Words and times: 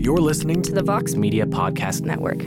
You're 0.00 0.16
listening 0.16 0.62
to 0.62 0.72
the 0.72 0.82
Vox 0.82 1.14
Media 1.14 1.44
Podcast 1.44 2.06
Network. 2.06 2.38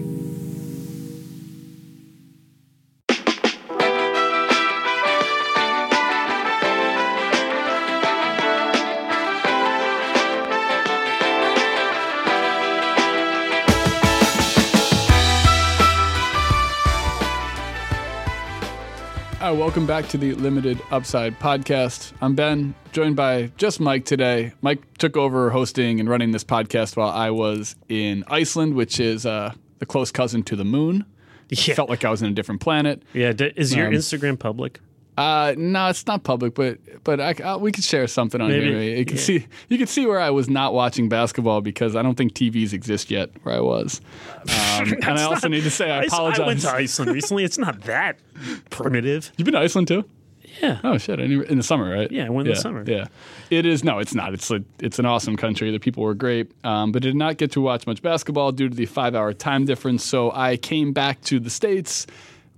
Welcome 19.53 19.85
back 19.85 20.07
to 20.09 20.17
the 20.17 20.33
Limited 20.33 20.79
Upside 20.91 21.39
podcast. 21.39 22.11
I'm 22.21 22.35
Ben, 22.35 22.73
joined 22.91 23.15
by 23.15 23.51
just 23.57 23.79
Mike 23.79 24.05
today. 24.05 24.53
Mike 24.61 24.97
took 24.97 25.15
over 25.17 25.49
hosting 25.51 25.99
and 25.99 26.09
running 26.09 26.31
this 26.31 26.43
podcast 26.43 26.97
while 26.97 27.09
I 27.09 27.29
was 27.29 27.75
in 27.89 28.23
Iceland, 28.27 28.73
which 28.75 28.99
is 28.99 29.25
uh, 29.25 29.53
the 29.79 29.85
close 29.85 30.11
cousin 30.11 30.43
to 30.43 30.55
the 30.55 30.65
moon. 30.65 31.05
Yeah. 31.49 31.75
Felt 31.75 31.89
like 31.89 32.03
I 32.03 32.09
was 32.09 32.23
in 32.23 32.29
a 32.29 32.33
different 32.33 32.61
planet. 32.61 33.03
Yeah, 33.13 33.31
d- 33.31 33.51
is 33.55 33.75
your 33.75 33.85
Um, 33.87 33.93
Instagram 33.93 34.39
public? 34.39 34.79
Uh, 35.17 35.53
no, 35.57 35.89
it's 35.89 36.07
not 36.07 36.23
public, 36.23 36.55
but 36.55 36.79
but 37.03 37.19
I, 37.19 37.31
uh, 37.33 37.57
we 37.57 37.71
could 37.71 37.83
share 37.83 38.07
something 38.07 38.41
on 38.41 38.49
Maybe, 38.49 38.65
here. 38.65 38.97
You 38.97 39.05
can 39.05 39.17
yeah. 39.17 39.23
see 39.23 39.47
you 39.69 39.77
can 39.77 39.87
see 39.87 40.05
where 40.05 40.19
I 40.19 40.31
was 40.31 40.49
not 40.49 40.73
watching 40.73 41.07
basketball 41.07 41.61
because 41.61 41.95
I 41.95 42.01
don't 42.01 42.15
think 42.15 42.33
TVs 42.33 42.73
exist 42.73 43.11
yet 43.11 43.29
where 43.43 43.55
I 43.55 43.59
was. 43.59 44.01
Um, 44.41 44.93
and 45.03 45.19
I 45.19 45.23
also 45.23 45.47
need 45.47 45.63
to 45.63 45.71
say 45.71 45.91
I 45.91 46.01
I, 46.01 46.03
apologize. 46.03 46.39
I 46.39 46.45
went 46.47 46.59
to 46.61 46.71
Iceland 46.71 47.11
recently. 47.11 47.43
It's 47.43 47.59
not 47.59 47.81
that 47.81 48.17
primitive. 48.71 49.31
You've 49.37 49.45
been 49.45 49.53
to 49.53 49.59
Iceland 49.59 49.87
too? 49.87 50.03
Yeah. 50.61 50.79
Oh 50.83 50.97
shit! 50.97 51.19
In 51.19 51.57
the 51.57 51.63
summer, 51.63 51.91
right? 51.93 52.11
Yeah, 52.11 52.25
I 52.25 52.29
went 52.29 52.47
in 52.47 52.53
the 52.53 52.59
summer. 52.59 52.83
Yeah, 52.85 53.05
it 53.49 53.65
is. 53.65 53.83
No, 53.83 53.99
it's 53.99 54.13
not. 54.13 54.33
It's 54.33 54.49
a, 54.51 54.63
it's 54.79 54.99
an 54.99 55.05
awesome 55.05 55.35
country. 55.35 55.71
The 55.71 55.79
people 55.79 56.03
were 56.03 56.13
great, 56.13 56.51
um, 56.63 56.91
but 56.91 57.01
did 57.01 57.15
not 57.15 57.37
get 57.37 57.51
to 57.51 57.61
watch 57.61 57.87
much 57.87 58.01
basketball 58.01 58.51
due 58.51 58.69
to 58.69 58.75
the 58.75 58.85
five-hour 58.85 59.33
time 59.33 59.65
difference. 59.65 60.03
So 60.03 60.31
I 60.31 60.57
came 60.57 60.93
back 60.93 61.21
to 61.21 61.39
the 61.39 61.49
states 61.49 62.05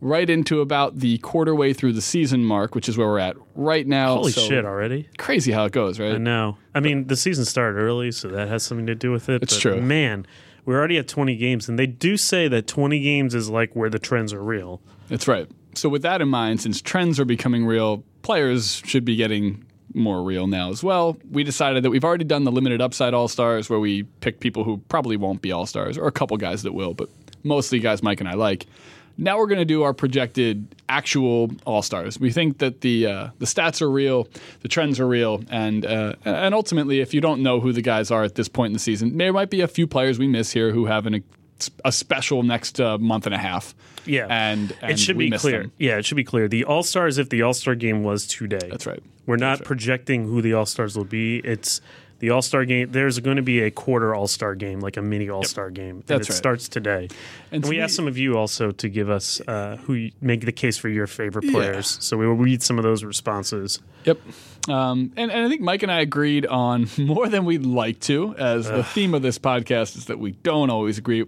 right 0.02 0.30
into 0.30 0.62
about 0.62 1.00
the 1.00 1.18
quarter 1.20 1.56
way 1.56 1.74
through 1.74 1.94
the 1.94 2.02
season 2.02 2.44
mark, 2.44 2.76
which 2.76 2.90
is 2.90 2.98
where 2.98 3.08
we're 3.08 3.20
at 3.20 3.36
right 3.56 3.88
now. 3.88 4.16
Holy 4.16 4.32
So 4.32 4.42
shit 4.42 4.66
already. 4.66 5.10
Crazy 5.18 5.52
how 5.52 5.66
it 5.66 5.72
goes, 5.72 6.00
right? 6.00 6.16
I 6.16 6.18
know. 6.18 6.58
I 6.74 6.80
mean, 6.80 7.08
the 7.08 7.16
season 7.16 7.46
started 7.46 7.80
early, 7.80 8.12
so 8.12 8.28
that 8.30 8.48
has 8.48 8.64
something 8.64 8.88
to 8.88 8.96
do 8.96 9.12
with 9.12 9.30
it. 9.30 9.42
It's 9.42 9.56
but 9.56 9.62
true. 9.62 9.82
Man, 9.82 10.28
we're 10.66 10.78
already 10.78 10.98
at 10.98 11.08
20 11.08 11.36
games, 11.38 11.70
and 11.70 11.80
they 11.80 11.88
do 11.88 12.18
say 12.18 12.48
that 12.48 12.68
20 12.68 13.00
games 13.02 13.34
is 13.34 13.50
like 13.50 13.76
where 13.76 13.90
the 13.90 14.00
trends 14.00 14.34
are 14.34 14.44
real. 14.44 14.82
That's 15.08 15.28
right. 15.28 15.48
So 15.76 15.90
with 15.90 16.02
that 16.04 16.22
in 16.22 16.30
mind, 16.30 16.62
since 16.62 16.82
trends 16.82 17.20
are 17.20 17.26
becoming 17.26 17.66
real, 17.66 18.04
players 18.22 18.82
should 18.86 19.06
be 19.06 19.16
getting 19.16 19.66
more 19.94 20.24
real 20.24 20.48
now 20.48 20.70
as 20.72 20.84
well. 20.84 21.18
We 21.32 21.44
decided 21.44 21.84
that 21.84 21.90
we've 21.90 22.04
already 22.04 22.26
done 22.26 22.44
the 22.44 22.52
limited 22.52 22.82
upside 22.82 23.14
all 23.14 23.28
stars 23.28 23.70
where 23.70 23.80
we 23.80 24.04
pick 24.04 24.40
people 24.40 24.64
who 24.64 24.78
probably 24.90 25.16
won't 25.16 25.42
be 25.42 25.52
all 25.52 25.66
stars 25.66 25.98
or 25.98 26.08
a 26.08 26.12
couple 26.12 26.36
guys 26.38 26.64
that 26.64 26.74
will, 26.74 26.94
but 26.94 27.10
mostly 27.44 27.80
guys 27.80 28.04
Mike 28.04 28.20
and 28.20 28.28
I 28.28 28.34
like. 28.34 28.66
Now 29.18 29.38
we're 29.38 29.48
going 29.48 29.60
to 29.60 29.66
do 29.66 29.84
our 29.84 29.94
projected 29.94 30.76
actual 30.90 31.52
all 31.66 31.82
stars. 31.82 32.20
We 32.20 32.32
think 32.32 32.58
that 32.60 32.82
the 32.82 33.08
uh, 33.08 33.30
the 33.40 33.46
stats 33.46 33.82
are 33.82 33.90
real, 33.90 34.28
the 34.62 34.68
trends 34.68 35.00
are 35.00 35.08
real, 35.08 35.44
and 35.50 35.86
uh, 35.86 36.16
and 36.26 36.54
ultimately, 36.54 37.00
if 37.00 37.14
you 37.14 37.22
don't 37.22 37.42
know 37.42 37.60
who 37.60 37.72
the 37.72 37.82
guys 37.82 38.12
are 38.12 38.24
at 38.24 38.36
this 38.36 38.48
point 38.48 38.72
in 38.72 38.74
the 38.74 38.80
season, 38.80 39.18
there 39.18 39.34
might 39.34 39.50
be 39.50 39.62
a 39.62 39.68
few 39.68 39.88
players 39.88 40.20
we 40.20 40.28
miss 40.28 40.52
here 40.52 40.72
who 40.72 40.86
have 40.86 41.06
an, 41.06 41.24
a 41.84 41.92
special 41.92 42.44
next 42.44 42.82
uh, 42.82 42.98
month 42.98 43.26
and 43.26 43.34
a 43.36 43.38
half. 43.40 43.74
Yeah. 44.06 44.28
and, 44.30 44.72
and 44.82 44.92
it 44.92 45.00
should 45.00 45.18
be 45.18 45.32
clear. 45.32 45.64
them. 45.64 45.72
Yeah, 45.80 45.98
it 45.98 46.06
should 46.06 46.16
be 46.16 46.24
clear. 46.24 46.48
The 46.48 46.66
All 46.66 46.84
Stars, 46.84 47.18
if 47.18 47.30
the 47.30 47.42
All 47.42 47.54
Star 47.54 47.74
game 47.74 48.04
was 48.04 48.28
today. 48.28 48.68
That's 48.70 48.86
right. 48.86 49.02
We're 49.26 49.38
not 49.38 49.64
projecting 49.64 50.26
who 50.26 50.42
the 50.42 50.54
All 50.54 50.68
Stars 50.68 50.96
will 50.96 51.06
be. 51.06 51.38
It's 51.38 51.82
the 52.20 52.30
All 52.30 52.42
Star 52.42 52.66
game. 52.66 52.92
There's 52.92 53.20
going 53.20 53.38
to 53.38 53.44
be 53.44 53.62
a 53.62 53.72
quarter 53.72 54.16
All 54.16 54.28
Star 54.28 54.56
game, 54.56 54.80
like 54.80 54.98
a 54.98 55.02
mini 55.02 55.30
All 55.30 55.44
Star 55.44 55.70
game. 55.70 56.04
And 56.08 56.22
it 56.22 56.30
right. 56.30 56.34
starts 56.34 56.68
today. 56.70 57.10
And 57.52 57.64
And, 57.64 57.66
we 57.66 57.80
asked 57.80 57.96
some 57.96 58.08
of 58.08 58.18
you 58.18 58.38
also 58.38 58.72
to 58.72 58.90
give 58.90 59.10
us 59.10 59.42
uh, 59.48 59.78
who 59.84 59.94
you, 59.94 60.12
make 60.22 60.46
the 60.46 60.52
case 60.52 60.78
for 60.78 60.90
your 60.90 61.08
favorite 61.08 61.50
players. 61.52 61.98
So 62.02 62.18
we 62.18 62.28
will 62.28 62.36
read 62.36 62.64
some 62.64 62.78
of 62.78 62.84
those 62.84 63.04
responses. 63.04 63.80
Yep. 64.06 64.20
Um, 64.70 65.14
and, 65.16 65.32
and 65.32 65.46
I 65.46 65.50
think 65.50 65.62
Mike 65.62 65.84
and 65.84 65.92
I 65.92 66.02
agreed 66.02 66.46
on 66.46 66.90
more 66.98 67.28
than 67.28 67.46
we'd 67.46 67.66
like 67.66 68.00
to, 68.02 68.36
as 68.38 68.68
the 68.68 68.84
theme 68.84 69.14
of 69.14 69.22
this 69.22 69.38
podcast 69.38 69.96
is 69.98 70.06
that 70.06 70.20
we 70.20 70.32
don't 70.32 70.70
always 70.70 70.98
agree. 70.98 71.26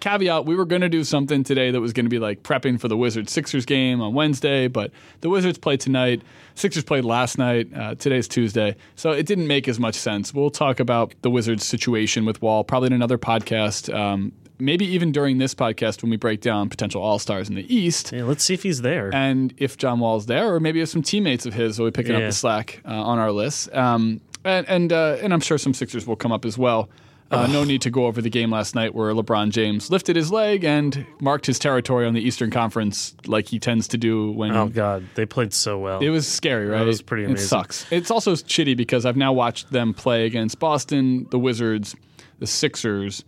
Caveat, 0.00 0.44
we 0.44 0.54
were 0.54 0.64
going 0.64 0.82
to 0.82 0.88
do 0.88 1.02
something 1.02 1.42
today 1.42 1.72
that 1.72 1.80
was 1.80 1.92
going 1.92 2.06
to 2.06 2.10
be 2.10 2.20
like 2.20 2.42
prepping 2.44 2.80
for 2.80 2.86
the 2.86 2.96
Wizards 2.96 3.32
Sixers 3.32 3.66
game 3.66 4.00
on 4.00 4.14
Wednesday, 4.14 4.68
but 4.68 4.92
the 5.22 5.28
Wizards 5.28 5.58
play 5.58 5.76
tonight. 5.76 6.22
Sixers 6.58 6.84
played 6.84 7.04
last 7.04 7.38
night. 7.38 7.68
Uh, 7.74 7.94
today's 7.94 8.26
Tuesday. 8.28 8.76
So 8.96 9.12
it 9.12 9.26
didn't 9.26 9.46
make 9.46 9.68
as 9.68 9.78
much 9.78 9.94
sense. 9.94 10.34
We'll 10.34 10.50
talk 10.50 10.80
about 10.80 11.14
the 11.22 11.30
Wizards 11.30 11.64
situation 11.64 12.24
with 12.24 12.42
Wall 12.42 12.64
probably 12.64 12.88
in 12.88 12.92
another 12.92 13.16
podcast. 13.18 13.94
Um, 13.94 14.32
maybe 14.58 14.84
even 14.84 15.12
during 15.12 15.38
this 15.38 15.54
podcast 15.54 16.02
when 16.02 16.10
we 16.10 16.16
break 16.16 16.40
down 16.40 16.68
potential 16.68 17.00
All 17.00 17.18
Stars 17.20 17.48
in 17.48 17.54
the 17.54 17.72
East. 17.74 18.12
Yeah, 18.12 18.24
let's 18.24 18.42
see 18.42 18.54
if 18.54 18.64
he's 18.64 18.82
there. 18.82 19.14
and 19.14 19.54
if 19.58 19.76
John 19.76 20.00
Wall's 20.00 20.26
there, 20.26 20.52
or 20.52 20.58
maybe 20.58 20.80
if 20.80 20.88
some 20.88 21.02
teammates 21.02 21.46
of 21.46 21.54
his 21.54 21.78
will 21.78 21.86
be 21.86 21.92
picking 21.92 22.14
up 22.16 22.22
the 22.22 22.32
slack 22.32 22.82
uh, 22.84 22.90
on 22.90 23.18
our 23.18 23.30
list. 23.30 23.72
Um, 23.72 24.20
and 24.44 24.68
and, 24.68 24.92
uh, 24.92 25.16
and 25.20 25.32
I'm 25.32 25.40
sure 25.40 25.58
some 25.58 25.74
Sixers 25.74 26.06
will 26.06 26.16
come 26.16 26.32
up 26.32 26.44
as 26.44 26.58
well. 26.58 26.88
Uh, 27.30 27.46
no 27.46 27.62
need 27.62 27.82
to 27.82 27.90
go 27.90 28.06
over 28.06 28.22
the 28.22 28.30
game 28.30 28.50
last 28.50 28.74
night 28.74 28.94
where 28.94 29.12
LeBron 29.12 29.50
James 29.50 29.90
lifted 29.90 30.16
his 30.16 30.32
leg 30.32 30.64
and 30.64 31.06
marked 31.20 31.44
his 31.44 31.58
territory 31.58 32.06
on 32.06 32.14
the 32.14 32.20
Eastern 32.20 32.50
Conference 32.50 33.14
like 33.26 33.48
he 33.48 33.58
tends 33.58 33.86
to 33.88 33.98
do 33.98 34.32
when 34.32 34.56
oh 34.56 34.68
God, 34.68 35.04
they 35.14 35.26
played 35.26 35.52
so 35.52 35.78
well. 35.78 36.00
it 36.00 36.08
was 36.08 36.26
scary, 36.26 36.66
right? 36.68 36.80
It 36.80 36.86
was 36.86 37.02
pretty 37.02 37.24
amazing. 37.24 37.44
It 37.44 37.48
sucks. 37.48 37.86
It's 37.92 38.10
also 38.10 38.32
shitty 38.32 38.76
because 38.76 39.04
I've 39.04 39.16
now 39.16 39.32
watched 39.34 39.70
them 39.70 39.92
play 39.92 40.24
against 40.24 40.58
Boston, 40.58 41.26
the 41.30 41.38
Wizards, 41.38 41.94
the 42.38 42.46
Sixers, 42.46 43.24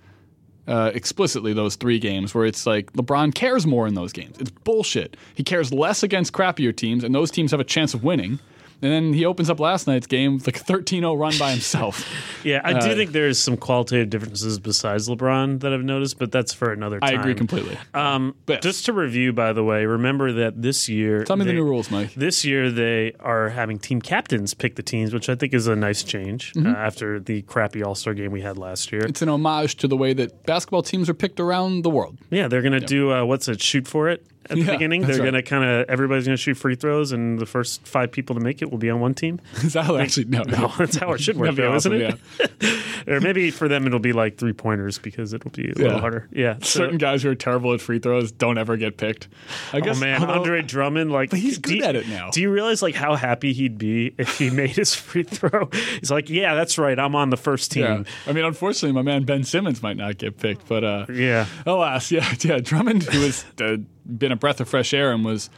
uh, 0.66 0.93
explicitly 0.94 1.53
those 1.53 1.77
three 1.77 1.99
games 1.99 2.34
where 2.34 2.47
it's 2.47 2.65
like 2.65 2.93
LeBron 2.93 3.34
cares 3.34 3.66
more 3.66 3.87
in 3.87 3.94
those 3.94 4.12
games. 4.12 4.39
It's 4.39 4.50
bullshit. 4.50 5.16
He 5.34 5.43
cares 5.43 5.72
less 5.72 6.03
against 6.03 6.33
crappier 6.33 6.75
teams, 6.75 7.05
and 7.05 7.15
those 7.15 7.31
teams 7.31 7.50
have 7.50 7.60
a 7.60 7.65
chance 7.65 7.93
of 7.93 8.05
winning. 8.05 8.39
And 8.82 8.91
then 8.92 9.12
he 9.12 9.24
opens 9.26 9.50
up 9.50 9.60
last 9.60 9.86
night's 9.86 10.06
game 10.06 10.34
with 10.36 10.46
like 10.46 10.60
a 10.60 10.64
13-0 10.64 11.18
run 11.18 11.36
by 11.38 11.50
himself. 11.50 12.08
yeah, 12.44 12.60
I 12.64 12.72
uh, 12.72 12.80
do 12.80 12.94
think 12.94 13.12
there's 13.12 13.38
some 13.38 13.56
qualitative 13.56 14.08
differences 14.10 14.58
besides 14.58 15.08
LeBron 15.08 15.60
that 15.60 15.72
I've 15.72 15.82
noticed, 15.82 16.18
but 16.18 16.32
that's 16.32 16.52
for 16.52 16.72
another 16.72 16.98
I 17.02 17.12
agree 17.12 17.34
completely. 17.34 17.76
Um, 17.94 18.34
But- 18.46 18.62
just 18.62 18.86
to 18.86 18.92
review, 18.92 19.32
by 19.32 19.52
the 19.52 19.62
way, 19.64 19.84
remember 19.84 20.32
that 20.32 20.62
this 20.62 20.88
year. 20.88 21.24
Tell 21.24 21.36
me 21.36 21.44
the 21.44 21.52
new 21.52 21.64
rules, 21.64 21.91
Mike. 21.91 22.14
This 22.14 22.44
year, 22.44 22.70
they 22.70 23.12
are 23.20 23.50
having 23.50 23.78
team 23.78 24.00
captains 24.00 24.54
pick 24.54 24.76
the 24.76 24.82
teams, 24.82 25.12
which 25.12 25.28
I 25.28 25.34
think 25.34 25.52
is 25.54 25.66
a 25.66 25.76
nice 25.76 26.02
change 26.02 26.52
Mm-hmm. 26.54 26.66
uh, 26.68 26.78
after 26.78 27.20
the 27.20 27.42
crappy 27.42 27.82
All 27.82 27.94
Star 27.94 28.14
game 28.14 28.32
we 28.32 28.41
had 28.41 28.56
last 28.56 28.92
year. 28.92 29.02
It's 29.04 29.22
an 29.22 29.28
homage 29.28 29.76
to 29.76 29.88
the 29.88 29.97
way 29.97 30.12
that 30.14 30.44
basketball 30.44 30.82
teams 30.82 31.08
are 31.08 31.14
picked 31.14 31.38
around 31.41 31.82
the 31.82 31.91
world. 31.91 32.18
Yeah, 32.30 32.48
they're 32.48 32.62
going 32.62 32.78
to 32.78 32.80
do 32.80 33.12
uh, 33.12 33.24
what's 33.24 33.48
it? 33.48 33.60
Shoot 33.60 33.86
for 33.86 34.08
it 34.08 34.24
at 34.50 34.56
the 34.56 34.62
Yeah, 34.62 34.72
beginning. 34.72 35.03
They're 35.03 35.11
right. 35.12 35.19
going 35.22 35.34
to 35.34 35.43
kind 35.43 35.65
of 35.65 35.88
everybody's 35.88 36.27
going 36.27 36.37
to 36.37 36.43
shoot 36.43 36.55
free 36.56 36.75
throws, 36.75 37.12
and 37.12 37.38
the 37.38 37.47
first 37.47 37.87
five 37.87 38.12
people 38.12 38.34
to 38.37 38.41
make 38.41 38.61
it 38.62 38.71
will 38.71 38.78
be 38.78 38.91
on 38.91 39.00
one 39.00 39.15
team. 39.15 39.41
Is 39.62 39.72
that 39.75 39.84
how 39.84 39.97
actually 39.97 40.27
no? 40.27 40.43
No, 40.43 40.72
that's 40.78 40.97
how 40.97 41.12
it 41.12 41.21
should 41.21 41.37
work, 41.37 41.55
though, 41.55 41.72
awesome, 41.72 41.93
isn't 41.94 42.21
it? 42.38 43.09
or 43.09 43.21
maybe 43.21 43.50
for 43.50 43.69
them 43.69 43.87
it'll 43.87 43.99
be 43.99 44.12
like 44.12 44.37
three 44.37 44.53
pointers 44.53 44.99
because 44.99 45.33
it'll 45.33 45.50
be 45.50 45.71
a 45.71 45.75
little 45.75 45.99
harder. 46.00 46.28
Yeah. 46.33 46.56
so- 46.60 46.81
Certain 46.81 46.99
guys 46.99 47.22
who 47.22 47.31
are 47.31 47.34
terrible 47.34 47.72
at 47.75 47.81
free 47.81 47.99
throws 47.99 48.33
don't 48.33 48.59
ever 48.59 48.77
get 48.77 48.97
picked. 48.97 49.28
I 49.72 49.78
Oh 49.78 49.81
guess, 49.81 50.00
man, 50.00 50.21
although- 50.21 50.34
Andre 50.34 50.62
Drummond, 50.62 51.12
like 51.12 51.33
he's 51.33 51.59
good 51.59 51.77
you- 51.77 51.84
at 51.84 51.97
it 51.97 52.09
now. 52.09 52.31
Do 52.31 52.41
you 52.41 52.50
realize 52.50 52.83
like 52.83 52.94
how 52.94 53.15
happy 53.16 53.53
he'd 53.53 53.78
be 53.78 54.15
if 54.19 54.39
he 54.39 54.50
made 54.50 54.71
his 54.71 54.94
free 54.94 55.22
throw? 55.22 55.69
He's 56.00 56.10
like, 56.10 56.28
yeah, 56.31 56.55
that's 56.55 56.78
right, 56.78 56.99
I'm 56.99 57.15
on 57.15 57.31
the 57.31 57.37
first 57.37 57.75
Yeah. 57.77 57.97
team. 57.97 58.06
I 58.27 58.33
mean, 58.33 58.44
unfortunately, 58.44 58.93
my 58.93 59.03
man 59.03 59.25
Ben 59.25 59.44
Simmons 59.44 59.83
might 59.83 59.97
not 59.97 60.19
get 60.19 60.39
picked, 60.39 60.66
but 60.69 60.83
uh, 60.84 61.06
Yeah, 61.12 61.47
alas, 61.66 62.10
yeah, 62.10 62.27
yeah. 62.41 62.59
Drummond, 62.59 63.03
who 63.05 63.21
was. 63.21 63.44
uh, 63.60 63.77
been 64.06 64.33
a 64.33 64.37
breath 64.37 64.61
of 64.61 64.69
fresh 64.69 64.93
air 64.94 65.12
and 65.12 65.25
was 65.25 65.50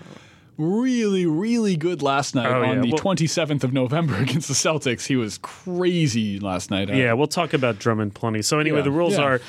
really, 0.59 1.27
really 1.27 1.77
good 1.77 2.03
last 2.03 2.35
night 2.35 2.47
Oh, 2.47 2.63
on 2.63 2.77
yeah. 2.77 2.83
the 2.83 2.89
Well- 2.91 2.99
27th 3.17 3.65
of 3.65 3.73
November 3.73 4.17
against 4.21 4.49
the 4.49 4.55
Celtics. 4.55 5.07
He 5.07 5.17
was 5.17 5.39
crazy 5.39 6.39
last 6.39 6.71
night. 6.71 6.91
Uh, 6.91 6.95
yeah. 6.95 7.13
We'll 7.15 7.27
talk 7.27 7.53
about 7.55 7.79
Drummond 7.79 8.15
plenty. 8.15 8.43
So 8.43 8.59
anyway, 8.59 8.79
Yeah, 8.79 8.85
the 8.85 8.91
rules 8.91 9.15
yeah. 9.15 9.23
are 9.23 9.41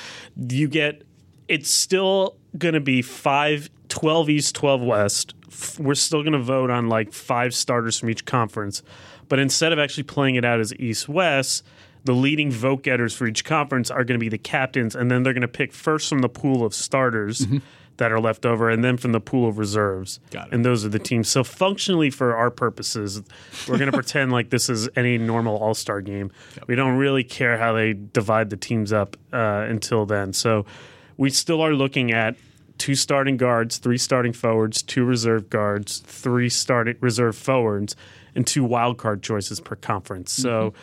you 0.50 0.68
get 0.68 1.04
it's 1.50 1.70
still 1.70 2.38
going 2.58 2.74
to 2.74 2.80
be 2.80 3.02
five, 3.02 3.70
12 3.90 4.30
East, 4.30 4.56
12 4.56 4.82
West. 4.82 5.34
We're 5.78 5.94
still 5.94 6.22
going 6.24 6.34
to 6.34 6.40
vote 6.40 6.70
on 6.70 6.88
like 6.88 7.12
five 7.12 7.54
starters 7.54 8.00
from 8.00 8.10
each 8.10 8.24
conference. 8.26 8.82
But 9.28 9.40
instead 9.40 9.74
of 9.74 9.78
actually 9.80 10.04
playing 10.04 10.36
it 10.36 10.46
out 10.46 10.62
as 10.62 10.74
East 10.76 11.10
West, 11.10 11.66
the 12.06 12.14
leading 12.14 12.50
vote 12.50 12.84
getters 12.84 13.14
for 13.14 13.28
each 13.28 13.44
conference 13.44 13.92
are 13.92 14.04
going 14.06 14.18
to 14.18 14.24
be 14.24 14.30
the 14.30 14.38
captains, 14.38 14.96
and 14.96 15.12
then 15.12 15.24
they're 15.24 15.34
going 15.34 15.42
to 15.42 15.48
pick 15.48 15.74
first 15.74 16.08
from 16.10 16.20
the 16.20 16.30
pool 16.30 16.66
of 16.66 16.74
starters 16.74 17.46
that 17.98 18.12
are 18.12 18.20
left 18.20 18.46
over, 18.46 18.70
and 18.70 18.84
then 18.84 18.98
from 18.98 19.12
the 19.12 19.20
pool 19.20 19.48
of 19.48 19.58
reserves. 19.58 20.18
Mm-hmm. 20.18 20.34
Got 20.34 20.48
it. 20.48 20.54
And 20.54 20.66
those 20.66 20.86
are 20.86 20.90
the 20.90 21.00
teams. 21.00 21.30
So 21.30 21.44
functionally, 21.44 22.10
for 22.10 22.36
our 22.36 22.50
purposes, 22.50 23.22
we're 23.68 23.78
going 23.78 23.92
to 23.92 23.98
pretend 23.98 24.32
like 24.32 24.50
this 24.50 24.70
is 24.70 24.90
any 24.96 25.18
normal 25.18 25.58
All 25.58 25.74
Star 25.74 26.02
game. 26.02 26.32
We 26.68 26.76
don't 26.76 26.98
really 26.98 27.24
care 27.24 27.58
how 27.58 27.74
they 27.74 27.94
divide 27.94 28.50
the 28.50 28.58
teams 28.58 28.92
up 28.94 29.18
uh, 29.32 29.66
until 29.68 30.06
then. 30.06 30.34
So 30.34 30.66
we 31.18 31.30
still 31.30 31.62
are 31.62 31.74
looking 31.74 32.12
at 32.12 32.36
two 32.78 32.96
starting 32.96 33.38
guards, 33.38 33.78
three 33.78 33.98
starting 33.98 34.34
forwards, 34.34 34.82
two 34.82 35.06
reserve 35.06 35.50
guards, 35.50 36.00
three 36.00 36.50
starting 36.50 36.98
reserve 37.00 37.36
forwards, 37.36 37.96
and 38.36 38.46
two 38.46 38.64
wild 38.64 38.98
card 38.98 39.22
choices 39.22 39.60
per 39.60 39.76
conference. 39.76 40.34
So 40.34 40.74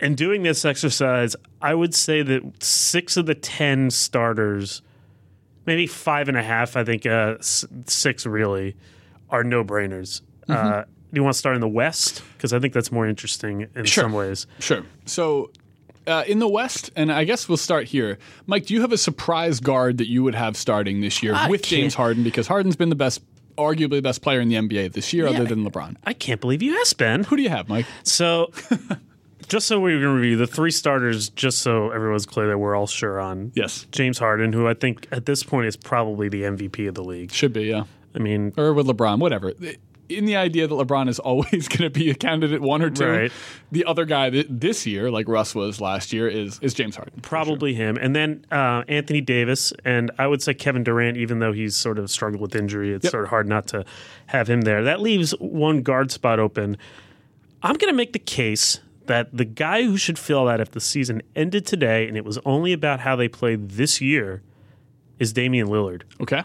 in 0.00 0.14
doing 0.14 0.42
this 0.42 0.64
exercise, 0.64 1.36
I 1.60 1.74
would 1.74 1.94
say 1.94 2.22
that 2.22 2.62
six 2.62 3.16
of 3.16 3.26
the 3.26 3.34
10 3.34 3.90
starters, 3.90 4.82
maybe 5.66 5.86
five 5.86 6.28
and 6.28 6.36
a 6.36 6.42
half, 6.42 6.76
I 6.76 6.84
think 6.84 7.06
uh, 7.06 7.36
six 7.40 8.26
really, 8.26 8.74
are 9.30 9.44
no 9.44 9.64
brainers. 9.64 10.20
Uh, 10.48 10.82
do 10.82 10.86
you 11.18 11.22
want 11.22 11.34
to 11.34 11.38
start 11.38 11.54
in 11.54 11.60
the 11.60 11.68
West? 11.68 12.22
Because 12.36 12.52
I 12.52 12.58
think 12.58 12.72
that's 12.74 12.90
more 12.92 13.06
interesting 13.06 13.68
in 13.74 13.84
Sure. 13.84 14.04
some 14.04 14.12
ways. 14.12 14.46
Sure. 14.58 14.82
So 15.06 15.50
uh, 16.06 16.24
in 16.26 16.38
the 16.40 16.48
West, 16.48 16.90
and 16.96 17.12
I 17.12 17.24
guess 17.24 17.48
we'll 17.48 17.56
start 17.58 17.86
here. 17.86 18.18
Mike, 18.46 18.66
do 18.66 18.74
you 18.74 18.80
have 18.80 18.92
a 18.92 18.98
surprise 18.98 19.60
guard 19.60 19.98
that 19.98 20.08
you 20.08 20.22
would 20.22 20.34
have 20.34 20.56
starting 20.56 21.00
this 21.00 21.22
year 21.22 21.34
I 21.34 21.48
with 21.48 21.62
James 21.62 21.82
can't- 21.82 21.94
Harden? 21.94 22.24
Because 22.24 22.46
Harden's 22.48 22.76
been 22.76 22.88
the 22.88 22.96
best, 22.96 23.22
arguably 23.56 23.90
the 23.90 24.02
best 24.02 24.20
player 24.22 24.40
in 24.40 24.48
the 24.48 24.56
NBA 24.56 24.92
this 24.94 25.12
year, 25.12 25.26
other 25.28 25.44
than 25.44 25.64
LeBron. 25.64 25.96
I 26.04 26.12
can't 26.12 26.40
believe 26.40 26.62
you 26.62 26.78
asked, 26.80 26.98
Ben. 26.98 27.24
Who 27.24 27.36
do 27.36 27.42
you 27.42 27.50
have, 27.50 27.68
Mike? 27.68 27.86
So, 28.02 28.50
just 29.52 29.66
so 29.68 29.78
we're 29.78 30.00
going 30.00 30.14
to 30.16 30.20
review 30.20 30.36
the 30.38 30.46
three 30.46 30.70
starters, 30.70 31.28
just 31.28 31.58
so 31.58 31.90
everyone's 31.90 32.24
clear 32.24 32.48
that 32.48 32.56
we're 32.58 32.74
all 32.74 32.86
sure 32.86 33.20
on. 33.20 33.52
Yes. 33.54 33.86
James 33.92 34.18
Harden, 34.18 34.54
who 34.54 34.66
I 34.66 34.72
think 34.72 35.06
at 35.12 35.26
this 35.26 35.42
point 35.42 35.66
is 35.66 35.76
probably 35.76 36.30
the 36.30 36.42
MVP 36.44 36.88
of 36.88 36.94
the 36.94 37.04
league. 37.04 37.30
Should 37.32 37.52
be, 37.52 37.64
yeah. 37.64 37.84
I 38.14 38.18
mean, 38.18 38.54
Or 38.56 38.72
with 38.72 38.86
LeBron, 38.86 39.18
whatever. 39.18 39.52
In 40.08 40.24
the 40.24 40.36
idea 40.36 40.66
that 40.66 40.74
LeBron 40.74 41.08
is 41.10 41.18
always 41.30 41.68
going 41.68 41.82
to 41.82 41.90
be 41.90 42.08
a 42.10 42.14
candidate 42.14 42.62
one 42.62 42.80
or 42.80 42.88
two, 42.88 43.06
Right. 43.06 43.32
the 43.70 43.84
other 43.84 44.04
guy 44.06 44.30
that 44.30 44.60
this 44.60 44.86
year, 44.86 45.10
like 45.10 45.28
Russ 45.28 45.54
was 45.54 45.80
last 45.82 46.12
year, 46.14 46.28
is 46.28 46.58
is 46.62 46.72
James 46.72 46.96
Harden. 46.96 47.20
probably 47.20 47.74
him. 47.74 47.98
And 48.00 48.16
then 48.16 48.46
uh, 48.50 48.84
Anthony 48.88 49.20
Davis, 49.20 49.72
and 49.84 50.10
I 50.18 50.26
would 50.26 50.40
say 50.42 50.54
Kevin 50.54 50.82
Durant, 50.82 51.18
even 51.18 51.40
though 51.40 51.52
he's 51.52 51.76
sort 51.76 51.98
of 51.98 52.10
struggled 52.10 52.40
with 52.40 52.54
injury, 52.56 52.92
it's 52.94 53.04
Yep. 53.04 53.10
sort 53.10 53.24
of 53.24 53.30
hard 53.30 53.48
not 53.48 53.66
to 53.68 53.84
have 54.26 54.48
him 54.48 54.62
there. 54.62 54.82
That 54.82 55.00
leaves 55.00 55.32
one 55.40 55.82
guard 55.82 56.10
spot 56.10 56.38
open. 56.38 56.78
I'm 57.62 57.76
going 57.76 57.92
to 57.92 57.96
make 57.96 58.12
the 58.14 58.18
case 58.18 58.80
that 59.06 59.36
the 59.36 59.44
guy 59.44 59.82
who 59.82 59.96
should 59.96 60.18
fill 60.18 60.46
that 60.46 60.60
if 60.60 60.70
the 60.70 60.80
season 60.80 61.22
ended 61.34 61.66
today 61.66 62.08
and 62.08 62.16
it 62.16 62.24
was 62.24 62.38
only 62.44 62.72
about 62.72 63.00
how 63.00 63.16
they 63.16 63.28
played 63.28 63.70
this 63.70 64.00
year 64.00 64.42
is 65.18 65.32
Damian 65.32 65.68
Lillard. 65.68 66.02
Okay. 66.20 66.42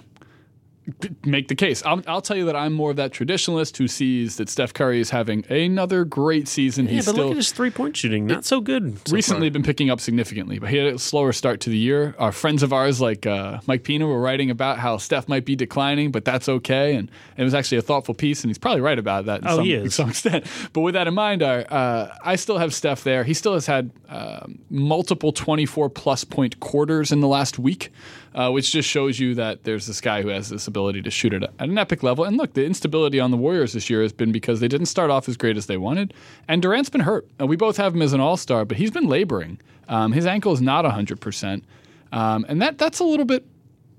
Make 1.25 1.49
the 1.49 1.55
case. 1.55 1.83
I'll, 1.85 2.01
I'll 2.07 2.21
tell 2.21 2.37
you 2.37 2.45
that 2.45 2.55
I'm 2.55 2.71
more 2.71 2.91
of 2.91 2.95
that 2.95 3.11
traditionalist 3.11 3.75
who 3.75 3.89
sees 3.89 4.37
that 4.37 4.47
Steph 4.47 4.73
Curry 4.73 5.01
is 5.01 5.09
having 5.09 5.45
another 5.51 6.05
great 6.05 6.47
season. 6.47 6.85
Yeah, 6.85 6.91
He's 6.93 7.05
but 7.05 7.11
still 7.11 7.25
look 7.25 7.31
at 7.31 7.37
his 7.37 7.51
three 7.51 7.71
point 7.71 7.97
shooting. 7.97 8.25
Not 8.25 8.45
so 8.45 8.61
good. 8.61 8.97
so 9.05 9.13
recently 9.13 9.47
far. 9.49 9.51
been 9.53 9.63
picking 9.63 9.89
up 9.89 9.99
significantly, 9.99 10.59
but 10.59 10.69
he 10.69 10.77
had 10.77 10.93
a 10.93 10.97
slower 10.97 11.33
start 11.33 11.59
to 11.61 11.69
the 11.69 11.77
year. 11.77 12.15
Our 12.17 12.31
friends 12.31 12.63
of 12.63 12.71
ours, 12.71 13.01
like 13.01 13.25
uh, 13.27 13.59
Mike 13.67 13.83
Pina, 13.83 14.07
were 14.07 14.21
writing 14.21 14.49
about 14.49 14.79
how 14.79 14.95
Steph 14.95 15.27
might 15.27 15.43
be 15.43 15.57
declining, 15.57 16.09
but 16.11 16.23
that's 16.23 16.47
okay. 16.47 16.95
And 16.95 17.11
it 17.35 17.43
was 17.43 17.53
actually 17.53 17.79
a 17.79 17.81
thoughtful 17.81 18.13
piece, 18.13 18.43
and 18.43 18.49
he's 18.49 18.57
probably 18.57 18.79
right 18.81 18.97
about 18.97 19.25
that. 19.25 19.41
To 19.41 19.49
Oh, 19.51 19.55
some, 19.57 19.65
he 19.65 19.71
to 19.73 19.81
is. 19.83 19.95
some 19.95 20.09
extent. 20.09 20.45
But 20.71 20.81
with 20.81 20.93
that 20.93 21.07
in 21.07 21.13
mind, 21.13 21.43
uh, 21.43 21.65
uh, 21.69 22.15
I 22.23 22.37
still 22.37 22.59
have 22.59 22.73
Steph 22.73 23.03
there. 23.03 23.25
He 23.25 23.33
still 23.33 23.55
has 23.55 23.65
had 23.65 23.91
um 24.07 24.59
multiple 24.69 25.33
24 25.33 25.89
plus 25.89 26.23
point 26.23 26.61
quarters 26.61 27.11
in 27.11 27.19
the 27.19 27.27
last 27.27 27.59
week, 27.59 27.91
uh, 28.37 28.51
which 28.51 28.71
just 28.71 28.87
shows 28.87 29.19
you 29.19 29.33
that 29.33 29.63
there's 29.63 29.87
this 29.87 29.99
guy 29.99 30.21
who 30.21 30.27
has 30.27 30.49
this 30.49 30.67
ability 30.67 31.01
to 31.01 31.09
shoot 31.09 31.33
it 31.33 31.41
at 31.43 31.51
an 31.59 31.77
epic 31.77 32.03
level. 32.03 32.23
And 32.23 32.37
look, 32.37 32.53
the 32.53 32.63
instability 32.63 33.19
on 33.19 33.31
the 33.31 33.37
Warriors 33.37 33.73
this 33.73 33.89
year 33.89 34.03
has 34.03 34.13
been 34.13 34.31
because 34.31 34.59
they 34.59 34.67
didn't 34.67 34.85
start 34.85 35.09
off 35.09 35.27
as 35.27 35.35
great 35.35 35.57
as 35.57 35.65
they 35.65 35.77
wanted, 35.77 36.13
and 36.47 36.61
Durant's 36.61 36.89
been 36.89 37.01
hurt. 37.01 37.27
Uh, 37.41 37.47
we 37.47 37.55
both 37.55 37.77
have 37.77 37.95
him 37.95 38.01
as 38.03 38.13
an 38.13 38.21
All 38.21 38.37
Star, 38.37 38.63
but 38.63 38.77
he's 38.77 38.91
been 38.91 39.07
laboring. 39.07 39.59
Um, 39.89 40.11
his 40.11 40.25
ankle 40.25 40.53
is 40.53 40.61
not 40.61 40.85
100, 40.85 41.19
percent 41.19 41.63
um, 42.11 42.45
and 42.47 42.61
that 42.61 42.77
that's 42.77 42.99
a 42.99 43.03
little 43.03 43.25
bit 43.25 43.45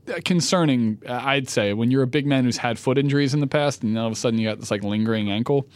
uh, 0.08 0.20
concerning. 0.24 1.02
uh, 1.06 1.20
I'd 1.24 1.48
say 1.48 1.72
when 1.72 1.90
you're 1.90 2.02
a 2.02 2.06
big 2.06 2.26
man 2.26 2.44
who's 2.44 2.56
had 2.56 2.78
foot 2.78 2.96
injuries 2.96 3.34
in 3.34 3.40
the 3.40 3.46
past, 3.46 3.82
and 3.82 3.98
all 3.98 4.06
of 4.06 4.12
a 4.12 4.16
sudden 4.16 4.38
you 4.38 4.48
got 4.48 4.60
this 4.60 4.70
like 4.70 4.84
lingering 4.84 5.30
ankle. 5.30 5.66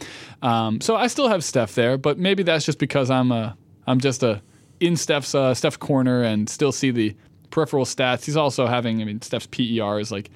Um, 0.41 0.79
so 0.81 0.95
I 0.95 1.07
still 1.07 1.27
have 1.27 1.43
Steph 1.43 1.75
there, 1.75 1.97
but 1.97 2.17
maybe 2.17 2.43
that's 2.43 2.65
just 2.65 2.79
because 2.79 3.09
I'm 3.09 3.31
a 3.31 3.57
I'm 3.87 3.99
just 3.99 4.23
a 4.23 4.41
in 4.79 4.95
Steph's 4.95 5.35
uh, 5.35 5.53
Steph's 5.53 5.77
corner 5.77 6.23
and 6.23 6.49
still 6.49 6.71
see 6.71 6.91
the 6.91 7.15
peripheral 7.53 7.85
stats. 7.85 8.25
He's 8.25 8.35
also 8.35 8.65
having. 8.65 9.01
I 9.01 9.05
mean, 9.05 9.21
Steph's 9.21 9.45
PER 9.47 9.99
is 9.99 10.11
like 10.11 10.29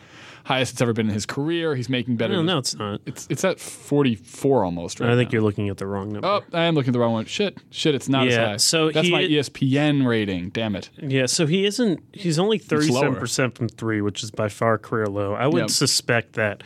highest 0.46 0.72
it's 0.74 0.82
ever 0.82 0.94
been 0.94 1.08
in 1.10 1.14
his 1.14 1.26
career. 1.26 1.76
He's 1.76 1.90
making 1.90 2.16
better. 2.16 2.34
No, 2.36 2.42
no, 2.42 2.58
it's 2.60 2.76
not. 2.76 3.02
It's 3.06 3.28
it's 3.30 3.44
at 3.44 3.60
44 3.60 4.64
almost 4.64 5.00
right 5.02 5.10
I 5.10 5.16
think 5.16 5.30
now. 5.30 5.34
you're 5.34 5.42
looking 5.42 5.68
at 5.68 5.78
the 5.78 5.86
wrong 5.88 6.14
number. 6.14 6.26
Oh, 6.28 6.42
I 6.54 6.64
am 6.64 6.76
looking 6.76 6.90
at 6.90 6.94
the 6.94 7.00
wrong 7.00 7.12
one. 7.14 7.26
Shit, 7.26 7.58
shit, 7.70 7.96
it's 7.96 8.08
not 8.08 8.28
as 8.28 8.34
Yeah, 8.36 8.46
high. 8.52 8.58
so 8.58 8.92
that's 8.92 9.08
he- 9.08 9.12
my 9.12 9.24
ESPN 9.24 10.08
rating. 10.08 10.50
Damn 10.52 10.76
it. 10.78 10.90
Yeah, 11.02 11.26
so 11.26 11.48
he 11.48 11.66
isn't. 11.66 12.02
He's 12.14 12.40
only 12.40 12.60
thirty-seven 12.60 13.16
percent 13.16 13.56
from 13.58 13.68
three, 13.68 14.00
which 14.02 14.24
is 14.24 14.32
by 14.32 14.48
far 14.48 14.78
career 14.78 15.08
low. 15.08 15.34
I 15.34 15.48
would 15.48 15.64
Yep. 15.64 15.70
suspect 15.72 16.34
that 16.34 16.64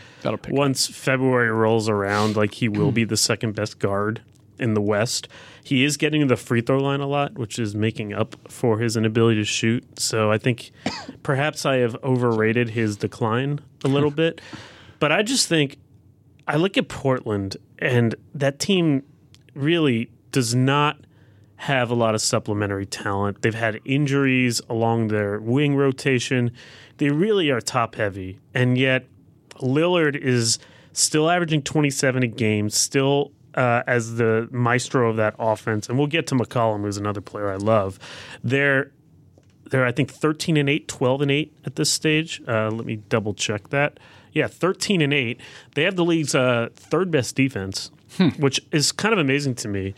once 0.49 0.87
February 0.87 1.49
rolls 1.49 1.89
around, 1.89 2.35
like 2.35 2.53
he 2.55 2.67
will 2.69 2.91
be 3.01 3.03
the 3.05 3.17
second 3.17 3.55
best 3.55 3.79
guard 3.79 4.21
in 4.61 4.73
the 4.73 4.81
West. 4.81 5.27
He 5.63 5.83
is 5.83 5.97
getting 5.97 6.21
to 6.21 6.27
the 6.27 6.37
free 6.37 6.61
throw 6.61 6.79
line 6.79 7.01
a 7.01 7.07
lot, 7.07 7.33
which 7.37 7.59
is 7.59 7.75
making 7.75 8.13
up 8.13 8.35
for 8.49 8.79
his 8.79 8.95
inability 8.95 9.39
to 9.41 9.45
shoot. 9.45 9.99
So 9.99 10.31
I 10.31 10.37
think 10.37 10.71
perhaps 11.23 11.65
I 11.65 11.77
have 11.77 11.95
overrated 12.03 12.69
his 12.69 12.97
decline 12.97 13.59
a 13.83 13.87
little 13.87 14.11
bit. 14.11 14.41
But 14.99 15.11
I 15.11 15.23
just 15.23 15.49
think 15.49 15.77
I 16.47 16.57
look 16.57 16.77
at 16.77 16.87
Portland, 16.87 17.57
and 17.79 18.13
that 18.35 18.59
team 18.59 19.01
really 19.55 20.11
does 20.31 20.53
not 20.53 20.99
have 21.55 21.89
a 21.89 21.95
lot 21.95 22.13
of 22.13 22.21
supplementary 22.21 22.85
talent. 22.85 23.41
They've 23.41 23.53
had 23.53 23.79
injuries 23.85 24.61
along 24.69 25.07
their 25.07 25.39
wing 25.39 25.75
rotation. 25.75 26.51
They 26.97 27.09
really 27.09 27.49
are 27.49 27.61
top 27.61 27.95
heavy. 27.95 28.39
And 28.53 28.77
yet, 28.77 29.07
Lillard 29.55 30.15
is 30.15 30.59
still 30.93 31.29
averaging 31.29 31.61
27 31.63 32.23
a 32.23 32.27
game, 32.27 32.69
still 32.69 33.31
uh, 33.55 33.83
as 33.87 34.15
the 34.15 34.47
maestro 34.51 35.09
of 35.09 35.17
that 35.17 35.35
offense. 35.39 35.89
And 35.89 35.97
we'll 35.97 36.07
get 36.07 36.27
to 36.27 36.35
McCollum, 36.35 36.81
who's 36.81 36.97
another 36.97 37.21
player 37.21 37.49
I 37.49 37.55
love. 37.55 37.99
They're 38.43 38.91
they're 39.69 39.85
I 39.85 39.91
think 39.91 40.11
13 40.11 40.57
and 40.57 40.69
8, 40.69 40.87
12 40.87 41.21
and 41.21 41.31
8 41.31 41.57
at 41.65 41.75
this 41.75 41.89
stage. 41.89 42.41
Uh, 42.47 42.69
let 42.69 42.85
me 42.85 42.97
double 42.97 43.33
check 43.33 43.69
that. 43.69 43.99
Yeah, 44.33 44.47
13 44.47 45.01
and 45.01 45.13
8. 45.13 45.39
They 45.75 45.83
have 45.83 45.95
the 45.95 46.05
league's 46.05 46.35
uh, 46.35 46.69
third 46.75 47.11
best 47.11 47.35
defense, 47.35 47.91
which 48.37 48.61
is 48.71 48.91
kind 48.91 49.13
of 49.13 49.19
amazing 49.19 49.55
to 49.55 49.67
me. 49.67 49.93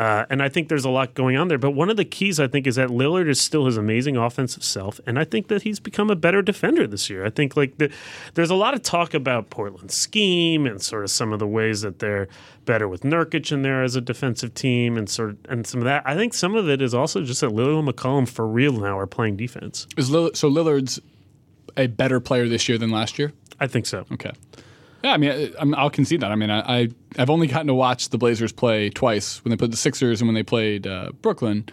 Uh, 0.00 0.24
and 0.30 0.42
I 0.42 0.48
think 0.48 0.70
there's 0.70 0.86
a 0.86 0.88
lot 0.88 1.12
going 1.12 1.36
on 1.36 1.48
there. 1.48 1.58
But 1.58 1.72
one 1.72 1.90
of 1.90 1.98
the 1.98 2.06
keys, 2.06 2.40
I 2.40 2.48
think, 2.48 2.66
is 2.66 2.76
that 2.76 2.88
Lillard 2.88 3.28
is 3.28 3.38
still 3.38 3.66
his 3.66 3.76
amazing 3.76 4.16
offensive 4.16 4.64
self, 4.64 4.98
and 5.06 5.18
I 5.18 5.24
think 5.24 5.48
that 5.48 5.60
he's 5.60 5.78
become 5.78 6.08
a 6.08 6.16
better 6.16 6.40
defender 6.40 6.86
this 6.86 7.10
year. 7.10 7.26
I 7.26 7.28
think 7.28 7.54
like 7.54 7.76
the, 7.76 7.92
there's 8.32 8.48
a 8.48 8.54
lot 8.54 8.72
of 8.72 8.82
talk 8.82 9.12
about 9.12 9.50
Portland's 9.50 9.92
scheme 9.92 10.64
and 10.64 10.80
sort 10.80 11.04
of 11.04 11.10
some 11.10 11.34
of 11.34 11.38
the 11.38 11.46
ways 11.46 11.82
that 11.82 11.98
they're 11.98 12.28
better 12.64 12.88
with 12.88 13.02
Nurkic 13.02 13.52
in 13.52 13.60
there 13.60 13.82
as 13.82 13.94
a 13.94 14.00
defensive 14.00 14.54
team, 14.54 14.96
and 14.96 15.06
sort 15.06 15.32
of, 15.32 15.36
and 15.50 15.66
some 15.66 15.80
of 15.80 15.84
that. 15.84 16.02
I 16.06 16.16
think 16.16 16.32
some 16.32 16.54
of 16.54 16.66
it 16.66 16.80
is 16.80 16.94
also 16.94 17.22
just 17.22 17.42
that 17.42 17.50
Lillard 17.50 17.80
and 17.80 17.86
McCollum 17.86 18.26
for 18.26 18.46
real 18.46 18.72
now 18.72 18.98
are 18.98 19.06
playing 19.06 19.36
defense. 19.36 19.86
Is 19.98 20.08
Lillard, 20.08 20.34
so 20.34 20.50
Lillard's 20.50 20.98
a 21.76 21.88
better 21.88 22.20
player 22.20 22.48
this 22.48 22.70
year 22.70 22.78
than 22.78 22.88
last 22.88 23.18
year? 23.18 23.34
I 23.60 23.66
think 23.66 23.84
so. 23.84 24.06
Okay. 24.12 24.32
Yeah, 25.02 25.12
I 25.12 25.16
mean, 25.16 25.30
I, 25.30 25.44
I'm- 25.58 25.74
I'll 25.76 25.90
concede 25.90 26.20
that. 26.20 26.30
I 26.30 26.36
mean, 26.36 26.50
I, 26.50 26.60
I 26.82 26.88
I've 27.18 27.30
only 27.30 27.46
gotten 27.46 27.66
to 27.68 27.74
watch 27.74 28.10
the 28.10 28.18
Blazers 28.18 28.52
play 28.52 28.90
twice 28.90 29.42
when 29.44 29.50
they 29.50 29.56
played 29.56 29.72
the 29.72 29.76
Sixers 29.76 30.20
and 30.20 30.28
when 30.28 30.34
they 30.34 30.42
played 30.42 30.86
uh, 30.86 31.10
Brooklyn, 31.22 31.64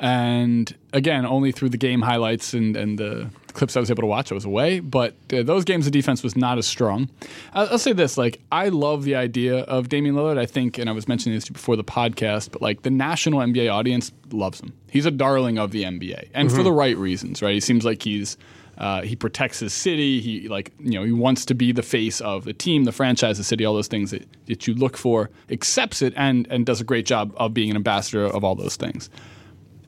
and 0.00 0.74
again 0.92 1.26
only 1.26 1.52
through 1.52 1.70
the 1.70 1.76
game 1.78 2.02
highlights 2.02 2.54
and 2.54 2.76
and 2.76 2.98
the 2.98 3.28
clips 3.52 3.74
I 3.76 3.80
was 3.80 3.90
able 3.90 4.02
to 4.02 4.06
watch. 4.06 4.30
I 4.30 4.34
was 4.34 4.44
away, 4.44 4.80
but 4.80 5.14
uh, 5.32 5.42
those 5.42 5.64
games 5.64 5.86
the 5.86 5.90
defense 5.90 6.22
was 6.22 6.36
not 6.36 6.58
as 6.58 6.66
strong. 6.66 7.08
I'll, 7.54 7.68
I'll 7.72 7.78
say 7.78 7.92
this: 7.92 8.16
like 8.18 8.40
I 8.52 8.68
love 8.68 9.04
the 9.04 9.14
idea 9.16 9.58
of 9.60 9.88
Damian 9.88 10.14
Lillard. 10.14 10.38
I 10.38 10.46
think, 10.46 10.78
and 10.78 10.88
I 10.88 10.92
was 10.92 11.08
mentioning 11.08 11.36
this 11.36 11.48
before 11.48 11.76
the 11.76 11.84
podcast, 11.84 12.52
but 12.52 12.62
like 12.62 12.82
the 12.82 12.90
national 12.90 13.40
NBA 13.40 13.72
audience 13.72 14.12
loves 14.30 14.60
him. 14.60 14.72
He's 14.90 15.06
a 15.06 15.10
darling 15.10 15.58
of 15.58 15.70
the 15.72 15.82
NBA, 15.84 16.28
and 16.34 16.52
for 16.52 16.62
the 16.62 16.72
right 16.72 16.96
reasons. 16.96 17.42
Right? 17.42 17.54
He 17.54 17.60
seems 17.60 17.84
like 17.84 18.02
he's 18.02 18.36
uh, 18.78 19.02
he 19.02 19.16
protects 19.16 19.58
his 19.60 19.72
city. 19.72 20.20
He 20.20 20.48
like 20.48 20.72
you 20.78 20.92
know 20.92 21.04
he 21.04 21.12
wants 21.12 21.44
to 21.46 21.54
be 21.54 21.72
the 21.72 21.82
face 21.82 22.20
of 22.20 22.44
the 22.44 22.52
team, 22.52 22.84
the 22.84 22.92
franchise, 22.92 23.38
the 23.38 23.44
city, 23.44 23.64
all 23.64 23.74
those 23.74 23.88
things 23.88 24.10
that, 24.10 24.26
that 24.46 24.66
you 24.66 24.74
look 24.74 24.96
for. 24.96 25.30
Accepts 25.50 26.02
it 26.02 26.12
and 26.16 26.46
and 26.50 26.66
does 26.66 26.80
a 26.80 26.84
great 26.84 27.06
job 27.06 27.32
of 27.36 27.54
being 27.54 27.70
an 27.70 27.76
ambassador 27.76 28.24
of 28.24 28.44
all 28.44 28.54
those 28.54 28.76
things. 28.76 29.08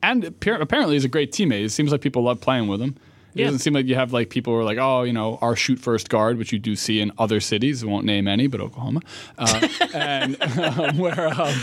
And 0.01 0.23
appar- 0.23 0.61
apparently 0.61 0.95
he's 0.95 1.05
a 1.05 1.09
great 1.09 1.31
teammate. 1.31 1.65
It 1.65 1.69
seems 1.69 1.91
like 1.91 2.01
people 2.01 2.23
love 2.23 2.39
playing 2.41 2.67
with 2.67 2.81
him. 2.81 2.95
It 3.35 3.41
Yeah. 3.41 3.45
doesn't 3.45 3.59
seem 3.59 3.73
like 3.73 3.85
you 3.85 3.95
have 3.95 4.11
like 4.11 4.29
people 4.31 4.53
who 4.53 4.59
are 4.59 4.63
like, 4.63 4.79
oh, 4.79 5.03
you 5.03 5.13
know, 5.13 5.37
our 5.41 5.55
shoot 5.55 5.77
first 5.77 6.09
guard, 6.09 6.37
which 6.37 6.51
you 6.51 6.57
do 6.57 6.75
see 6.75 6.99
in 6.99 7.11
other 7.19 7.39
cities. 7.39 7.83
I 7.83 7.87
won't 7.87 8.05
name 8.05 8.27
any, 8.27 8.47
but 8.47 8.59
Oklahoma, 8.59 9.01
uh, 9.37 9.67
and 9.93 10.41
um, 10.59 10.97
where 10.97 11.27
um, 11.39 11.53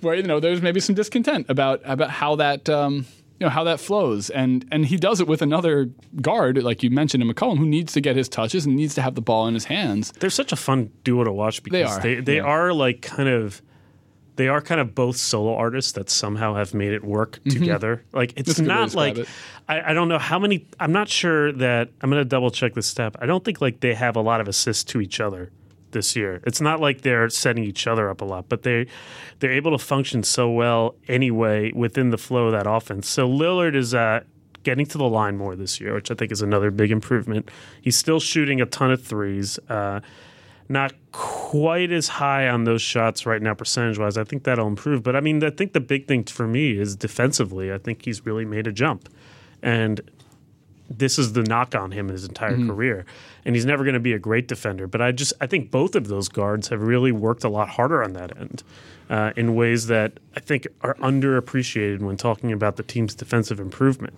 where 0.00 0.14
you 0.14 0.22
know 0.22 0.40
there's 0.40 0.62
maybe 0.62 0.80
some 0.80 0.94
discontent 0.94 1.46
about 1.50 1.82
about 1.84 2.10
how 2.10 2.36
that. 2.36 2.68
Um, 2.70 3.04
you 3.40 3.46
know 3.46 3.50
how 3.50 3.64
that 3.64 3.80
flows, 3.80 4.28
and 4.30 4.66
and 4.70 4.84
he 4.86 4.96
does 4.96 5.20
it 5.20 5.26
with 5.26 5.40
another 5.40 5.90
guard, 6.20 6.62
like 6.62 6.82
you 6.82 6.90
mentioned 6.90 7.22
in 7.22 7.28
McCollum, 7.28 7.56
who 7.58 7.66
needs 7.66 7.94
to 7.94 8.00
get 8.00 8.14
his 8.14 8.28
touches 8.28 8.66
and 8.66 8.76
needs 8.76 8.94
to 8.94 9.02
have 9.02 9.14
the 9.14 9.22
ball 9.22 9.48
in 9.48 9.54
his 9.54 9.64
hands. 9.64 10.12
They're 10.12 10.28
such 10.30 10.52
a 10.52 10.56
fun 10.56 10.92
duo 11.04 11.24
to 11.24 11.32
watch 11.32 11.62
because 11.62 11.96
are, 11.96 12.00
they 12.02 12.20
they 12.20 12.36
yeah. 12.36 12.42
are 12.42 12.72
like 12.74 13.00
kind 13.00 13.30
of 13.30 13.62
they 14.36 14.48
are 14.48 14.60
kind 14.60 14.80
of 14.80 14.94
both 14.94 15.16
solo 15.16 15.54
artists 15.54 15.92
that 15.92 16.08
somehow 16.08 16.54
have 16.54 16.74
made 16.74 16.92
it 16.92 17.02
work 17.02 17.40
together. 17.48 18.04
Like 18.12 18.34
it's 18.36 18.50
Mm-hmm. 18.50 18.66
That's 18.66 18.94
a 18.94 18.96
good 18.96 18.98
way 18.98 19.10
to 19.12 19.16
not 19.16 19.18
like 19.18 19.18
it. 19.18 19.28
I, 19.68 19.90
I 19.90 19.94
don't 19.94 20.08
know 20.08 20.18
how 20.18 20.38
many. 20.38 20.66
I'm 20.78 20.92
not 20.92 21.08
sure 21.08 21.52
that 21.52 21.88
I'm 22.00 22.10
going 22.10 22.20
to 22.22 22.28
double 22.28 22.50
check 22.50 22.74
this 22.74 22.86
step. 22.86 23.16
I 23.20 23.26
don't 23.26 23.44
think 23.44 23.60
like 23.60 23.80
they 23.80 23.94
have 23.94 24.16
a 24.16 24.20
lot 24.20 24.40
of 24.40 24.48
assists 24.48 24.84
to 24.84 25.00
each 25.00 25.20
other. 25.20 25.50
This 25.92 26.16
year. 26.16 26.42
It's 26.46 26.60
not 26.60 26.80
like 26.80 27.02
they're 27.02 27.28
setting 27.28 27.64
each 27.64 27.86
other 27.86 28.08
up 28.08 28.20
a 28.20 28.24
lot, 28.24 28.48
but 28.48 28.62
they 28.62 28.86
they're 29.38 29.52
able 29.52 29.72
to 29.72 29.78
function 29.78 30.22
so 30.22 30.50
well 30.50 30.94
anyway 31.08 31.72
within 31.72 32.10
the 32.10 32.18
flow 32.18 32.46
of 32.46 32.52
that 32.52 32.66
offense. 32.66 33.08
So 33.08 33.28
Lillard 33.28 33.74
is 33.74 33.94
uh, 33.94 34.20
getting 34.62 34.86
to 34.86 34.98
the 34.98 35.08
line 35.08 35.36
more 35.36 35.56
this 35.56 35.80
year, 35.80 35.94
which 35.94 36.10
I 36.10 36.14
think 36.14 36.32
is 36.32 36.42
another 36.42 36.70
big 36.70 36.90
improvement. 36.90 37.50
He's 37.80 37.96
still 37.96 38.20
shooting 38.20 38.60
a 38.60 38.66
ton 38.66 38.90
of 38.90 39.02
threes. 39.02 39.58
Uh, 39.68 40.00
not 40.68 40.92
quite 41.10 41.90
as 41.90 42.06
high 42.06 42.48
on 42.48 42.62
those 42.62 42.80
shots 42.80 43.26
right 43.26 43.42
now, 43.42 43.54
percentage 43.54 43.98
wise. 43.98 44.16
I 44.16 44.22
think 44.22 44.44
that'll 44.44 44.68
improve. 44.68 45.02
But 45.02 45.16
I 45.16 45.20
mean, 45.20 45.42
I 45.42 45.50
think 45.50 45.72
the 45.72 45.80
big 45.80 46.06
thing 46.06 46.22
for 46.24 46.46
me 46.46 46.78
is 46.78 46.94
defensively. 46.94 47.72
I 47.72 47.78
think 47.78 48.04
he's 48.04 48.24
really 48.24 48.44
made 48.44 48.68
a 48.68 48.72
jump. 48.72 49.08
And 49.62 50.00
this 50.90 51.18
is 51.18 51.32
the 51.34 51.42
knock 51.44 51.74
on 51.74 51.92
him 51.92 52.08
in 52.08 52.12
his 52.12 52.24
entire 52.24 52.56
career. 52.66 53.06
And 53.44 53.54
he's 53.54 53.64
never 53.64 53.84
going 53.84 53.94
to 53.94 54.00
be 54.00 54.12
a 54.12 54.18
great 54.18 54.48
defender. 54.48 54.86
But 54.88 55.00
I 55.00 55.12
just, 55.12 55.32
I 55.40 55.46
think 55.46 55.70
both 55.70 55.94
of 55.94 56.08
those 56.08 56.28
guards 56.28 56.68
have 56.68 56.82
really 56.82 57.12
worked 57.12 57.44
a 57.44 57.48
lot 57.48 57.68
harder 57.70 58.02
on 58.02 58.12
that 58.14 58.36
end 58.36 58.64
uh, 59.08 59.32
in 59.36 59.54
ways 59.54 59.86
that 59.86 60.14
I 60.36 60.40
think 60.40 60.66
are 60.82 60.94
underappreciated 60.96 62.00
when 62.00 62.16
talking 62.16 62.52
about 62.52 62.76
the 62.76 62.82
team's 62.82 63.14
defensive 63.14 63.60
improvement. 63.60 64.14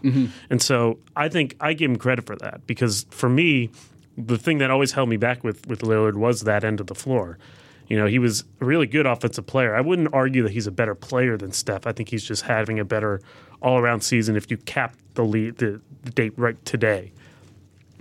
And 0.51 0.63
so 0.63 0.99
I 1.15 1.29
think 1.29 1.57
I 1.61 1.75
give 1.75 1.91
him 1.91 1.97
credit 1.97 2.27
for 2.27 2.37
that 2.37 2.67
because 2.67 3.05
for 3.11 3.29
me, 3.29 3.71
the 4.17 4.39
thing 4.39 4.59
that 4.59 4.71
always 4.71 4.93
held 4.93 5.09
me 5.09 5.17
back 5.17 5.45
with 5.45 5.67
with 5.67 5.81
Lillard 5.81 6.15
was 6.17 6.43
that 6.43 6.65
end 6.65 6.81
of 6.81 6.87
the 6.87 6.95
floor. 6.95 7.39
You 7.93 7.99
know, 7.99 8.07
he 8.07 8.19
was 8.19 8.45
a 8.63 8.65
really 8.65 8.87
good 8.87 9.05
offensive 9.05 9.45
player. 9.45 9.77
I 9.77 9.83
wouldn't 9.83 10.15
argue 10.15 10.43
that 10.45 10.53
he's 10.53 10.67
a 10.67 10.71
better 10.71 10.95
player 10.95 11.37
than 11.37 11.53
Steph. 11.53 11.87
I 11.87 11.93
think 11.93 12.09
he's 12.09 12.25
just 12.25 12.45
having 12.45 12.81
a 12.81 12.87
better 12.87 13.21
all 13.61 13.77
around 13.77 14.01
season 14.01 14.35
if 14.35 14.51
you 14.51 14.57
cap 14.57 14.97
the 15.13 15.23
lead 15.23 15.59
the, 15.59 15.79
the 16.03 16.11
date 16.11 16.33
right 16.39 16.57
today. 16.65 17.13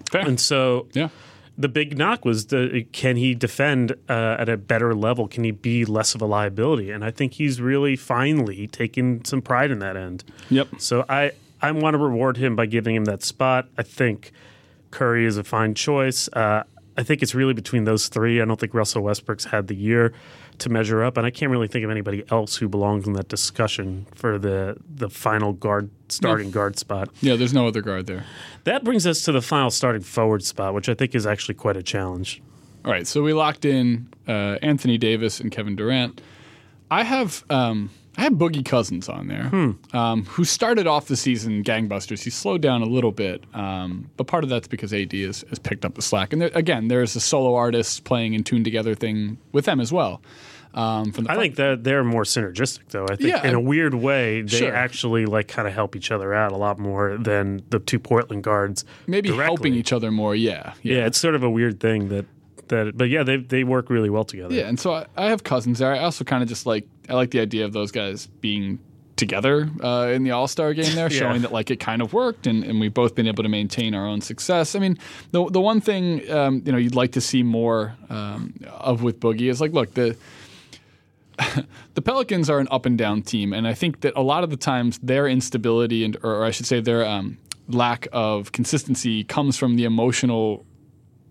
Fair. 0.09 0.25
And 0.25 0.39
so 0.39 0.87
yeah. 0.93 1.09
the 1.57 1.67
big 1.67 1.97
knock 1.97 2.23
was 2.23 2.45
the 2.45 2.85
can 2.93 3.17
he 3.17 3.35
defend 3.35 3.91
uh, 4.07 4.37
at 4.39 4.47
a 4.47 4.55
better 4.55 4.95
level? 4.95 5.27
Can 5.27 5.43
he 5.43 5.51
be 5.51 5.83
less 5.83 6.15
of 6.15 6.21
a 6.21 6.25
liability? 6.25 6.89
And 6.89 7.03
I 7.03 7.11
think 7.11 7.33
he's 7.33 7.59
really 7.59 7.97
finally 7.97 8.67
taken 8.67 9.25
some 9.25 9.41
pride 9.41 9.71
in 9.71 9.79
that 9.79 9.97
end. 9.97 10.23
Yep. 10.49 10.69
So 10.77 11.03
I 11.09 11.33
I 11.61 11.69
want 11.73 11.95
to 11.95 11.97
reward 11.97 12.37
him 12.37 12.55
by 12.55 12.65
giving 12.65 12.95
him 12.95 13.03
that 13.03 13.23
spot. 13.23 13.67
I 13.77 13.83
think 13.83 14.31
Curry 14.91 15.25
is 15.25 15.35
a 15.35 15.43
fine 15.43 15.73
choice. 15.73 16.29
Uh, 16.29 16.63
I 16.97 17.03
think 17.03 17.21
it's 17.21 17.33
really 17.33 17.53
between 17.53 17.85
those 17.85 18.07
three. 18.07 18.41
I 18.41 18.45
don't 18.45 18.59
think 18.59 18.73
Russell 18.73 19.01
Westbrook's 19.03 19.45
had 19.45 19.67
the 19.67 19.75
year 19.75 20.13
to 20.57 20.69
measure 20.69 21.03
up, 21.03 21.17
and 21.17 21.25
I 21.25 21.31
can't 21.31 21.51
really 21.51 21.67
think 21.67 21.85
of 21.85 21.91
anybody 21.91 22.23
else 22.29 22.57
who 22.57 22.67
belongs 22.67 23.07
in 23.07 23.13
that 23.13 23.27
discussion 23.29 24.07
for 24.13 24.37
the 24.37 24.77
the 24.93 25.09
final 25.09 25.53
guard 25.53 25.89
starting 26.09 26.51
guard 26.51 26.77
spot. 26.77 27.09
Yeah, 27.21 27.35
there's 27.35 27.53
no 27.53 27.67
other 27.67 27.81
guard 27.81 28.07
there. 28.07 28.25
That 28.65 28.83
brings 28.83 29.07
us 29.07 29.23
to 29.23 29.31
the 29.31 29.41
final 29.41 29.71
starting 29.71 30.01
forward 30.01 30.43
spot, 30.43 30.73
which 30.73 30.89
I 30.89 30.93
think 30.93 31.15
is 31.15 31.25
actually 31.25 31.55
quite 31.55 31.77
a 31.77 31.83
challenge. 31.83 32.41
All 32.83 32.91
right, 32.91 33.07
so 33.07 33.21
we 33.21 33.33
locked 33.33 33.63
in 33.63 34.09
uh, 34.27 34.57
Anthony 34.61 34.97
Davis 34.97 35.39
and 35.39 35.51
Kevin 35.51 35.75
Durant. 35.75 36.19
I 36.89 37.03
have 37.03 37.45
um, 37.49 37.89
I 38.17 38.23
have 38.23 38.33
Boogie 38.33 38.65
Cousins 38.65 39.07
on 39.07 39.27
there, 39.27 39.49
um, 39.97 40.25
who 40.25 40.43
started 40.43 40.85
off 40.85 41.07
the 41.07 41.15
season 41.15 41.63
gangbusters. 41.63 42.23
He 42.23 42.29
slowed 42.29 42.61
down 42.61 42.81
a 42.81 42.85
little 42.85 43.11
bit, 43.13 43.43
um, 43.53 44.09
but 44.17 44.27
part 44.27 44.43
of 44.43 44.49
that's 44.49 44.67
because 44.67 44.93
AD 44.93 45.13
has, 45.13 45.45
has 45.49 45.59
picked 45.59 45.85
up 45.85 45.95
the 45.95 46.01
slack. 46.01 46.33
And 46.33 46.41
there, 46.41 46.51
again, 46.53 46.89
there's 46.89 47.15
a 47.15 47.21
solo 47.21 47.55
artist 47.55 48.03
playing 48.03 48.35
and 48.35 48.45
tuned 48.45 48.65
together 48.65 48.95
thing 48.95 49.37
with 49.53 49.65
them 49.65 49.79
as 49.79 49.91
well. 49.93 50.21
Um, 50.73 51.11
from 51.11 51.25
the 51.25 51.31
I 51.31 51.35
think 51.35 51.55
that 51.55 51.83
they're 51.83 52.03
more 52.03 52.23
synergistic, 52.23 52.87
though. 52.89 53.05
I 53.09 53.15
think 53.17 53.29
Yeah. 53.29 53.45
in 53.45 53.55
a 53.55 53.59
weird 53.59 53.93
way, 53.93 54.41
they 54.41 54.59
Sure. 54.59 54.73
actually 54.73 55.25
like 55.25 55.47
kind 55.49 55.67
of 55.67 55.73
help 55.73 55.95
each 55.97 56.11
other 56.11 56.33
out 56.33 56.51
a 56.53 56.57
lot 56.57 56.79
more 56.79 57.17
than 57.17 57.61
the 57.71 57.79
two 57.79 57.99
Portland 57.99 58.43
guards. 58.43 58.85
maybe 59.07 59.27
directly. 59.29 59.43
helping 59.45 59.73
each 59.73 59.91
other 59.91 60.11
more. 60.11 60.33
Yeah, 60.35 60.73
Yeah, 60.81 61.05
it's 61.07 61.17
sort 61.17 61.35
of 61.35 61.43
a 61.43 61.49
weird 61.49 61.79
thing 61.81 62.07
that 62.09 62.25
that. 62.71 62.97
But 62.97 63.09
yeah, 63.09 63.23
they 63.23 63.37
they 63.37 63.63
work 63.63 63.89
really 63.89 64.09
well 64.09 64.25
together. 64.25 64.53
Yeah, 64.53 64.67
and 64.67 64.79
so 64.79 64.93
I, 64.93 65.05
I 65.15 65.25
have 65.29 65.43
cousins 65.43 65.79
there. 65.79 65.93
I 65.93 65.99
also 65.99 66.23
kind 66.25 66.43
of 66.43 66.49
just 66.49 66.65
like 66.65 66.87
I 67.07 67.13
like 67.13 67.31
the 67.31 67.39
idea 67.39 67.63
of 67.65 67.71
those 67.73 67.91
guys 67.91 68.27
being 68.41 68.79
together 69.15 69.69
uh, 69.83 70.07
in 70.11 70.23
the 70.23 70.31
All 70.31 70.47
Star 70.47 70.73
game 70.73 70.95
there, 70.95 71.07
Yeah. 71.11 71.19
showing 71.19 71.43
that 71.43 71.51
like 71.51 71.69
it 71.69 71.79
kind 71.79 72.01
of 72.01 72.11
worked, 72.11 72.47
and, 72.47 72.63
and 72.63 72.79
we've 72.79 72.93
both 72.93 73.13
been 73.13 73.27
able 73.27 73.43
to 73.43 73.49
maintain 73.49 73.93
our 73.93 74.07
own 74.07 74.19
success. 74.21 74.73
I 74.75 74.79
mean, 74.79 74.97
the 75.31 75.45
the 75.45 75.61
one 75.61 75.79
thing 75.79 76.29
um, 76.31 76.63
you 76.65 76.71
know 76.71 76.77
you'd 76.79 76.95
like 76.95 77.11
to 77.11 77.21
see 77.21 77.43
more 77.43 77.95
um, 78.09 78.55
of 78.67 79.03
with 79.03 79.19
Boogie 79.19 79.49
is 79.49 79.61
like, 79.61 79.71
look 79.73 79.93
the. 79.93 80.17
The 81.93 82.01
Pelicans 82.01 82.49
are 82.49 82.59
an 82.59 82.67
up 82.71 82.85
and 82.85 82.97
down 82.97 83.21
team, 83.21 83.51
and 83.51 83.67
I 83.67 83.73
think 83.73 84.01
that 84.01 84.13
a 84.15 84.21
lot 84.21 84.43
of 84.45 84.49
the 84.49 84.55
times 84.57 84.97
their 84.99 85.27
instability 85.27 86.05
and, 86.05 86.15
or 86.23 86.45
I 86.45 86.51
should 86.51 86.65
say, 86.65 86.79
their 86.79 87.05
um, 87.05 87.37
lack 87.67 88.07
of 88.13 88.51
consistency 88.53 89.23
comes 89.25 89.57
from 89.57 89.75
the 89.75 89.83
emotional 89.83 90.65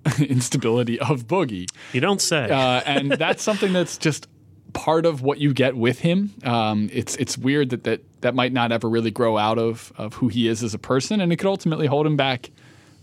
instability 0.18 0.98
of 0.98 1.26
Boogie. 1.26 1.68
You 1.92 2.00
don't 2.00 2.20
say. 2.20 2.48
Uh, 2.50 2.80
and 2.86 3.12
that's 3.12 3.42
something 3.42 3.72
that's 3.72 3.98
just 3.98 4.28
part 4.72 5.04
of 5.04 5.22
what 5.22 5.38
you 5.38 5.52
get 5.52 5.76
with 5.76 6.00
him. 6.00 6.32
Um, 6.44 6.88
it's 6.92 7.16
it's 7.16 7.36
weird 7.36 7.70
that, 7.70 7.84
that 7.84 8.00
that 8.20 8.34
might 8.34 8.52
not 8.52 8.72
ever 8.72 8.88
really 8.88 9.10
grow 9.10 9.36
out 9.36 9.58
of 9.58 9.92
of 9.96 10.14
who 10.14 10.28
he 10.28 10.48
is 10.48 10.62
as 10.62 10.74
a 10.74 10.78
person, 10.78 11.20
and 11.20 11.32
it 11.32 11.36
could 11.36 11.48
ultimately 11.48 11.86
hold 11.86 12.06
him 12.06 12.16
back 12.16 12.50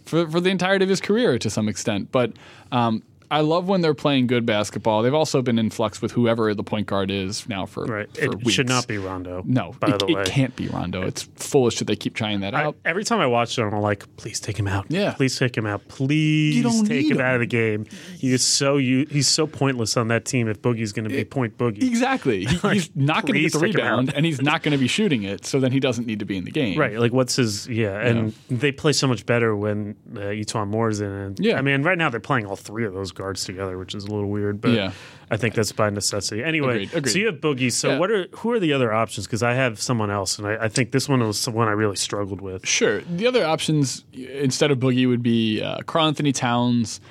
for 0.05 0.29
for 0.29 0.39
the 0.39 0.49
entirety 0.49 0.83
of 0.83 0.89
his 0.89 1.01
career 1.01 1.37
to 1.39 1.49
some 1.49 1.67
extent. 1.69 2.11
But 2.11 2.33
um, 2.71 3.03
I 3.29 3.41
love 3.41 3.67
when 3.67 3.81
they're 3.81 3.93
playing 3.93 4.27
good 4.27 4.45
basketball. 4.45 5.01
They've 5.01 5.13
also 5.13 5.41
been 5.41 5.59
in 5.59 5.69
flux 5.69 6.01
with 6.01 6.11
whoever 6.13 6.53
the 6.53 6.63
point 6.63 6.87
guard 6.87 7.11
is 7.11 7.47
now 7.49 7.65
for 7.65 7.85
right. 7.85 8.15
For 8.15 8.23
It 8.23 8.35
weeks. 8.37 8.51
should 8.51 8.69
not 8.69 8.87
be 8.87 8.97
Rondo. 8.97 9.43
No, 9.45 9.73
By 9.79 9.89
it, 9.89 9.99
the 9.99 10.05
it 10.07 10.27
can't 10.27 10.55
be 10.55 10.67
Rondo. 10.67 11.01
It's 11.01 11.23
foolish 11.35 11.79
that 11.79 11.85
they 11.85 11.95
keep 11.95 12.13
trying 12.15 12.39
that 12.41 12.55
I, 12.55 12.63
out. 12.63 12.77
every 12.85 13.03
time 13.03 13.19
I 13.19 13.27
watch 13.27 13.57
it, 13.57 13.63
I'm 13.63 13.71
like, 13.81 14.05
please 14.17 14.39
take 14.39 14.57
him 14.57 14.67
out. 14.67 14.85
Yeah. 14.89 15.13
please 15.13 15.37
take 15.37 15.57
him 15.57 15.65
out. 15.65 15.87
Please 15.89 16.63
take 16.87 17.05
him, 17.11 17.17
him. 17.17 17.21
out 17.21 17.35
of 17.35 17.41
the 17.41 17.45
game. 17.47 17.85
He 18.17 18.31
is 18.33 18.43
so 18.45 18.77
you. 18.77 19.05
He's 19.09 19.27
so 19.27 19.45
pointless 19.47 19.97
on 19.97 20.07
that 20.07 20.25
team. 20.25 20.47
If 20.47 20.61
Boogie's 20.61 20.93
going 20.93 21.07
to 21.07 21.13
be 21.15 21.23
point 21.25 21.57
Boogie, 21.57 21.83
Exactly. 21.83 22.45
He- 22.45 22.57
he's 22.69 22.89
not 22.95 23.23
going 23.25 23.33
to 23.35 23.41
get 23.41 23.53
the 23.53 23.59
take 23.59 23.75
him 23.75 23.81
out. 23.81 23.91
rebound, 23.99 24.13
and 24.15 24.25
he's 24.25 24.41
not 24.41 24.63
going 24.63 24.71
to 24.71 24.77
be 24.77 24.87
shooting 24.87 25.23
it. 25.23 25.45
So 25.45 25.59
then 25.59 25.71
he 25.71 25.79
doesn't 25.79 26.05
need 26.07 26.19
to 26.19 26.25
be 26.25 26.37
in 26.37 26.43
the 26.45 26.51
game. 26.51 26.77
Right, 26.77 26.97
like 26.99 27.11
what's 27.13 27.35
his? 27.35 27.67
Yeah, 27.67 27.99
and 27.99 28.33
they 28.49 28.71
play 28.71 28.93
so 28.93 29.07
much 29.07 29.25
better 29.25 29.55
when 29.55 29.95
uh, 30.15 30.19
E'Twaun 30.19 30.67
Moore's 30.67 30.99
in. 31.01 31.09
And 31.11 31.39
Yeah. 31.39 31.57
I 31.57 31.61
mean, 31.61 31.83
right 31.83 31.97
now 31.97 32.09
they're 32.09 32.19
playing 32.19 32.45
all 32.45 32.55
three 32.55 32.85
of 32.85 32.93
those 32.93 33.11
guards 33.17 33.43
together, 33.43 33.77
which 33.77 33.93
is 33.95 34.05
a 34.05 34.07
little 34.11 34.29
weird. 34.29 34.61
But 34.61 34.71
Yeah. 34.71 34.91
I 35.29 35.35
think 35.35 35.55
that's 35.55 35.73
by 35.73 35.89
necessity. 35.89 36.41
Anyway, 36.43 36.83
Agreed, 36.83 36.93
agreed. 36.93 37.11
so 37.11 37.19
you 37.19 37.25
have 37.25 37.41
Boogie. 37.41 37.71
So 37.71 37.89
Yeah. 37.89 37.99
what 37.99 38.09
are 38.11 38.27
who 38.37 38.51
are 38.51 38.59
the 38.61 38.71
other 38.71 38.93
options? 38.93 39.27
Because 39.27 39.43
I 39.43 39.53
have 39.55 39.81
someone 39.81 40.09
else, 40.09 40.37
and 40.39 40.47
I, 40.47 40.55
I 40.65 40.69
think 40.69 40.91
this 40.91 41.09
one 41.09 41.19
was 41.19 41.43
the 41.43 41.51
one 41.51 41.67
I 41.67 41.71
really 41.71 41.97
struggled 41.97 42.39
with. 42.39 42.65
Sure. 42.65 43.01
The 43.01 43.27
other 43.27 43.45
options 43.45 44.05
instead 44.13 44.71
of 44.71 44.77
Boogie 44.79 45.07
would 45.07 45.23
be 45.23 45.61
uh, 45.61 45.79
Karl 45.85 46.07
Anthony 46.07 46.31
Towns, 46.31 47.01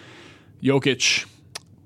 Jokic, 0.62 1.26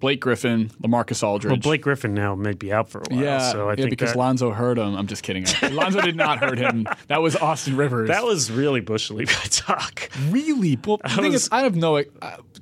Blake 0.00 0.20
Griffin, 0.20 0.70
Lamarcus 0.82 1.22
Aldridge. 1.22 1.50
Well, 1.50 1.60
Blake 1.60 1.82
Griffin 1.82 2.14
now 2.14 2.34
may 2.34 2.54
be 2.54 2.72
out 2.72 2.88
for 2.88 2.98
a 3.00 3.04
while. 3.10 3.20
yeah, 3.22 3.52
so 3.52 3.68
I 3.68 3.72
yeah, 3.72 3.76
think 3.76 3.90
because 3.90 4.12
that, 4.12 4.18
Lonzo 4.18 4.50
hurt 4.50 4.78
him. 4.78 4.96
I'm 4.96 5.06
just 5.06 5.22
kidding. 5.22 5.44
Lonzo 5.72 6.00
did 6.00 6.16
not 6.16 6.38
hurt 6.38 6.58
him. 6.58 6.86
That 7.08 7.20
was 7.20 7.36
Austin 7.36 7.76
Rivers. 7.76 8.08
that 8.08 8.24
was 8.24 8.50
really 8.50 8.80
bushily 8.80 9.26
by 9.26 9.34
Doc. 9.66 10.08
really. 10.30 10.78
Well, 10.86 10.96
the 11.02 11.08
thing 11.10 11.32
was- 11.32 11.42
is, 11.44 11.48
I 11.52 11.60
have 11.62 11.76
no. 11.76 11.98
Uh, 11.98 12.02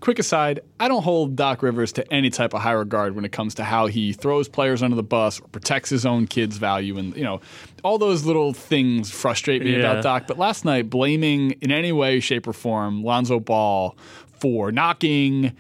quick 0.01 0.19
aside, 0.19 0.61
I 0.81 0.89
don't 0.89 1.03
hold 1.03 1.37
Doc 1.37 1.63
Rivers 1.63 1.93
to 1.93 2.13
any 2.13 2.29
type 2.31 2.55
of 2.55 2.61
high 2.61 2.73
regard 2.73 3.15
when 3.15 3.25
it 3.25 3.31
comes 3.33 3.55
to 3.55 3.65
how 3.65 3.87
he 3.87 4.13
throws 4.13 4.49
players 4.49 4.83
under 4.83 4.97
the 4.97 5.03
bus 5.05 5.41
or 5.41 5.47
protects 5.49 5.91
his 5.91 6.05
own 6.05 6.27
kids' 6.27 6.57
value, 6.57 6.99
and 6.99 7.17
you 7.17 7.23
know, 7.25 7.41
all 7.85 7.99
those 7.99 8.25
little 8.25 8.53
things 8.53 9.11
frustrate 9.13 9.63
me 9.63 9.73
Yeah. 9.73 9.79
about 9.93 10.03
Doc. 10.03 10.25
But 10.27 10.39
last 10.39 10.65
night, 10.65 10.91
blaming 10.91 11.53
in 11.61 11.71
any 11.71 11.93
way, 11.93 12.19
shape, 12.19 12.49
or 12.49 12.53
form 12.53 13.05
Lonzo 13.05 13.39
Ball 13.39 13.97
for 14.41 14.73
knocking. 14.73 15.57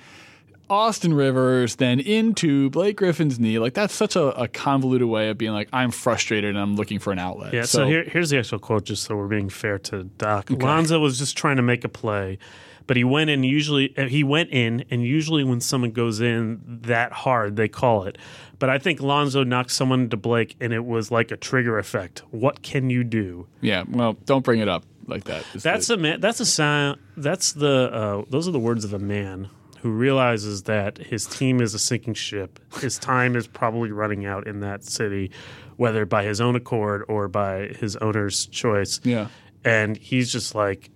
Austin 0.70 1.14
Rivers, 1.14 1.76
then 1.76 2.00
into 2.00 2.70
Blake 2.70 2.96
Griffin's 2.96 3.38
knee. 3.38 3.58
Like 3.58 3.74
that's 3.74 3.94
such 3.94 4.16
a, 4.16 4.28
a 4.40 4.48
convoluted 4.48 5.08
way 5.08 5.30
of 5.30 5.38
being 5.38 5.52
like, 5.52 5.68
I'm 5.72 5.90
frustrated 5.90 6.50
and 6.50 6.58
I'm 6.58 6.76
looking 6.76 6.98
for 6.98 7.12
an 7.12 7.18
outlet. 7.18 7.54
Yeah, 7.54 7.62
so, 7.62 7.86
here, 7.86 8.04
here's 8.04 8.30
the 8.30 8.38
actual 8.38 8.58
quote, 8.58 8.84
just 8.84 9.04
so 9.04 9.16
we're 9.16 9.28
being 9.28 9.48
fair 9.48 9.78
to 9.78 10.04
Doc. 10.04 10.50
Lonzo 10.50 10.98
was 11.00 11.18
just 11.18 11.36
trying 11.36 11.56
to 11.56 11.62
make 11.62 11.84
a 11.84 11.88
play, 11.88 12.38
but 12.86 12.96
he 12.96 13.04
went 13.04 13.30
in. 13.30 13.44
Usually, 13.44 13.96
uh, 13.96 14.06
he 14.06 14.22
went 14.22 14.50
in, 14.50 14.84
and 14.90 15.02
usually 15.02 15.44
when 15.44 15.60
someone 15.60 15.92
goes 15.92 16.20
in 16.20 16.60
that 16.82 17.12
hard, 17.12 17.56
they 17.56 17.68
call 17.68 18.04
it. 18.04 18.18
But 18.58 18.70
I 18.70 18.78
think 18.78 19.00
Lonzo 19.00 19.44
knocked 19.44 19.70
someone 19.70 20.08
to 20.10 20.16
Blake, 20.16 20.56
and 20.60 20.72
it 20.72 20.84
was 20.84 21.10
like 21.10 21.30
a 21.30 21.36
trigger 21.36 21.78
effect. 21.78 22.22
What 22.30 22.62
can 22.62 22.90
you 22.90 23.04
do? 23.04 23.46
yeah, 23.60 23.84
well, 23.88 24.14
don't 24.24 24.44
bring 24.44 24.60
it 24.60 24.68
up 24.68 24.84
like 25.06 25.24
that. 25.24 25.44
That's 25.54 25.86
the- 25.86 25.94
a 25.94 25.96
man. 25.96 26.20
That's 26.20 26.40
a 26.40 26.46
sign. 26.46 26.98
That's 27.16 27.52
the. 27.52 27.90
Uh, 27.92 28.24
those 28.28 28.46
are 28.48 28.52
the 28.52 28.58
words 28.58 28.84
of 28.84 28.92
a 28.92 28.98
man 28.98 29.48
who 29.82 29.90
realizes 29.90 30.64
that 30.64 30.98
his 30.98 31.26
team 31.26 31.60
is 31.60 31.72
a 31.74 31.78
sinking 31.78 32.14
ship. 32.14 32.58
His 32.80 32.98
time 32.98 33.36
is 33.36 33.46
probably 33.46 33.90
running 33.92 34.26
out 34.26 34.46
in 34.46 34.60
that 34.60 34.82
city, 34.84 35.30
whether 35.76 36.04
by 36.04 36.24
his 36.24 36.40
own 36.40 36.56
accord 36.56 37.04
or 37.08 37.28
by 37.28 37.68
his 37.78 37.96
owner's 37.96 38.46
choice. 38.46 39.00
yeah. 39.04 39.28
And 39.64 39.96
he's 39.96 40.30
just 40.32 40.54
like 40.54 40.90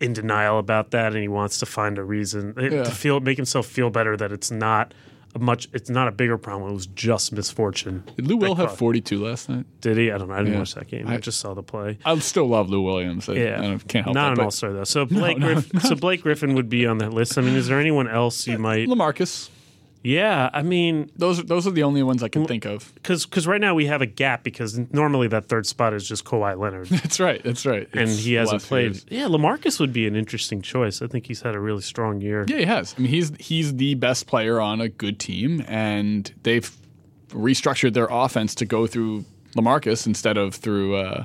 in 0.00 0.12
denial 0.12 0.58
about 0.58 0.90
that, 0.92 1.12
and 1.12 1.20
he 1.20 1.28
wants 1.28 1.58
to 1.58 1.66
find 1.66 1.98
a 1.98 2.04
reason 2.04 2.54
eh, 2.58 2.68
Yeah. 2.70 2.82
to 2.84 2.90
feel 2.90 3.20
make 3.20 3.36
himself 3.36 3.66
feel 3.66 3.90
better 3.90 4.16
that 4.16 4.32
it's 4.32 4.50
not. 4.50 4.94
A 5.34 5.38
much, 5.40 5.68
it's 5.72 5.90
not 5.90 6.06
a 6.06 6.12
bigger 6.12 6.38
problem. 6.38 6.70
It 6.70 6.74
was 6.74 6.86
just 6.86 7.32
misfortune. 7.32 8.04
Did 8.16 8.28
Lou 8.28 8.36
Will 8.36 8.54
have 8.54 8.76
42 8.78 9.24
last 9.24 9.48
night? 9.48 9.66
Did 9.80 9.96
he? 9.96 10.12
I 10.12 10.18
don't 10.18 10.28
know. 10.28 10.34
I 10.34 10.38
didn't 10.38 10.52
Yeah. 10.52 10.58
watch 10.60 10.74
that 10.74 10.86
game. 10.86 11.08
I, 11.08 11.14
I- 11.14 11.18
just 11.18 11.40
saw 11.40 11.54
the 11.54 11.62
play. 11.62 11.98
I 12.04 12.16
still 12.20 12.46
love 12.46 12.70
Lou 12.70 12.82
Williams. 12.82 13.28
I, 13.28 13.32
Yeah, 13.34 13.56
I 13.60 13.78
can't 13.88 14.04
help 14.04 14.14
not 14.14 14.30
that. 14.36 14.38
an 14.38 14.44
all 14.44 14.50
star 14.52 14.72
though. 14.72 14.84
So 14.84 15.04
Blake, 15.06 15.38
no, 15.38 15.54
Griff- 15.54 15.82
so 15.82 15.96
Blake 15.96 16.22
Griffin 16.22 16.54
would 16.54 16.68
be 16.68 16.86
on 16.86 16.98
that 16.98 17.12
list. 17.12 17.36
I 17.36 17.40
mean, 17.40 17.56
is 17.56 17.66
there 17.66 17.80
anyone 17.80 18.06
else 18.08 18.46
you 18.46 18.54
uh, 18.54 18.58
might? 18.58 18.86
Lamarcus. 18.88 19.50
Yeah, 20.06 20.50
I 20.52 20.62
mean, 20.62 21.10
Those 21.16 21.42
those 21.44 21.66
are 21.66 21.70
the 21.70 21.82
only 21.82 22.02
ones 22.02 22.22
I 22.22 22.28
can 22.28 22.44
think 22.44 22.66
of. 22.66 22.92
because 22.94 23.46
right 23.46 23.60
now 23.60 23.74
we 23.74 23.86
have 23.86 24.02
a 24.02 24.06
gap 24.06 24.44
because 24.44 24.78
normally 24.92 25.28
that 25.28 25.46
third 25.48 25.66
spot 25.66 25.94
is 25.94 26.06
just 26.06 26.24
Kawhi 26.26 26.58
Leonard. 26.58 26.86
That's 26.90 27.18
right. 27.18 27.42
That's 27.42 27.64
right. 27.64 27.88
and 27.94 28.02
It's 28.10 28.18
he 28.22 28.34
hasn't 28.34 28.62
played. 28.62 28.82
year's. 28.92 29.06
Yeah, 29.08 29.24
Lamarcus 29.28 29.80
would 29.80 29.94
be 29.94 30.06
an 30.06 30.14
interesting 30.14 30.60
choice. 30.60 31.00
I 31.00 31.06
think 31.06 31.26
he's 31.26 31.40
had 31.40 31.54
a 31.54 31.58
really 31.60 31.80
strong 31.80 32.20
year. 32.20 32.44
Yeah, 32.46 32.58
he 32.58 32.64
has. 32.66 32.94
I 32.98 33.00
mean, 33.00 33.10
he's 33.10 33.32
he's 33.40 33.74
the 33.76 33.94
best 33.94 34.26
player 34.26 34.60
on 34.60 34.82
a 34.82 34.90
good 34.90 35.18
team, 35.18 35.64
and 35.66 36.30
they've 36.42 36.70
restructured 37.30 37.94
their 37.94 38.08
offense 38.10 38.54
to 38.56 38.66
go 38.66 38.86
through 38.86 39.24
Lamarcus 39.56 40.06
instead 40.06 40.36
of 40.36 40.54
through 40.54 40.96
uh, 40.96 41.24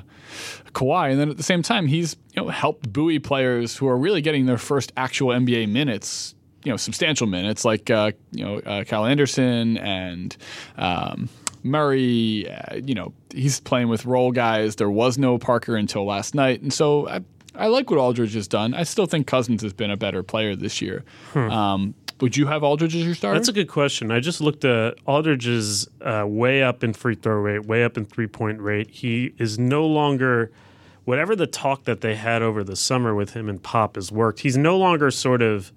Kawhi. 0.72 1.10
And 1.10 1.20
then 1.20 1.28
at 1.28 1.36
the 1.36 1.42
same 1.42 1.62
time, 1.62 1.86
he's 1.86 2.16
you 2.34 2.42
know 2.42 2.48
helped 2.48 2.90
buoy 2.92 3.18
players 3.18 3.76
who 3.76 3.86
are 3.88 3.96
really 3.98 4.22
getting 4.22 4.46
their 4.46 4.56
first 4.58 4.90
actual 4.96 5.28
NBA 5.28 5.68
minutes. 5.68 6.34
You 6.64 6.72
know, 6.72 6.76
substantial 6.76 7.26
minutes 7.26 7.64
like 7.64 7.90
uh, 7.90 8.12
you 8.32 8.44
know 8.44 8.58
uh, 8.58 8.84
Kyle 8.84 9.06
Anderson 9.06 9.78
and 9.78 10.36
um, 10.76 11.28
Murray. 11.62 12.50
Uh, 12.50 12.76
you 12.76 12.94
know, 12.94 13.12
he's 13.32 13.60
playing 13.60 13.88
with 13.88 14.04
role 14.04 14.32
guys. 14.32 14.76
There 14.76 14.90
was 14.90 15.18
no 15.18 15.38
Parker 15.38 15.76
until 15.76 16.04
last 16.04 16.34
night, 16.34 16.60
and 16.60 16.72
so 16.72 17.08
I, 17.08 17.20
I 17.54 17.66
like 17.68 17.90
what 17.90 17.98
Aldridge 17.98 18.34
has 18.34 18.46
done. 18.46 18.74
I 18.74 18.82
still 18.82 19.06
think 19.06 19.26
Cousins 19.26 19.62
has 19.62 19.72
been 19.72 19.90
a 19.90 19.96
better 19.96 20.22
player 20.22 20.54
this 20.54 20.80
year. 20.82 21.04
Um, 21.34 21.94
would 22.20 22.36
you 22.36 22.46
have 22.46 22.62
Aldridge 22.62 22.94
as 22.94 23.04
your 23.04 23.14
starter? 23.14 23.38
That's 23.38 23.48
a 23.48 23.52
good 23.52 23.68
question. 23.68 24.10
I 24.10 24.20
just 24.20 24.40
looked 24.40 24.64
at 24.64 24.98
Aldridge's 25.06 25.88
uh, 26.02 26.24
way 26.26 26.62
up 26.62 26.84
in 26.84 26.92
free 26.92 27.14
throw 27.14 27.36
rate, 27.36 27.64
way 27.64 27.82
up 27.82 27.96
in 27.96 28.04
three 28.04 28.26
point 28.26 28.60
rate. 28.60 28.90
He 28.90 29.32
is 29.38 29.58
no 29.58 29.86
longer 29.86 30.50
whatever 31.04 31.34
the 31.34 31.46
talk 31.46 31.84
that 31.84 32.02
they 32.02 32.14
had 32.14 32.42
over 32.42 32.62
the 32.62 32.76
summer 32.76 33.14
with 33.14 33.32
him 33.32 33.48
and 33.48 33.62
Pop 33.62 33.96
has 33.96 34.12
worked. 34.12 34.40
He's 34.40 34.56
no 34.56 34.76
longer 34.76 35.10
sort 35.10 35.42
of 35.42 35.72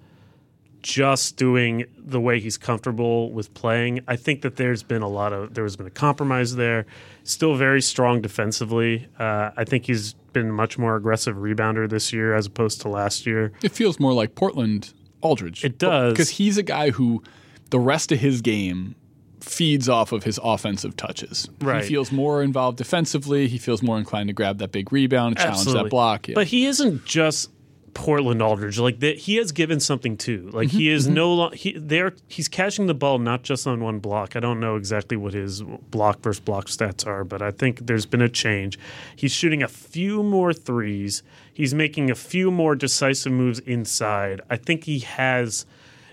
just 0.84 1.38
doing 1.38 1.86
the 1.96 2.20
way 2.20 2.38
he's 2.38 2.58
comfortable 2.58 3.32
with 3.32 3.52
playing. 3.54 4.00
I 4.06 4.16
think 4.16 4.42
that 4.42 4.56
there's 4.56 4.82
been 4.82 5.00
a 5.00 5.08
lot 5.08 5.32
of 5.32 5.54
there 5.54 5.64
has 5.64 5.76
been 5.76 5.86
a 5.86 5.90
compromise 5.90 6.56
there. 6.56 6.84
Still 7.24 7.56
very 7.56 7.80
strong 7.80 8.20
defensively. 8.20 9.08
Uh, 9.18 9.50
I 9.56 9.64
think 9.64 9.86
he's 9.86 10.12
been 10.34 10.52
much 10.52 10.76
more 10.76 10.94
aggressive 10.94 11.36
rebounder 11.36 11.88
this 11.88 12.12
year 12.12 12.34
as 12.34 12.44
opposed 12.46 12.82
to 12.82 12.88
last 12.88 13.24
year. 13.24 13.52
it 13.62 13.72
feels 13.72 13.98
more 13.98 14.12
like 14.12 14.34
Portland 14.34 14.92
Aldridge. 15.22 15.64
It 15.64 15.78
does. 15.78 16.12
because 16.12 16.28
he's 16.28 16.58
a 16.58 16.62
guy 16.62 16.90
who 16.90 17.22
the 17.70 17.80
rest 17.80 18.12
of 18.12 18.20
his 18.20 18.42
game 18.42 18.94
feeds 19.40 19.88
off 19.88 20.12
of 20.12 20.24
his 20.24 20.38
offensive 20.42 20.96
touches. 20.96 21.48
Right. 21.60 21.82
He 21.82 21.88
feels 21.88 22.12
more 22.12 22.42
involved 22.42 22.76
defensively. 22.76 23.48
He 23.48 23.56
feels 23.56 23.82
more 23.82 23.96
inclined 23.98 24.28
to 24.28 24.32
grab 24.34 24.58
that 24.58 24.70
big 24.70 24.92
rebound, 24.92 25.38
challenge 25.38 25.72
that 25.72 25.88
block. 25.88 26.28
Yeah. 26.28 26.34
But 26.34 26.48
he 26.48 26.66
isn't 26.66 27.04
just 27.06 27.50
Portland 27.94 28.42
Aldridge. 28.42 28.78
Like 28.78 29.00
that, 29.00 29.16
he 29.18 29.36
has 29.36 29.52
given 29.52 29.80
something 29.80 30.16
too. 30.16 30.50
Like 30.52 30.70
he 30.70 30.88
Mm-hmm, 30.88 30.96
is 30.96 31.08
no 31.08 31.32
longer 31.32 31.56
he 31.56 31.72
there. 31.78 32.12
He's 32.28 32.48
catching 32.48 32.86
the 32.86 32.94
ball 32.94 33.18
not 33.18 33.42
just 33.42 33.66
on 33.66 33.80
one 33.82 34.00
block. 34.00 34.36
I 34.36 34.40
don't 34.40 34.60
know 34.60 34.76
exactly 34.76 35.16
what 35.16 35.32
his 35.32 35.62
block 35.62 36.20
versus 36.20 36.40
block 36.40 36.66
stats 36.66 37.06
are, 37.06 37.24
but 37.24 37.40
I 37.40 37.50
think 37.50 37.86
there's 37.86 38.06
been 38.06 38.20
a 38.22 38.28
change. 38.28 38.78
He's 39.16 39.32
shooting 39.32 39.62
a 39.62 39.68
few 39.68 40.22
more 40.22 40.52
threes. 40.52 41.22
He's 41.52 41.72
making 41.72 42.10
a 42.10 42.14
few 42.14 42.50
more 42.50 42.74
decisive 42.74 43.32
moves 43.32 43.60
inside. 43.60 44.40
I 44.50 44.56
think 44.56 44.84
he 44.84 44.98
has. 45.00 45.64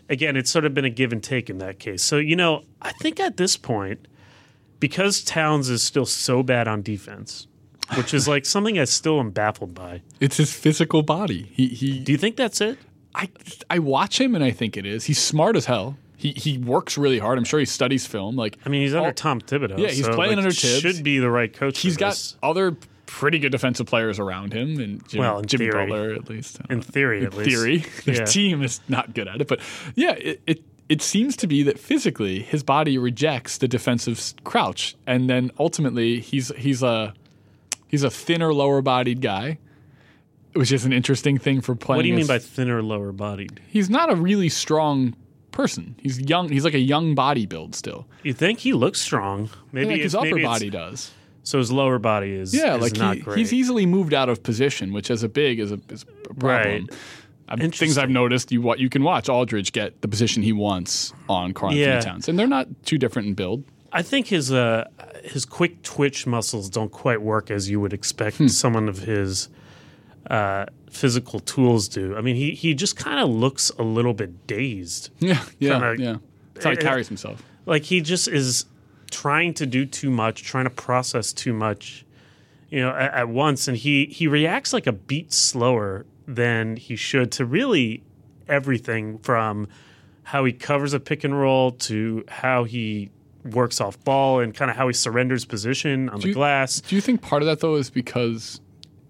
Again, 0.10 0.36
it's 0.36 0.52
sort 0.52 0.66
of 0.66 0.74
been 0.74 0.86
a 0.86 0.90
give 0.90 1.12
and 1.12 1.24
take 1.24 1.50
in 1.50 1.58
that 1.60 1.80
case. 1.80 2.04
So 2.04 2.18
you 2.18 2.36
know, 2.36 2.64
I 2.82 2.92
think 2.92 3.20
at 3.20 3.38
this 3.38 3.58
point, 3.58 4.08
because 4.80 5.24
Towns 5.24 5.70
is 5.70 5.82
still 5.82 6.06
so 6.06 6.44
bad 6.44 6.68
on 6.68 6.82
defense, 6.82 7.48
which 7.96 8.14
is 8.14 8.28
like 8.28 8.46
something 8.46 8.80
I 8.80 8.86
still 8.86 9.20
am 9.20 9.32
baffled 9.32 9.74
by. 9.74 10.02
it's 10.20 10.38
his 10.38 10.54
physical 10.54 11.02
body. 11.04 11.52
He 11.54 11.68
he. 11.68 12.00
Do 12.00 12.12
you 12.12 12.18
think 12.18 12.36
that's 12.36 12.62
it? 12.62 12.78
I 13.16 13.30
I 13.70 13.80
watch 13.80 14.20
him 14.20 14.36
and 14.36 14.44
I 14.44 14.52
think 14.52 14.78
it 14.78 14.86
is. 14.86 15.06
He's 15.06 15.20
smart 15.20 15.56
as 15.56 15.66
hell. 15.66 15.98
He 16.16 16.32
he 16.32 16.58
works 16.58 16.98
really 16.98 17.20
hard. 17.20 17.38
I'm 17.38 17.44
sure 17.44 17.60
he 17.60 17.66
studies 17.66 18.06
film. 18.06 18.36
Like 18.36 18.58
I 18.66 18.70
mean, 18.70 18.82
he's 18.84 18.94
under 18.94 19.08
all- 19.08 19.14
Tom 19.14 19.42
Thibodeau. 19.42 19.78
Yeah, 19.80 19.88
he's 19.90 20.06
so, 20.06 20.14
playing 20.14 20.32
like, 20.32 20.38
under 20.46 20.52
Thibs. 20.52 20.80
Should 20.82 21.04
be 21.04 21.20
the 21.20 21.30
right 21.32 21.52
coach. 21.52 21.80
He's 21.80 21.98
got 21.98 22.12
this. 22.12 22.38
other 22.44 22.78
pretty 23.08 23.40
good 23.40 23.52
defensive 23.52 23.88
players 23.88 24.20
around 24.20 24.54
him, 24.54 24.80
and 24.80 25.06
Jimmy, 25.10 25.20
Well, 25.20 25.42
Jimmy 25.42 25.66
theory. 25.70 25.86
Butler 25.88 26.14
at 26.14 26.30
least. 26.30 26.60
In 26.70 26.82
theory, 26.82 27.26
at 27.26 27.34
in 27.34 27.40
least. 27.40 27.50
theory. 27.50 27.78
Their 28.06 28.16
Yeah. 28.16 28.26
team 28.26 28.62
is 28.64 28.80
not 28.88 29.14
good 29.14 29.28
at 29.28 29.42
it, 29.42 29.48
but 29.48 29.60
yeah, 29.96 30.12
it, 30.12 30.42
it 30.48 30.64
it 30.88 31.02
seems 31.02 31.36
to 31.38 31.48
be 31.48 31.64
that 31.64 31.80
physically 31.80 32.42
his 32.42 32.64
body 32.64 32.98
rejects 32.98 33.58
the 33.58 33.68
defensive 33.68 34.34
crouch, 34.46 34.96
and 35.08 35.30
then 35.30 35.52
ultimately 35.60 36.20
he's 36.22 36.54
he's 36.56 36.82
a 36.84 37.14
he's 37.92 38.02
a 38.04 38.10
thinner, 38.10 38.52
lower 38.54 38.82
bodied 38.82 39.22
guy, 39.22 39.60
which 40.54 40.72
is 40.72 40.84
an 40.86 40.94
interesting 40.94 41.38
thing 41.38 41.62
for 41.62 41.76
playing. 41.76 41.98
What 41.98 42.02
do 42.04 42.08
you 42.10 42.16
mean 42.16 42.26
by 42.28 42.40
thinner, 42.40 42.82
lower 42.82 43.12
bodied? 43.12 43.62
He's 43.68 43.90
not 43.90 44.12
a 44.12 44.16
really 44.16 44.50
strong 44.50 45.16
person. 45.52 45.96
He's 46.02 46.20
young. 46.20 46.50
He's 46.50 46.64
like 46.66 46.74
a 46.74 46.80
young 46.80 47.14
body 47.14 47.46
build 47.46 47.76
still. 47.76 48.08
You 48.24 48.34
think 48.34 48.60
he 48.60 48.74
looks 48.74 49.00
strong? 49.02 49.50
Maybe 49.72 49.92
Like 49.92 50.02
his 50.02 50.16
upper 50.16 50.42
body 50.42 50.70
does. 50.70 51.12
So 51.44 51.58
his 51.58 51.72
lower 51.72 52.00
body 52.00 52.32
is 52.34 52.54
Yeah, 52.54 52.76
is 52.76 52.82
like 52.82 52.98
not 52.98 53.16
he, 53.18 53.22
great. 53.22 53.38
he's 53.38 53.52
easily 53.52 53.86
moved 53.86 54.14
out 54.14 54.30
of 54.30 54.44
position, 54.44 54.94
which 54.94 55.10
as 55.12 55.24
a 55.24 55.30
big 55.30 55.60
is 55.60 55.72
a, 55.72 55.80
is 55.90 56.04
a 56.04 56.34
problem. 56.36 56.88
Right. 56.88 56.90
Um, 57.50 57.72
things 57.72 57.98
I've 57.98 58.10
noticed, 58.10 58.52
you 58.54 58.62
what 58.62 58.80
you 58.80 58.88
can 58.90 59.04
watch 59.04 59.28
Aldridge 59.28 59.74
get 59.74 60.02
the 60.02 60.08
position 60.08 60.42
he 60.44 60.54
wants 60.54 61.12
on 61.28 61.54
Karl 61.54 61.72
Anthony 61.72 61.86
Yeah. 61.86 62.00
Towns, 62.00 62.30
and 62.30 62.40
they're 62.40 62.48
not 62.48 62.68
too 62.86 62.98
different 62.98 63.28
in 63.28 63.34
build. 63.34 63.66
I 63.94 64.02
think 64.02 64.28
his 64.28 64.52
uh, 64.52 64.88
his 65.24 65.46
quick 65.46 65.82
twitch 65.84 66.26
muscles 66.26 66.70
don't 66.70 66.92
quite 66.92 67.22
work 67.22 67.52
as 67.52 67.70
you 67.70 67.80
would 67.82 67.94
expect 67.94 68.38
Hmm. 68.38 68.48
someone 68.48 68.88
of 68.90 69.00
his 69.00 69.50
uh, 70.30 70.66
physical 70.90 71.40
tools 71.40 71.88
do. 71.88 72.16
I 72.16 72.22
mean, 72.22 72.36
he 72.36 72.52
he 72.52 72.74
just 72.74 72.96
kind 72.96 73.20
of 73.20 73.30
looks 73.30 73.70
a 73.78 73.84
little 73.84 74.14
bit 74.14 74.48
dazed. 74.48 75.10
Yeah, 75.20 75.44
yeah, 75.60 75.72
Kinda- 75.80 75.96
yeah. 76.04 76.16
That's 76.54 76.66
how 76.66 76.72
he 76.72 76.78
Eh, 76.78 76.82
carries 76.82 77.08
himself. 77.08 77.44
like 77.66 77.84
he 77.84 78.02
just 78.02 78.28
is 78.28 78.66
trying 79.10 79.54
to 79.56 79.66
do 79.66 79.86
too 79.86 80.10
much, 80.10 80.44
trying 80.44 80.64
to 80.66 80.70
process 80.70 81.34
too 81.34 81.52
much, 81.54 82.06
you 82.70 82.80
know, 82.80 82.92
at, 82.92 83.14
at 83.14 83.30
once, 83.30 83.68
and 83.68 83.76
he 83.78 84.06
he 84.06 84.28
reacts 84.28 84.72
like 84.74 84.88
a 84.88 84.92
beat 84.94 85.34
slower 85.34 86.06
than 86.28 86.78
he 86.78 86.96
should 86.96 87.32
to 87.34 87.46
really 87.46 88.04
everything 88.48 89.18
from 89.20 89.68
how 90.24 90.46
he 90.46 90.54
covers 90.54 90.94
a 90.94 91.00
pick 91.00 91.24
and 91.24 91.38
roll 91.40 91.72
to 91.72 92.24
how 92.28 92.64
he 92.64 93.10
works 93.46 93.82
off 93.82 94.02
ball 94.04 94.40
and 94.40 94.54
kind 94.54 94.70
of 94.72 94.78
how 94.78 94.88
he 94.88 94.94
surrenders 94.94 95.46
position 95.46 96.10
on 96.10 96.20
the 96.20 96.30
you- 96.30 96.34
glass. 96.34 96.82
Do 96.82 96.96
you 96.96 97.02
think 97.02 97.22
part 97.22 97.42
of 97.42 97.48
that 97.48 97.60
though 97.60 97.76
is 97.76 97.90
because 97.90 98.62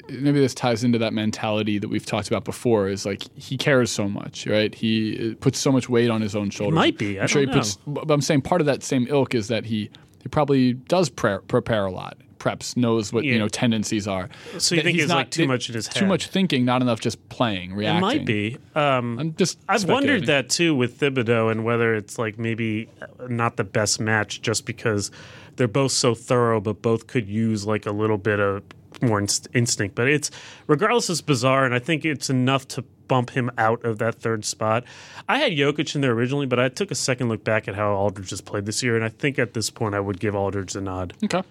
maybe 0.10 0.40
this 0.40 0.54
ties 0.54 0.84
into 0.84 0.98
that 0.98 1.14
mentality 1.14 1.80
that 1.80 1.88
we've 1.90 2.06
talked 2.06 2.28
about 2.28 2.44
before? 2.44 2.88
Is 2.90 3.06
like 3.06 3.24
he 3.36 3.58
cares 3.58 3.92
so 3.92 4.08
much, 4.10 4.48
right? 4.48 4.74
He 4.74 5.36
puts 5.40 5.60
so 5.60 5.72
much 5.72 5.90
weight 5.90 6.10
on 6.10 6.22
his 6.22 6.36
own 6.36 6.50
shoulders. 6.50 6.76
might 6.76 6.98
be. 6.98 7.20
I 7.20 7.24
I'm 7.24 7.28
sure 7.28 7.42
he 7.42 7.48
puts. 7.48 7.78
But 7.88 8.10
I'm 8.12 8.22
saying 8.22 8.42
part 8.42 8.62
of 8.62 8.68
that 8.68 8.84
same 8.84 9.08
ilk 9.10 9.34
is 9.36 9.48
that 9.50 9.66
he 9.66 9.90
he 10.22 10.30
probably 10.30 10.74
does 10.74 11.10
pre- 11.10 11.40
prepare 11.48 11.86
a 11.86 11.92
lot. 11.92 12.18
Preps 12.42 12.76
knows 12.76 13.14
what 13.14 13.24
you 13.24 13.38
know 13.38 13.48
tendencies 13.48 14.08
are. 14.08 14.28
So 14.58 14.74
you 14.74 14.82
That 14.82 14.86
think 14.86 14.96
he's 14.96 15.04
it's 15.06 15.14
like 15.14 15.30
too 15.30 15.46
much 15.46 15.70
in 15.70 15.76
his 15.76 15.88
Too 15.88 16.08
much 16.08 16.26
thinking, 16.26 16.66
not 16.66 16.82
enough 16.82 17.00
just 17.00 17.30
playing, 17.30 17.80
It 17.80 18.00
might 18.00 18.26
be. 18.26 18.58
Um, 18.74 19.20
I'm 19.20 19.36
just. 19.36 19.60
I've 19.70 19.84
wondered 19.84 20.26
that 20.26 20.50
too 20.50 20.74
with 20.74 21.00
Thibodeau 21.00 21.52
and 21.52 21.64
whether 21.64 21.94
it's 21.94 22.18
like 22.18 22.40
maybe 22.40 22.90
not 23.30 23.58
the 23.58 23.64
best 23.64 24.00
match 24.00 24.42
just 24.42 24.66
because 24.66 25.12
they're 25.58 25.68
both 25.68 25.92
so 25.92 26.16
thorough, 26.16 26.60
but 26.60 26.82
both 26.82 27.06
could 27.06 27.30
use 27.30 27.68
like 27.68 27.86
a 27.86 27.92
little 27.92 28.18
bit 28.18 28.40
of 28.40 28.64
more 29.04 29.20
inst- 29.20 29.48
instinct. 29.54 29.94
But 29.94 30.08
it's 30.08 30.32
regardless, 30.66 31.12
it's 31.12 31.22
bizarre, 31.22 31.64
and 31.64 31.76
I 31.76 31.80
think 31.80 32.06
it's 32.06 32.32
enough 32.32 32.68
to 32.70 32.84
bump 33.08 33.30
him 33.30 33.52
out 33.60 33.86
of 33.86 34.00
that 34.00 34.16
third 34.16 34.46
spot. 34.46 34.84
I 35.30 35.38
had 35.38 35.52
Jokic 35.52 35.94
in 35.94 36.02
there 36.02 36.14
originally, 36.14 36.48
but 36.48 36.60
I 36.60 36.70
took 36.70 36.90
a 36.90 36.96
second 36.96 37.30
look 37.30 37.44
back 37.44 37.68
at 37.68 37.76
how 37.76 37.92
Aldridge 37.94 38.32
has 38.32 38.42
played 38.42 38.66
this 38.66 38.82
year, 38.82 38.96
and 38.96 39.06
I 39.06 39.10
think 39.10 39.38
at 39.38 39.54
this 39.54 39.70
point 39.70 39.94
I 39.94 40.00
would 40.00 40.20
give 40.20 40.34
Aldridge 40.34 40.74
the 40.74 40.82
nod. 40.82 41.14
Okay. 41.24 41.44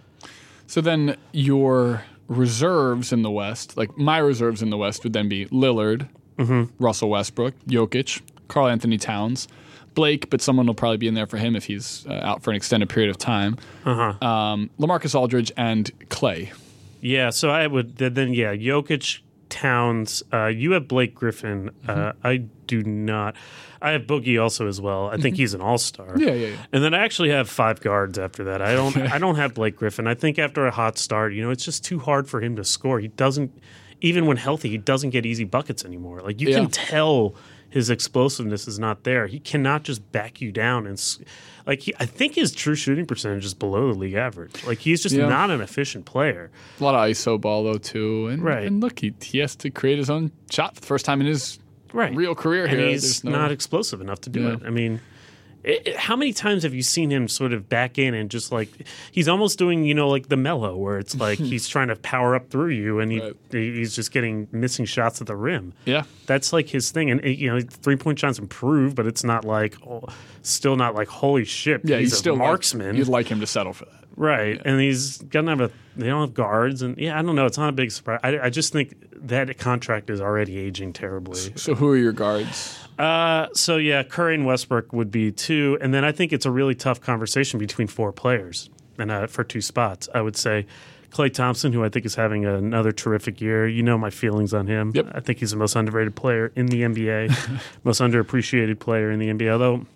So 0.70 0.80
then 0.80 1.16
your 1.32 2.04
reserves 2.28 3.12
in 3.12 3.22
the 3.22 3.30
West, 3.30 3.76
like 3.76 3.98
my 3.98 4.18
reserves 4.18 4.62
in 4.62 4.70
the 4.70 4.76
West, 4.76 5.02
would 5.02 5.12
then 5.12 5.28
be 5.28 5.46
Lillard, 5.46 6.08
Mm-hmm. 6.38 6.72
Russell 6.82 7.10
Westbrook, 7.10 7.54
Jokic, 7.66 8.22
Karl 8.46 8.68
Anthony 8.68 8.96
Towns, 8.96 9.48
Blake, 9.94 10.30
but 10.30 10.40
someone 10.40 10.66
will 10.66 10.74
probably 10.74 10.96
be 10.96 11.08
in 11.08 11.14
there 11.14 11.26
for 11.26 11.38
him 11.38 11.56
if 11.56 11.64
he's 11.64 12.06
uh, 12.08 12.12
out 12.22 12.42
for 12.44 12.50
an 12.50 12.56
extended 12.56 12.88
period 12.88 13.10
of 13.10 13.18
time. 13.18 13.58
Uh-huh. 13.84 14.26
Um, 14.26 14.70
Lamarcus 14.78 15.14
Aldridge 15.14 15.50
and 15.56 15.90
Klay. 16.08 16.52
Yeah, 17.00 17.30
so 17.30 17.50
I 17.50 17.66
would 17.66 17.96
then, 17.96 18.32
yeah, 18.32 18.54
Jokic, 18.54 19.18
Towns. 19.50 20.22
Uh, 20.32 20.46
you 20.46 20.70
have 20.72 20.86
Blake 20.86 21.14
Griffin. 21.16 21.70
Uh, 21.86 21.94
Mm-hmm. 21.94 22.26
I 22.26 22.44
do 22.70 22.82
not. 22.84 23.34
I 23.82 23.90
have 23.92 24.02
Boogie 24.02 24.40
also 24.40 24.68
as 24.68 24.80
well. 24.80 25.08
I 25.08 25.16
think 25.16 25.34
mm-hmm. 25.34 25.40
he's 25.40 25.54
an 25.54 25.60
all 25.60 25.78
star. 25.78 26.12
Yeah, 26.16 26.32
yeah, 26.32 26.46
yeah. 26.48 26.56
And 26.72 26.84
then 26.84 26.94
I 26.94 27.02
actually 27.04 27.30
have 27.30 27.48
five 27.48 27.80
guards 27.80 28.18
after 28.18 28.44
that. 28.44 28.62
I 28.62 28.72
don't. 28.74 28.96
I 29.14 29.18
don't 29.18 29.36
have 29.36 29.54
Blake 29.54 29.76
Griffin. 29.76 30.06
I 30.06 30.14
think 30.14 30.38
after 30.38 30.66
a 30.66 30.70
hot 30.70 30.98
start, 30.98 31.32
you 31.34 31.42
know, 31.42 31.50
it's 31.50 31.64
just 31.64 31.84
too 31.84 31.98
hard 31.98 32.28
for 32.28 32.40
him 32.40 32.56
to 32.56 32.64
score. 32.64 33.00
He 33.00 33.08
doesn't, 33.08 33.50
even 34.00 34.26
when 34.26 34.36
healthy, 34.36 34.68
he 34.68 34.78
doesn't 34.78 35.10
get 35.10 35.26
easy 35.26 35.44
buckets 35.44 35.84
anymore. 35.84 36.20
Like 36.20 36.40
you 36.40 36.48
Yeah. 36.50 36.56
can 36.60 36.70
tell 36.70 37.34
his 37.70 37.88
explosiveness 37.90 38.68
is 38.68 38.78
not 38.78 39.04
there. 39.04 39.26
He 39.26 39.38
cannot 39.40 39.82
just 39.82 40.12
back 40.12 40.40
you 40.40 40.52
down 40.52 40.86
and. 40.86 40.98
Like 41.66 41.80
he, 41.82 41.94
I 42.00 42.06
think 42.06 42.34
his 42.34 42.52
true 42.52 42.74
shooting 42.74 43.06
percentage 43.06 43.44
is 43.44 43.54
below 43.54 43.92
the 43.92 43.98
league 43.98 44.14
average. 44.14 44.64
Like 44.66 44.78
he's 44.78 45.02
just 45.02 45.14
Yeah. 45.14 45.28
not 45.28 45.50
an 45.50 45.60
efficient 45.60 46.04
player. 46.04 46.50
A 46.80 46.82
lot 46.84 46.94
of 46.94 47.00
ISO 47.02 47.40
ball 47.40 47.62
though 47.64 47.78
too, 47.78 48.28
and, 48.28 48.42
Right. 48.42 48.66
and 48.66 48.80
look, 48.80 48.98
he, 48.98 49.14
he 49.22 49.38
has 49.38 49.54
to 49.56 49.70
create 49.70 49.98
his 49.98 50.10
own 50.10 50.32
shot 50.50 50.74
for 50.74 50.80
the 50.80 50.86
first 50.86 51.04
time 51.04 51.20
in 51.20 51.26
his 51.28 51.58
right. 51.92 52.14
real 52.14 52.34
career 52.34 52.64
and 52.66 52.78
here. 52.78 52.88
he's 52.88 53.22
no- 53.24 53.30
not 53.32 53.50
explosive 53.52 54.00
enough 54.00 54.20
to 54.22 54.30
do 54.30 54.40
Yeah. 54.42 54.52
it. 54.54 54.60
I 54.64 54.70
mean, 54.70 55.00
it, 55.62 55.88
it- 55.88 55.96
how 55.96 56.16
many 56.16 56.32
times 56.32 56.62
have 56.62 56.72
you 56.72 56.82
seen 56.82 57.10
him 57.10 57.28
sort 57.28 57.52
of 57.52 57.68
back 57.68 57.98
in 57.98 58.14
and 58.14 58.30
just 58.30 58.50
like 58.50 58.70
he's 59.12 59.28
almost 59.28 59.58
doing 59.58 59.84
you 59.84 59.92
know 59.94 60.08
like 60.08 60.28
the 60.28 60.36
mellow 60.36 60.74
where 60.76 60.98
it's 60.98 61.14
like 61.16 61.38
he's 61.52 61.68
trying 61.68 61.88
to 61.88 61.96
power 61.96 62.34
up 62.34 62.48
through 62.48 62.70
you 62.70 62.98
and 63.00 63.12
he, 63.12 63.20
Right. 63.20 63.34
he's 63.50 63.94
just 63.94 64.10
getting 64.12 64.48
missing 64.52 64.86
shots 64.86 65.20
at 65.20 65.26
the 65.26 65.36
rim. 65.36 65.74
Yeah. 65.84 66.04
That's 66.26 66.52
like 66.52 66.68
his 66.68 66.90
thing, 66.90 67.10
and 67.10 67.22
you 67.24 67.50
know, 67.52 67.60
three 67.60 67.96
point 67.96 68.18
shots 68.18 68.38
improve, 68.38 68.94
but 68.94 69.06
it's 69.06 69.22
not 69.24 69.44
like, 69.44 69.76
oh, 69.86 70.04
still 70.42 70.76
not 70.76 70.94
like 70.94 71.08
holy 71.08 71.44
shit. 71.44 71.82
Yeah, 71.84 71.98
he's, 71.98 72.06
he's 72.06 72.12
a 72.14 72.16
still 72.16 72.34
like- 72.34 72.38
marksman, 72.48 72.96
you'd 72.96 73.08
like 73.08 73.26
him 73.28 73.40
to 73.40 73.46
settle 73.46 73.72
for 73.74 73.84
that. 73.84 73.94
Right? 74.16 74.60
And 74.64 74.80
he's 74.80 75.18
gonna 75.18 75.50
have 75.50 75.60
a. 75.60 75.70
They 75.96 76.06
don't 76.06 76.20
have 76.20 76.34
guards, 76.34 76.82
and 76.82 76.96
yeah, 76.98 77.18
I 77.18 77.22
don't 77.22 77.34
know. 77.36 77.46
It's 77.46 77.58
not 77.58 77.68
a 77.68 77.72
big 77.72 77.90
surprise. 77.90 78.20
I, 78.22 78.38
I 78.38 78.50
just 78.50 78.72
think 78.72 78.94
that 79.12 79.56
contract 79.58 80.08
is 80.10 80.20
already 80.20 80.58
aging 80.58 80.92
terribly. 80.92 81.52
So 81.56 81.74
who 81.74 81.88
are 81.90 81.96
your 81.96 82.12
guards? 82.12 82.78
Uh, 82.98 83.48
so 83.54 83.76
yeah, 83.76 84.02
Curry 84.02 84.34
and 84.34 84.46
Westbrook 84.46 84.92
would 84.92 85.10
be 85.10 85.32
two, 85.32 85.78
and 85.80 85.92
then 85.94 86.04
I 86.04 86.12
think 86.12 86.32
it's 86.32 86.46
a 86.46 86.50
really 86.50 86.74
tough 86.74 87.00
conversation 87.00 87.58
between 87.58 87.86
four 87.86 88.12
players, 88.12 88.70
and 88.98 89.10
uh, 89.10 89.26
for 89.26 89.44
two 89.44 89.60
spots, 89.60 90.08
I 90.14 90.20
would 90.20 90.36
say. 90.36 90.66
Klay 91.10 91.32
Thompson, 91.32 91.72
who 91.72 91.82
I 91.84 91.88
think 91.88 92.06
is 92.06 92.14
having 92.14 92.44
another 92.46 92.92
terrific 92.92 93.40
year. 93.40 93.66
You 93.66 93.82
know 93.82 93.98
my 93.98 94.10
feelings 94.10 94.54
on 94.54 94.68
him. 94.68 94.92
Yep. 94.94 95.08
I 95.12 95.18
think 95.18 95.40
he's 95.40 95.50
the 95.50 95.56
most 95.56 95.74
underrated 95.74 96.14
player 96.14 96.52
in 96.54 96.66
the 96.66 96.82
NBA, 96.82 97.60
most 97.84 98.00
underappreciated 98.00 98.78
player 98.78 99.10
in 99.10 99.18
the 99.18 99.28
NBA. 99.28 99.50
Although 99.50 99.86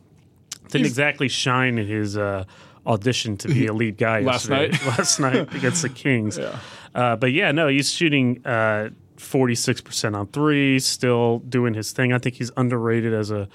didn't 0.64 0.72
He's- 0.80 0.86
exactly 0.88 1.28
shine 1.28 1.78
in 1.78 1.86
his 1.86 2.16
uh, 2.16 2.44
audition 2.86 3.36
to 3.38 3.48
be 3.48 3.66
a 3.66 3.72
lead 3.80 3.96
guy 3.96 4.20
Last 4.20 4.48
night. 4.48 4.72
last 4.86 5.18
night 5.20 5.54
against 5.54 5.82
the 5.82 5.88
Kings. 5.88 6.38
Yeah. 6.38 6.58
Uh, 6.94 7.16
but 7.16 7.32
yeah, 7.32 7.50
no, 7.52 7.68
he's 7.68 7.90
shooting 7.90 8.40
uh, 8.46 8.90
46% 9.16 10.14
on 10.14 10.26
three, 10.28 10.78
still 10.78 11.40
doing 11.40 11.74
his 11.74 11.92
thing. 11.92 12.12
I 12.12 12.18
think 12.18 12.36
he's 12.36 12.50
underrated 12.56 13.12
as 13.12 13.30
a 13.30 13.48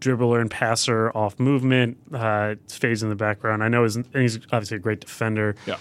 dribbler 0.00 0.40
and 0.40 0.50
passer 0.50 1.14
off 1.14 1.38
movement, 1.38 1.98
uh, 2.12 2.54
fades 2.68 3.02
in 3.02 3.10
the 3.10 3.14
background. 3.16 3.62
I 3.62 3.68
know 3.68 3.82
he's, 3.82 3.96
and 3.96 4.06
he's 4.14 4.36
obviously 4.52 4.76
a 4.76 4.80
great 4.80 5.00
defender. 5.00 5.56
Yeah. 5.66 5.76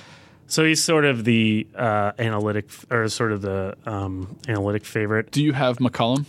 So 0.48 0.66
he's 0.66 0.84
sort 0.84 1.06
of 1.06 1.26
the 1.26 1.68
uh, 1.76 2.12
analytic, 2.18 2.70
or 2.90 3.08
sort 3.08 3.32
of 3.32 3.42
the 3.42 3.78
um, 3.86 4.36
analytic 4.48 4.84
favorite. 4.84 5.32
Do 5.32 5.44
you 5.44 5.54
have 5.54 5.78
McCollum? 5.78 6.26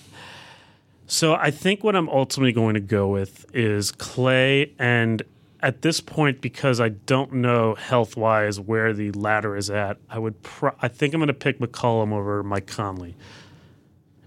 So 1.07 1.35
I 1.35 1.51
think 1.51 1.83
what 1.83 1.97
I'm 1.97 2.09
ultimately 2.09 2.53
going 2.53 2.75
to 2.75 2.81
go 2.81 3.09
with 3.09 3.47
is 3.53 3.91
Klay, 3.91 4.71
and 4.79 5.23
at 5.63 5.83
this 5.83 6.01
point, 6.01 6.41
because 6.41 6.81
I 6.81 6.91
don't 6.91 7.35
know 7.35 7.75
health 7.75 8.17
wise 8.17 8.59
where 8.59 8.93
the 8.93 9.11
ladder 9.13 9.57
is 9.57 9.71
at, 9.71 9.99
I 10.09 10.19
would 10.19 10.43
pro- 10.43 10.75
I 10.81 10.89
think 10.89 11.15
I'm 11.15 11.21
going 11.21 11.29
to 11.29 11.35
pick 11.35 11.59
McCollum 11.59 12.13
over 12.13 12.43
Mike 12.43 12.67
Conley, 12.67 13.17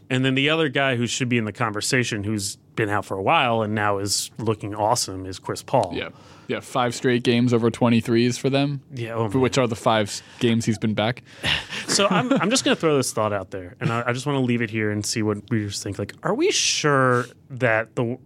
and 0.09 0.23
then 0.23 0.35
the 0.35 0.49
other 0.49 0.69
guy 0.69 0.95
who 0.95 1.07
should 1.07 1.29
be 1.29 1.37
in 1.37 1.45
the 1.45 1.51
conversation, 1.53 2.23
who's 2.23 2.57
been 2.75 2.89
out 2.89 3.05
for 3.05 3.17
a 3.17 3.21
while 3.21 3.61
and 3.61 3.73
now 3.75 3.97
is 3.99 4.31
looking 4.37 4.73
awesome, 4.75 5.25
is 5.25 5.39
Chris 5.39 5.61
Paul. 5.61 5.91
Yeah. 5.93 6.09
Yeah. 6.47 6.59
Five 6.59 6.93
straight 6.93 7.23
games 7.23 7.53
over 7.53 7.71
23s 7.71 8.37
for 8.37 8.49
them, 8.49 8.81
yeah. 8.93 9.13
Oh 9.13 9.29
which 9.29 9.57
are 9.57 9.65
the 9.67 9.75
five 9.75 10.21
games 10.39 10.65
he's 10.65 10.77
been 10.77 10.93
back. 10.93 11.23
So 11.87 12.07
I'm, 12.07 12.31
I'm 12.33 12.49
just 12.49 12.63
going 12.65 12.75
to 12.75 12.79
throw 12.81 12.97
this 12.97 13.11
thought 13.13 13.33
out 13.33 13.51
there, 13.51 13.75
and 13.79 13.91
I, 13.91 14.03
I 14.07 14.13
just 14.13 14.25
want 14.25 14.37
to 14.37 14.43
leave 14.43 14.63
it 14.63 14.71
here 14.71 14.89
and 14.89 15.05
see 15.05 15.21
what 15.21 15.37
readers 15.51 15.83
think. 15.83 15.99
Like, 15.99 16.13
are 16.23 16.33
we 16.33 16.49
sure 16.49 17.25
that 17.51 17.95
the 17.95 18.17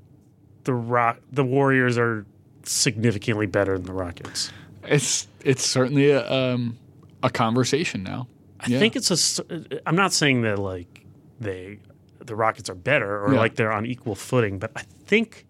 the 0.64 0.74
rock 0.74 1.20
the 1.32 1.44
Warriors 1.44 1.98
are 1.98 2.26
significantly 2.68 3.46
better 3.46 3.78
than 3.78 3.86
the 3.88 3.94
Rockets? 3.94 4.52
It's 4.84 5.28
it's 5.44 5.66
certainly 5.66 6.12
a 6.12 6.30
um, 6.32 6.78
a 7.24 7.30
conversation 7.30 8.04
now. 8.04 8.28
I 8.60 8.68
think 8.70 8.96
it's 8.96 9.12
a. 9.40 9.80
I'm 9.86 9.96
not 9.96 10.14
saying 10.14 10.42
that 10.42 10.58
like 10.60 11.06
they 11.40 11.80
the 12.26 12.36
Rockets 12.36 12.70
are 12.70 12.76
better 12.76 13.24
or 13.24 13.34
Yeah. 13.34 13.40
like 13.40 13.56
they're 13.56 13.72
on 13.72 13.86
equal 13.86 14.16
footing, 14.16 14.60
but 14.60 14.72
I 14.76 14.82
think 15.06 15.46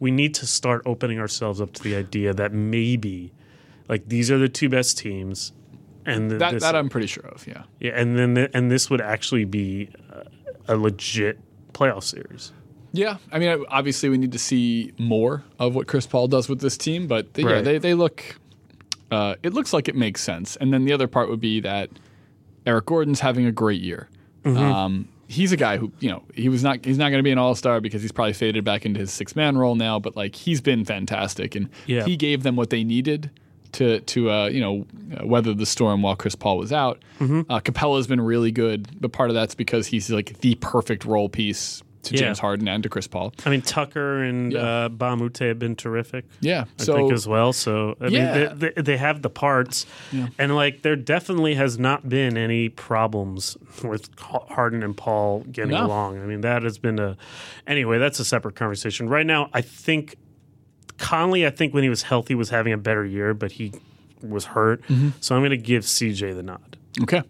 we 0.00 0.10
need 0.10 0.34
to 0.36 0.46
start 0.46 0.82
opening 0.84 1.18
ourselves 1.18 1.60
up 1.60 1.72
to 1.74 1.82
the 1.82 1.94
idea 1.96 2.34
that 2.34 2.52
maybe 2.52 3.32
like 3.88 4.08
these 4.08 4.30
are 4.30 4.38
the 4.38 4.48
two 4.48 4.68
best 4.68 4.98
teams, 4.98 5.52
and 6.06 6.30
th- 6.30 6.38
that 6.40 6.52
this, 6.54 6.62
that 6.62 6.74
I'm 6.76 6.88
pretty 6.88 7.06
sure 7.06 7.26
of. 7.26 7.46
Yeah. 7.46 7.62
yeah, 7.80 7.92
and 7.94 8.18
then 8.18 8.34
the, 8.34 8.50
and 8.56 8.70
this 8.70 8.90
would 8.90 9.00
actually 9.00 9.44
be 9.44 9.88
a 10.68 10.76
legit 10.76 11.38
playoff 11.72 12.02
series. 12.04 12.52
Yeah, 12.92 13.16
I 13.30 13.38
mean, 13.38 13.64
obviously 13.68 14.08
we 14.08 14.18
need 14.18 14.32
to 14.32 14.38
see 14.38 14.92
more 14.98 15.42
of 15.58 15.74
what 15.74 15.86
Chris 15.86 16.06
Paul 16.06 16.28
does 16.28 16.48
with 16.48 16.60
this 16.60 16.76
team, 16.76 17.06
but 17.06 17.34
they, 17.34 17.42
yeah, 17.42 17.60
they 17.62 17.78
they 17.78 17.94
look. 17.94 18.36
Uh, 19.10 19.34
it 19.42 19.52
looks 19.52 19.72
like 19.72 19.88
it 19.88 19.94
makes 19.96 20.22
sense, 20.22 20.56
and 20.56 20.72
then 20.72 20.84
the 20.84 20.92
other 20.92 21.06
part 21.08 21.28
would 21.28 21.40
be 21.40 21.60
that 21.60 21.90
Eric 22.66 22.86
Gordon's 22.86 23.20
having 23.20 23.46
a 23.46 23.52
great 23.52 23.80
year. 23.80 24.08
Mm-hmm. 24.44 24.58
Um, 24.58 25.08
he's 25.28 25.52
a 25.52 25.56
guy 25.56 25.78
who 25.78 25.90
you 26.00 26.10
know 26.10 26.22
he 26.34 26.48
was 26.48 26.62
not 26.62 26.84
he's 26.84 26.98
not 26.98 27.08
going 27.10 27.18
to 27.18 27.22
be 27.22 27.30
an 27.30 27.38
all 27.38 27.54
star 27.54 27.80
because 27.80 28.02
he's 28.02 28.12
probably 28.12 28.32
faded 28.34 28.64
back 28.64 28.84
into 28.84 29.00
his 29.00 29.10
six 29.12 29.34
man 29.36 29.56
role 29.56 29.74
now, 29.74 29.98
but 29.98 30.14
like 30.16 30.34
he's 30.36 30.60
been 30.60 30.84
fantastic, 30.84 31.54
and 31.54 31.68
Yeah. 31.86 32.04
he 32.04 32.16
gave 32.16 32.42
them 32.42 32.56
what 32.56 32.70
they 32.70 32.84
needed 32.84 33.30
to 33.72 34.00
to 34.00 34.30
uh, 34.30 34.46
you 34.48 34.60
know 34.60 34.86
uh, 35.18 35.26
weather 35.26 35.54
the 35.54 35.66
storm 35.66 36.02
while 36.02 36.16
Chris 36.16 36.34
Paul 36.34 36.58
was 36.58 36.72
out. 36.72 37.02
Mm-hmm. 37.20 37.50
Uh, 37.50 37.60
Capela's 37.60 38.06
been 38.06 38.20
really 38.20 38.50
good, 38.52 38.88
but 39.00 39.12
part 39.12 39.30
of 39.30 39.34
that's 39.34 39.54
because 39.54 39.86
he's 39.86 40.10
like 40.10 40.40
the 40.40 40.56
perfect 40.56 41.04
role 41.06 41.28
piece 41.30 41.82
to 42.02 42.14
Yeah. 42.14 42.20
James 42.20 42.38
Harden 42.40 42.66
and 42.68 42.82
to 42.82 42.88
Chris 42.88 43.06
Paul. 43.06 43.32
I 43.46 43.50
mean, 43.50 43.62
Tucker 43.62 44.22
and 44.24 44.52
Yeah. 44.52 44.58
uh, 44.60 44.88
Mbah 44.88 45.12
a 45.12 45.16
Moute 45.16 45.38
have 45.38 45.58
been 45.58 45.76
terrific. 45.76 46.24
Yeah, 46.40 46.64
I 46.80 46.82
so 46.82 46.96
think 46.96 47.12
as 47.12 47.26
well. 47.28 47.52
So 47.52 47.96
I 48.00 48.06
Yeah. 48.08 48.38
mean, 48.48 48.58
they, 48.58 48.68
they, 48.74 48.82
they 48.82 48.96
have 48.96 49.22
the 49.22 49.30
parts, 49.30 49.86
and 50.38 50.54
like 50.56 50.82
there 50.82 50.96
definitely 50.96 51.54
has 51.54 51.78
not 51.78 52.08
been 52.08 52.36
any 52.36 52.68
problems 52.68 53.56
with 53.84 54.08
Ha- 54.18 54.46
Harden 54.50 54.82
and 54.82 54.96
Paul 54.96 55.44
getting 55.50 55.70
No. 55.72 55.86
along. 55.86 56.20
I 56.20 56.26
mean, 56.26 56.40
that 56.40 56.62
has 56.64 56.78
been 56.78 56.98
a 56.98 57.16
anyway. 57.66 57.98
That's 57.98 58.18
a 58.18 58.24
separate 58.24 58.56
conversation. 58.56 59.08
Right 59.08 59.26
now, 59.26 59.48
I 59.52 59.60
think 59.60 60.16
Conley. 60.98 61.46
I 61.46 61.50
think 61.50 61.74
when 61.74 61.82
he 61.82 61.88
was 61.88 62.02
healthy, 62.02 62.34
was 62.34 62.50
having 62.50 62.72
a 62.72 62.78
better 62.78 63.04
year, 63.04 63.34
but 63.34 63.52
he 63.52 63.72
was 64.22 64.44
hurt. 64.46 64.82
Mm-hmm. 64.88 65.10
So 65.20 65.34
I'm 65.34 65.40
going 65.42 65.50
to 65.50 65.56
give 65.56 65.84
CJ 65.84 66.34
the 66.34 66.42
nod. 66.42 66.76
Okay. 67.02 67.22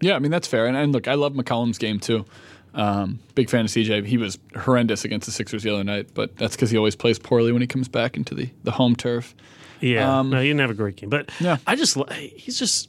Yeah, 0.00 0.16
I 0.16 0.18
mean 0.18 0.30
that's 0.30 0.48
fair. 0.48 0.66
And, 0.66 0.76
and 0.76 0.92
look, 0.92 1.06
I 1.08 1.14
love 1.14 1.34
McCollum's 1.34 1.78
game 1.78 2.00
too. 2.00 2.24
Um, 2.74 3.18
big 3.34 3.50
fan 3.50 3.64
of 3.64 3.70
CJ. 3.70 4.06
He 4.06 4.16
was 4.16 4.38
horrendous 4.56 5.04
against 5.04 5.26
the 5.26 5.32
Sixers 5.32 5.62
the 5.64 5.70
other 5.74 5.82
night, 5.84 6.08
but 6.14 6.36
that's 6.36 6.54
because 6.56 6.70
he 6.70 6.76
always 6.76 6.94
plays 6.94 7.18
poorly 7.18 7.50
when 7.52 7.60
he 7.62 7.66
comes 7.66 7.88
back 7.88 8.16
into 8.16 8.34
the, 8.34 8.48
the 8.64 8.70
home 8.70 8.94
turf. 8.94 9.34
Yeah, 9.80 10.20
Um, 10.20 10.30
no, 10.30 10.40
he 10.40 10.48
didn't 10.48 10.60
have 10.60 10.70
a 10.70 10.74
great 10.74 10.96
game, 10.96 11.08
but 11.10 11.30
Yeah. 11.40 11.56
I 11.66 11.74
just 11.74 11.96
he's 12.12 12.58
just 12.58 12.88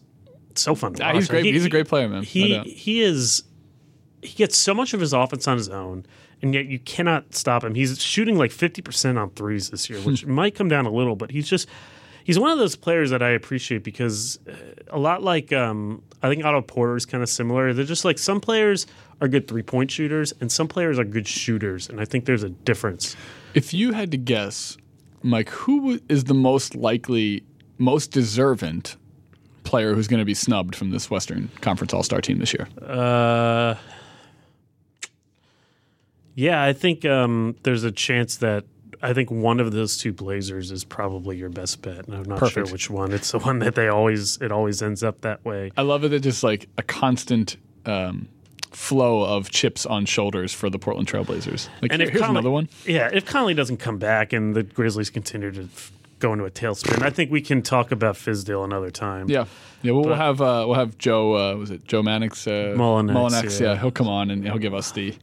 so 0.55 0.75
fun 0.75 0.93
to 0.95 1.03
Ah, 1.03 1.07
watch. 1.07 1.15
he's 1.15 1.27
great. 1.29 1.45
He- 1.45 1.51
he's 1.53 1.65
a 1.65 1.69
great 1.69 1.87
player, 1.87 2.07
man. 2.09 2.23
He 2.23 2.59
he 2.59 3.01
is 3.01 3.43
he 4.21 4.33
gets 4.35 4.55
so 4.57 4.73
much 4.73 4.93
of 4.93 4.99
his 4.99 5.13
offense 5.13 5.47
on 5.47 5.57
his 5.57 5.69
own, 5.69 6.05
and 6.43 6.53
yet 6.53 6.65
you 6.67 6.77
cannot 6.79 7.33
stop 7.33 7.63
him. 7.63 7.73
He's 7.73 7.99
shooting 8.01 8.37
like 8.37 8.51
fifty 8.51 8.81
percent 8.81 9.17
on 9.17 9.29
threes 9.31 9.69
this 9.71 9.89
year, 9.89 9.99
which 10.01 10.25
might 10.27 10.53
come 10.53 10.67
down 10.67 10.85
a 10.85 10.91
little, 10.91 11.15
but 11.15 11.31
he's 11.31 11.47
just 11.49 11.67
he's 12.23 12.39
one 12.39 12.51
of 12.51 12.57
those 12.57 12.75
players 12.75 13.09
that 13.09 13.21
I 13.21 13.29
appreciate 13.29 13.83
because 13.83 14.39
uh, 14.47 14.53
a 14.89 14.99
lot 14.99 15.23
like 15.23 15.51
um, 15.53 16.03
I 16.21 16.29
think 16.29 16.43
Otto 16.43 16.61
Porter 16.61 16.95
is 16.95 17.05
kind 17.05 17.23
of 17.23 17.29
similar. 17.29 17.73
They're 17.73 17.85
just 17.85 18.05
like 18.05 18.19
some 18.19 18.39
players 18.39 18.87
are 19.21 19.27
good 19.27 19.47
three 19.47 19.63
point 19.63 19.91
shooters, 19.91 20.33
and 20.39 20.51
some 20.51 20.67
players 20.67 20.99
are 20.99 21.03
good 21.03 21.27
shooters, 21.27 21.89
and 21.89 21.99
I 21.99 22.05
think 22.05 22.25
there's 22.25 22.43
a 22.43 22.49
difference. 22.49 23.15
If 23.53 23.73
you 23.73 23.93
had 23.93 24.11
to 24.11 24.17
guess, 24.17 24.77
Mike, 25.23 25.49
who 25.49 25.99
is 26.09 26.25
the 26.25 26.33
most 26.33 26.75
likely, 26.75 27.43
most 27.77 28.11
deserving 28.11 28.83
player 29.63 29.93
who's 29.93 30.07
going 30.07 30.19
to 30.19 30.25
be 30.25 30.33
snubbed 30.33 30.75
from 30.75 30.91
this 30.91 31.09
Western 31.09 31.49
Conference 31.61 31.93
All 31.93 32.03
Star 32.03 32.21
team 32.21 32.39
this 32.39 32.53
year? 32.53 32.67
Uh, 32.81 33.75
yeah, 36.35 36.63
I 36.63 36.73
think 36.73 37.05
um, 37.05 37.55
there's 37.63 37.83
a 37.83 37.91
chance 37.91 38.37
that 38.37 38.65
I 39.03 39.13
think 39.13 39.31
one 39.31 39.59
of 39.59 39.71
those 39.71 39.97
two 39.97 40.13
Blazers 40.13 40.71
is 40.71 40.83
probably 40.83 41.37
your 41.37 41.49
best 41.49 41.81
bet, 41.81 42.05
and 42.07 42.15
I'm 42.15 42.23
not 42.23 42.39
Perfect. 42.39 42.67
sure 42.67 42.73
which 42.73 42.89
one. 42.89 43.11
It's 43.11 43.31
the 43.31 43.39
one 43.39 43.59
that 43.59 43.75
they 43.75 43.87
always 43.87 44.37
it 44.37 44.51
always 44.51 44.81
ends 44.81 45.03
up 45.03 45.21
that 45.21 45.43
way. 45.43 45.71
I 45.75 45.81
love 45.81 46.03
it 46.03 46.09
that 46.09 46.19
just 46.21 46.43
like 46.43 46.67
a 46.77 46.83
constant 46.83 47.57
um, 47.85 48.27
flow 48.71 49.21
of 49.23 49.49
chips 49.49 49.85
on 49.85 50.05
shoulders 50.05 50.53
for 50.53 50.69
the 50.69 50.79
Portland 50.79 51.07
Trailblazers. 51.07 51.67
Like, 51.81 51.91
here- 51.93 52.09
here's 52.09 52.21
Conley- 52.21 52.29
another 52.39 52.51
one. 52.51 52.69
yeah, 52.85 53.09
if 53.11 53.25
Conley 53.25 53.53
doesn't 53.53 53.77
come 53.77 53.97
back 53.97 54.33
and 54.33 54.55
the 54.55 54.63
Grizzlies 54.63 55.09
continue 55.09 55.51
to 55.51 55.63
f- 55.63 55.91
go 56.19 56.31
into 56.33 56.45
a 56.45 56.51
tailspin, 56.51 57.01
I 57.01 57.09
think 57.09 57.31
we 57.31 57.41
can 57.41 57.61
talk 57.63 57.91
about 57.91 58.15
Fizdale 58.15 58.63
another 58.63 58.91
time. 58.91 59.29
Yeah, 59.29 59.45
yeah. 59.81 59.91
Well, 59.93 60.03
we'll 60.05 60.13
have 60.15 60.39
uh, 60.41 60.63
we'll 60.67 60.75
have 60.75 60.97
Joe. 60.99 61.35
Uh, 61.35 61.55
was 61.57 61.71
it 61.71 61.85
Joe 61.87 62.03
Mannix? 62.03 62.45
Uh, 62.47 62.75
Mullinax, 62.77 63.59
yeah. 63.59 63.73
yeah. 63.73 63.79
he'll 63.79 63.89
come 63.91 64.07
on 64.07 64.29
and 64.29 64.43
he'll 64.45 64.59
give 64.59 64.73
us 64.75 64.91
the, 64.91 65.15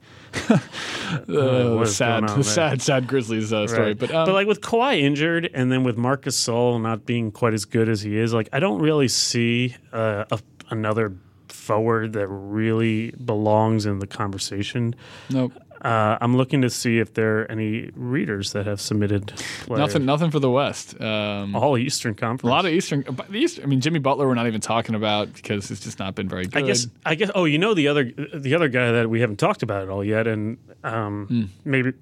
the 1.27 1.85
sad, 1.87 2.45
sad, 2.45 2.83
sad 2.83 3.07
Grizzlies 3.07 3.53
uh, 3.53 3.67
story. 3.67 3.89
Right. 3.89 3.99
But, 3.99 4.11
um, 4.11 4.31
like 4.31 4.47
with 4.47 4.61
Kawhi 4.61 5.01
injured, 5.01 5.51
and 5.55 5.73
then 5.73 5.85
with 5.85 5.97
Marc 5.97 6.25
Gasol 6.25 6.81
not 6.81 7.07
being 7.07 7.31
quite 7.31 7.55
as 7.55 7.65
good 7.65 7.89
as 7.89 8.03
he 8.03 8.17
is, 8.17 8.33
like 8.35 8.49
I 8.53 8.61
don't 8.61 8.81
really 8.81 9.09
see 9.09 9.77
uh, 9.93 10.25
a, 10.31 10.39
another 10.71 11.15
forward 11.49 12.13
that 12.15 12.29
really 12.29 13.11
belongs 13.13 13.87
in 13.87 13.99
the 13.99 14.07
conversation. 14.07 14.95
nope, 15.31 15.53
Uh, 15.81 16.19
I'm 16.21 16.37
looking 16.37 16.63
to 16.63 16.71
see 16.71 16.99
if 16.99 17.15
there 17.15 17.41
are 17.43 17.51
any 17.51 17.91
readers 17.95 18.53
that 18.53 18.67
have 18.67 18.81
submitted 18.81 19.29
players. 19.63 19.79
nothing, 19.79 20.05
nothing 20.05 20.31
for 20.31 20.41
the 20.41 20.51
West. 20.51 21.01
Um, 21.01 21.55
All 21.55 21.79
Eastern 21.79 22.15
Conference. 22.15 22.43
a 22.49 22.51
lot 22.53 22.67
of 22.67 22.73
Eastern, 22.73 23.05
the 23.29 23.39
Eastern. 23.39 23.65
I 23.65 23.67
mean, 23.69 23.81
Jimmy 23.81 23.99
Butler. 24.01 24.27
We're 24.27 24.35
not 24.35 24.47
even 24.49 24.61
talking 24.61 24.95
about 24.95 25.33
because 25.33 25.71
it's 25.71 25.81
just 25.83 25.99
not 25.99 26.15
been 26.15 26.29
very 26.29 26.47
good. 26.47 26.63
I 26.63 26.67
guess. 26.67 26.87
I 27.07 27.15
guess. 27.15 27.31
Oh, 27.35 27.45
you 27.45 27.59
know 27.59 27.75
the 27.75 27.89
other 27.89 28.11
the 28.35 28.55
other 28.55 28.69
guy 28.69 28.91
that 28.93 29.09
we 29.09 29.21
haven't 29.21 29.39
talked 29.39 29.63
about 29.63 29.83
at 29.83 29.89
all 29.89 30.03
yet, 30.05 30.27
and 30.27 30.59
um, 30.85 31.27
Hmm. 31.29 31.43
maybe 31.65 31.93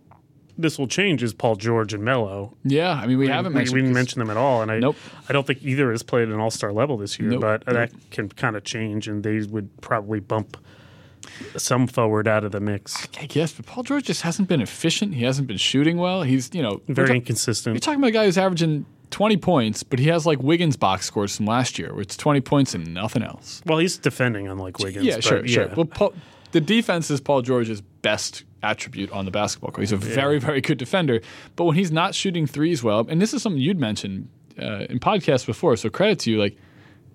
this 0.59 0.79
will 0.79 0.87
change 0.89 1.23
is 1.23 1.35
Paul 1.35 1.57
George 1.57 1.93
and 1.93 2.03
Melo. 2.03 2.57
Yeah, 2.65 2.93
I 2.93 3.07
mean 3.07 3.19
we 3.19 3.29
haven't 3.29 3.53
we, 3.53 3.59
mentioned 3.59 3.75
we 3.75 3.81
didn't 3.83 3.95
mention 3.95 4.21
them 4.21 4.31
at 4.31 4.39
all, 4.39 4.63
and 4.63 4.71
I 4.71 4.79
Nope. 4.79 4.97
I 5.29 5.35
don't 5.35 5.47
think 5.47 5.63
either 5.63 5.91
has 5.91 6.03
played 6.03 6.29
at 6.29 6.35
an 6.35 6.41
All 6.41 6.51
Star 6.51 6.73
level 6.73 6.97
this 6.97 7.19
year. 7.19 7.29
Nope. 7.29 7.43
But 7.43 7.67
that 7.67 7.93
can 8.11 8.31
kind 8.31 8.57
of 8.57 8.65
change, 8.65 9.07
and 9.07 9.23
they 9.23 9.41
would 9.43 9.69
probably 9.83 10.19
bump 10.21 10.57
some 11.57 11.87
forward 11.87 12.29
out 12.29 12.45
of 12.45 12.53
the 12.53 12.61
mix. 12.61 13.07
I 13.21 13.27
guess, 13.27 13.53
but 13.53 13.67
Paul 13.67 13.85
George 13.85 14.05
just 14.05 14.23
hasn't 14.23 14.49
been 14.49 14.61
efficient. 14.61 15.15
He 15.15 15.25
hasn't 15.25 15.47
been 15.49 15.57
shooting 15.57 15.97
well. 15.97 16.23
He's 16.23 16.51
you 16.55 16.63
know 16.63 16.81
Very 16.89 17.21
ta- 17.21 17.33
You're 17.67 17.81
talking 17.81 18.01
about 18.01 18.09
a 18.09 18.13
guy 18.13 18.25
who's 18.25 18.39
averaging 18.39 18.87
20 19.11 19.37
points, 19.37 19.83
but 19.83 19.99
he 19.99 20.09
has 20.09 20.27
like 20.27 20.43
Wiggins 20.43 20.77
box 20.77 21.07
scores 21.07 21.37
from 21.37 21.47
last 21.47 21.79
year, 21.79 21.93
where 21.93 22.03
it's 22.03 22.17
20 22.17 22.41
points 22.41 22.75
and 22.75 22.93
nothing 22.93 23.23
else. 23.23 23.63
Well, 23.67 23.79
he's 23.79 23.97
defending 23.99 24.49
unlike 24.49 24.79
Wiggins. 24.79 25.05
yeah, 25.05 25.17
but 25.17 25.25
sure, 25.25 25.47
sure. 25.47 25.67
yeah. 25.67 25.75
Well, 25.75 25.87
Paul, 25.87 26.15
the 26.53 26.61
defense 26.61 27.11
is 27.11 27.21
Paul 27.21 27.43
George's 27.43 27.81
best 27.81 28.45
attribute 28.63 29.11
on 29.13 29.25
the 29.25 29.31
basketball 29.31 29.71
court. 29.71 29.83
He's 29.83 29.93
a 29.93 29.97
very, 29.97 30.39
very 30.39 30.61
good 30.61 30.79
defender. 30.79 31.21
But 31.55 31.65
when 31.65 31.77
he's 31.77 31.93
not 31.93 32.15
shooting 32.15 32.47
threes 32.47 32.83
well, 32.83 33.07
and 33.09 33.21
this 33.21 33.33
is 33.33 33.43
something 33.43 33.61
you'd 33.61 33.79
mentioned 33.79 34.29
uh, 34.61 34.87
in 34.89 34.99
podcasts 34.99 35.47
before, 35.47 35.77
so 35.77 35.89
credit 35.89 36.19
to 36.21 36.31
you, 36.31 36.39
like 36.39 36.57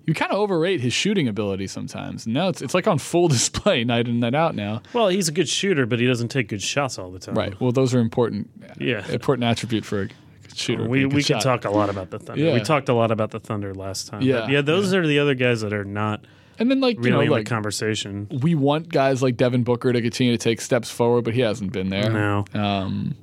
you 0.06 0.14
kind 0.14 0.32
of 0.32 0.38
overrate 0.38 0.80
his 0.80 0.92
shooting 0.92 1.28
ability 1.28 1.66
sometimes. 1.68 2.26
And 2.26 2.34
now 2.34 2.48
it's 2.48 2.60
it's 2.62 2.74
like 2.74 2.86
on 2.86 2.98
full 2.98 3.28
display 3.38 3.84
night 3.84 4.08
in 4.08 4.20
night 4.20 4.34
out 4.34 4.54
now. 4.54 4.82
Well, 4.92 5.08
he's 5.08 5.28
a 5.28 5.32
good 5.32 5.48
shooter, 5.48 5.86
but 5.86 5.98
he 6.00 6.06
doesn't 6.06 6.28
take 6.28 6.48
good 6.48 6.62
shots 6.62 6.98
all 6.98 7.10
the 7.10 7.18
time. 7.18 7.34
Right. 7.34 7.60
Well, 7.60 7.72
those 7.72 7.94
are 7.94 8.00
important. 8.00 8.50
Yeah. 8.78 9.06
Important 9.08 9.44
attribute 9.44 9.84
for 9.84 10.02
a 10.02 10.08
shooter. 10.54 10.84
We 10.88 11.04
we 11.06 11.22
can 11.22 11.40
shot. 11.40 11.42
talk 11.42 11.64
a 11.64 11.70
lot 11.70 11.88
about 11.90 12.10
the 12.10 12.18
Thunder. 12.18 12.42
Yeah. 12.44 12.54
We 12.54 12.60
talked 12.60 12.88
a 12.88 12.94
lot 12.94 13.10
about 13.10 13.30
the 13.30 13.40
Thunder 13.40 13.74
last 13.74 14.08
time. 14.08 14.22
Yeah, 14.22 14.40
But 14.40 14.50
yeah. 14.50 14.60
Those 14.60 14.92
are 14.92 15.06
the 15.06 15.18
other 15.18 15.34
guys 15.34 15.60
that 15.60 15.72
are 15.72 15.84
not 15.84 16.24
And 16.58 16.70
then 16.70 16.80
like 16.80 16.96
really 16.98 17.24
you 17.24 17.30
know 17.30 17.36
like 17.36 17.46
conversation. 17.46 18.28
we 18.42 18.54
want 18.54 18.88
guys 18.88 19.22
like 19.22 19.36
Devin 19.36 19.62
Booker 19.62 19.92
to 19.92 20.02
continue 20.02 20.32
to 20.32 20.38
take 20.38 20.60
steps 20.60 20.90
forward, 20.90 21.22
but 21.24 21.34
he 21.34 21.40
hasn't 21.40 21.72
been 21.72 21.90
there. 21.90 22.10
No. 22.10 22.44
Um, 22.54 23.14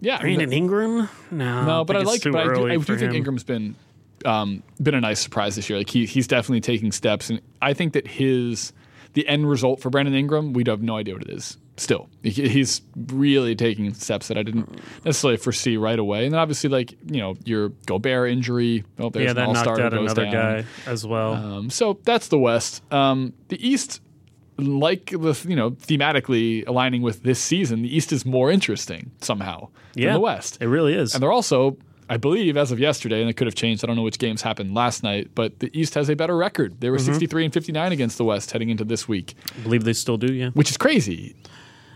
yeah. 0.00 0.16
I 0.20 0.24
mean, 0.24 0.36
Brandon 0.36 0.52
Ingram? 0.52 1.08
No. 1.30 1.64
No, 1.64 1.84
but 1.84 1.96
I 1.96 2.00
like. 2.00 2.22
But 2.22 2.34
I 2.34 2.54
do, 2.54 2.66
I 2.68 2.76
do 2.76 2.96
think. 2.98 3.14
Ingram's 3.14 3.44
been 3.44 3.76
um, 4.24 4.62
been 4.82 4.94
a 4.94 5.00
nice 5.00 5.20
surprise 5.20 5.56
this 5.56 5.68
year. 5.68 5.78
Like 5.78 5.90
he 5.90 6.06
he's 6.06 6.26
definitely 6.26 6.60
taking 6.60 6.92
steps, 6.92 7.30
and 7.30 7.40
I 7.62 7.74
think 7.74 7.92
that 7.92 8.06
his 8.06 8.72
the 9.14 9.26
end 9.28 9.48
result 9.48 9.80
for 9.80 9.90
Brandon 9.90 10.14
Ingram, 10.14 10.52
we 10.52 10.64
have 10.66 10.82
no 10.82 10.96
idea 10.96 11.14
what 11.14 11.22
it 11.22 11.30
is. 11.30 11.56
Still, 11.76 12.08
he's 12.22 12.82
really 13.08 13.56
taking 13.56 13.92
steps 13.94 14.28
that 14.28 14.38
I 14.38 14.44
didn't 14.44 14.68
necessarily 15.04 15.38
foresee 15.38 15.76
right 15.76 15.98
away. 15.98 16.24
And 16.24 16.32
then 16.32 16.38
obviously, 16.38 16.70
like 16.70 16.92
you 17.10 17.20
know, 17.20 17.34
your 17.44 17.70
Gobert 17.86 18.30
injury. 18.30 18.84
Oh, 18.98 19.10
there's 19.10 19.26
Yeah, 19.26 19.32
that 19.32 19.46
knocked 19.48 19.66
all-star 19.66 19.80
out 19.80 19.92
another 19.92 20.24
down. 20.24 20.32
guy 20.32 20.64
as 20.86 21.04
well. 21.04 21.32
Um, 21.32 21.70
so 21.70 21.98
that's 22.04 22.28
the 22.28 22.38
West. 22.38 22.80
Um, 22.92 23.32
the 23.48 23.66
East, 23.66 24.00
like 24.56 25.06
the 25.06 25.36
you 25.48 25.56
know 25.56 25.72
thematically 25.72 26.64
aligning 26.68 27.02
with 27.02 27.24
this 27.24 27.40
season, 27.40 27.82
the 27.82 27.96
East 27.96 28.12
is 28.12 28.24
more 28.24 28.52
interesting 28.52 29.10
somehow 29.20 29.68
yeah, 29.96 30.06
than 30.06 30.14
the 30.14 30.20
West. 30.20 30.58
It 30.60 30.66
really 30.66 30.94
is. 30.94 31.12
And 31.14 31.22
they're 31.24 31.32
also, 31.32 31.76
I 32.08 32.16
believe, 32.16 32.56
as 32.56 32.70
of 32.72 32.78
yesterday, 32.78 33.20
and 33.20 33.30
it 33.30 33.34
could 33.34 33.46
have 33.46 33.54
changed. 33.54 33.84
I 33.84 33.86
don't 33.86 33.96
know 33.96 34.02
which 34.02 34.18
games 34.18 34.42
happened 34.42 34.74
last 34.74 35.02
night, 35.02 35.30
but 35.34 35.58
the 35.60 35.70
East 35.78 35.94
has 35.94 36.08
a 36.10 36.16
better 36.16 36.36
record. 36.36 36.80
They 36.80 36.90
were 36.90 36.98
Mm-hmm. 36.98 37.12
63 37.12 37.44
and 37.46 37.54
59 37.54 37.92
against 37.92 38.18
the 38.18 38.24
West 38.24 38.50
heading 38.52 38.68
into 38.70 38.84
this 38.84 39.08
week, 39.08 39.34
I 39.56 39.60
believe 39.62 39.84
they 39.84 39.92
still 39.92 40.16
do. 40.16 40.32
Yeah. 40.32 40.50
which 40.50 40.70
is 40.70 40.76
crazy. 40.76 41.34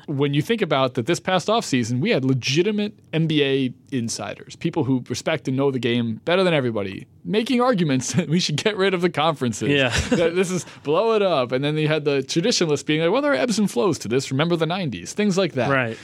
When 0.07 0.33
you 0.33 0.41
think 0.41 0.63
about 0.63 0.95
that, 0.95 1.05
this 1.05 1.21
past 1.21 1.49
offseason, 1.49 2.01
we 2.01 2.09
had 2.09 2.25
legitimate 2.25 2.95
NBA 3.13 3.75
insiders, 3.93 4.57
people 4.57 4.85
who 4.85 5.05
respect 5.11 5.49
and 5.49 5.57
know 5.57 5.71
the 5.71 5.79
game 5.79 6.23
better 6.25 6.43
than 6.43 6.55
everybody, 6.55 7.07
making 7.27 7.61
arguments 7.61 8.13
that 8.15 8.27
we 8.27 8.41
should 8.41 8.57
get 8.57 8.79
rid 8.79 8.95
of 8.95 9.03
the 9.03 9.11
conferences. 9.11 9.69
Yeah. 9.69 9.91
that 10.17 10.35
this 10.35 10.51
is 10.51 10.65
blow 10.83 11.13
it 11.15 11.21
up. 11.21 11.53
And 11.53 11.63
then 11.63 11.77
you 11.77 11.89
had 11.89 12.07
the 12.07 12.23
traditionalists 12.23 12.85
being 12.85 13.03
like, 13.03 13.11
well, 13.13 13.21
there 13.21 13.33
are 13.33 13.37
ebbs 13.37 13.59
and 13.59 13.71
flows 13.71 13.99
to 13.99 14.09
this. 14.09 14.31
Remember 14.31 14.57
the 14.57 14.65
90s, 14.65 15.11
things 15.11 15.37
like 15.37 15.53
that. 15.53 15.69
Right. 15.71 15.99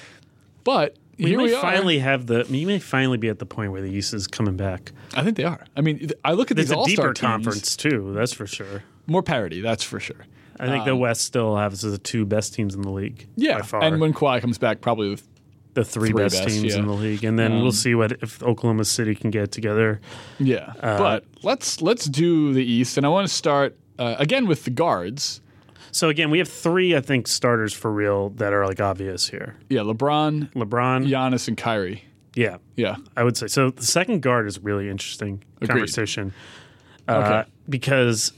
But 0.64 0.96
We 1.18 1.26
here 1.26 1.38
may 1.38 1.44
we 1.44 1.54
are. 1.54 1.60
finally 1.62 1.98
have 2.00 2.26
the. 2.26 2.44
You 2.48 2.66
may 2.66 2.78
finally 2.78 3.18
be 3.18 3.28
at 3.28 3.38
the 3.38 3.46
point 3.46 3.70
where 3.72 3.82
the 3.82 3.90
East 3.90 4.14
is 4.14 4.26
coming 4.26 4.56
back. 4.56 4.92
I 5.14 5.22
think 5.22 5.36
they 5.36 5.44
are. 5.44 5.64
I 5.76 5.80
mean, 5.82 5.98
th- 5.98 6.12
I 6.24 6.32
look 6.32 6.50
at 6.50 6.58
It's 6.58 6.70
these 6.70 6.76
a 6.76 6.78
all-star 6.78 7.06
deeper 7.08 7.14
teams, 7.14 7.20
conference 7.20 7.76
too. 7.76 8.12
That's 8.14 8.32
for 8.32 8.46
sure. 8.46 8.82
more 9.06 9.22
parity. 9.22 9.60
That's 9.60 9.84
for 9.84 10.00
sure. 10.00 10.26
I 10.58 10.66
think 10.68 10.84
the 10.84 10.94
West 10.96 11.22
still 11.22 11.56
has 11.56 11.82
the 11.82 11.98
two 11.98 12.24
best 12.24 12.54
teams 12.54 12.74
in 12.76 12.82
the 12.82 12.90
league. 12.90 13.26
Yeah, 13.36 13.58
by 13.58 13.62
far. 13.66 13.82
and 13.82 14.00
when 14.00 14.12
Kawhi 14.14 14.40
comes 14.40 14.56
back, 14.56 14.80
probably 14.80 15.10
with 15.10 15.26
the 15.74 15.84
three, 15.84 16.10
three 16.10 16.22
best, 16.22 16.36
best, 16.44 16.48
teams 16.48 16.72
yeah. 16.72 16.74
Um, 16.74 16.80
in 16.82 16.86
the 16.86 16.92
league, 16.94 17.24
and 17.24 17.36
then 17.36 17.60
we'll 17.60 17.72
see 17.72 17.96
what 17.96 18.12
if 18.22 18.40
Oklahoma 18.42 18.84
City 18.84 19.14
can 19.16 19.30
get 19.30 19.50
together. 19.50 20.00
yeah. 20.38 20.72
Uh, 20.80 20.96
but 20.96 21.24
let's 21.42 21.82
let's 21.82 22.04
do 22.04 22.54
the 22.54 22.64
East, 22.64 22.96
and 22.96 23.04
I 23.04 23.08
want 23.08 23.26
to 23.26 23.34
start 23.34 23.76
uh, 23.98 24.14
again 24.18 24.46
with 24.46 24.62
the 24.64 24.70
guards. 24.70 25.40
So 25.94 26.08
again, 26.08 26.30
we 26.30 26.38
have 26.38 26.48
three, 26.48 26.96
I 26.96 27.00
think, 27.00 27.28
starters 27.28 27.72
for 27.72 27.90
real 27.92 28.30
that 28.30 28.52
are 28.52 28.66
like 28.66 28.80
obvious 28.80 29.28
here. 29.28 29.56
Yeah, 29.68 29.82
LeBron, 29.82 30.52
LeBron, 30.54 31.06
Giannis, 31.08 31.46
and 31.46 31.56
Kyrie. 31.56 32.02
yeah, 32.34 32.56
Yeah, 32.74 32.96
I 33.16 33.22
would 33.22 33.36
say 33.36 33.46
so. 33.46 33.70
The 33.70 33.86
second 33.86 34.20
guard 34.20 34.48
is 34.48 34.58
really 34.58 34.88
interesting 34.90 35.44
Agreed. 35.58 35.68
conversation 35.68 36.32
uh, 37.06 37.12
Okay. 37.42 37.50
because 37.68 38.32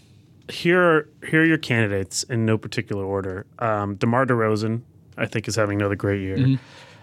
here 0.51 0.83
are, 0.83 1.09
here 1.27 1.40
are 1.42 1.47
your 1.47 1.57
candidates 1.57 2.25
in 2.25 2.45
no 2.45 2.59
particular 2.59 3.05
order. 3.05 3.47
Um, 3.59 3.95
Demar 3.97 4.27
Derozan, 4.27 4.83
I 5.16 5.25
think, 5.25 5.49
is 5.49 5.57
having 5.57 5.81
another 5.81 5.97
great 5.97 6.21
year. 6.21 6.37
Mm-hmm. 6.37 6.55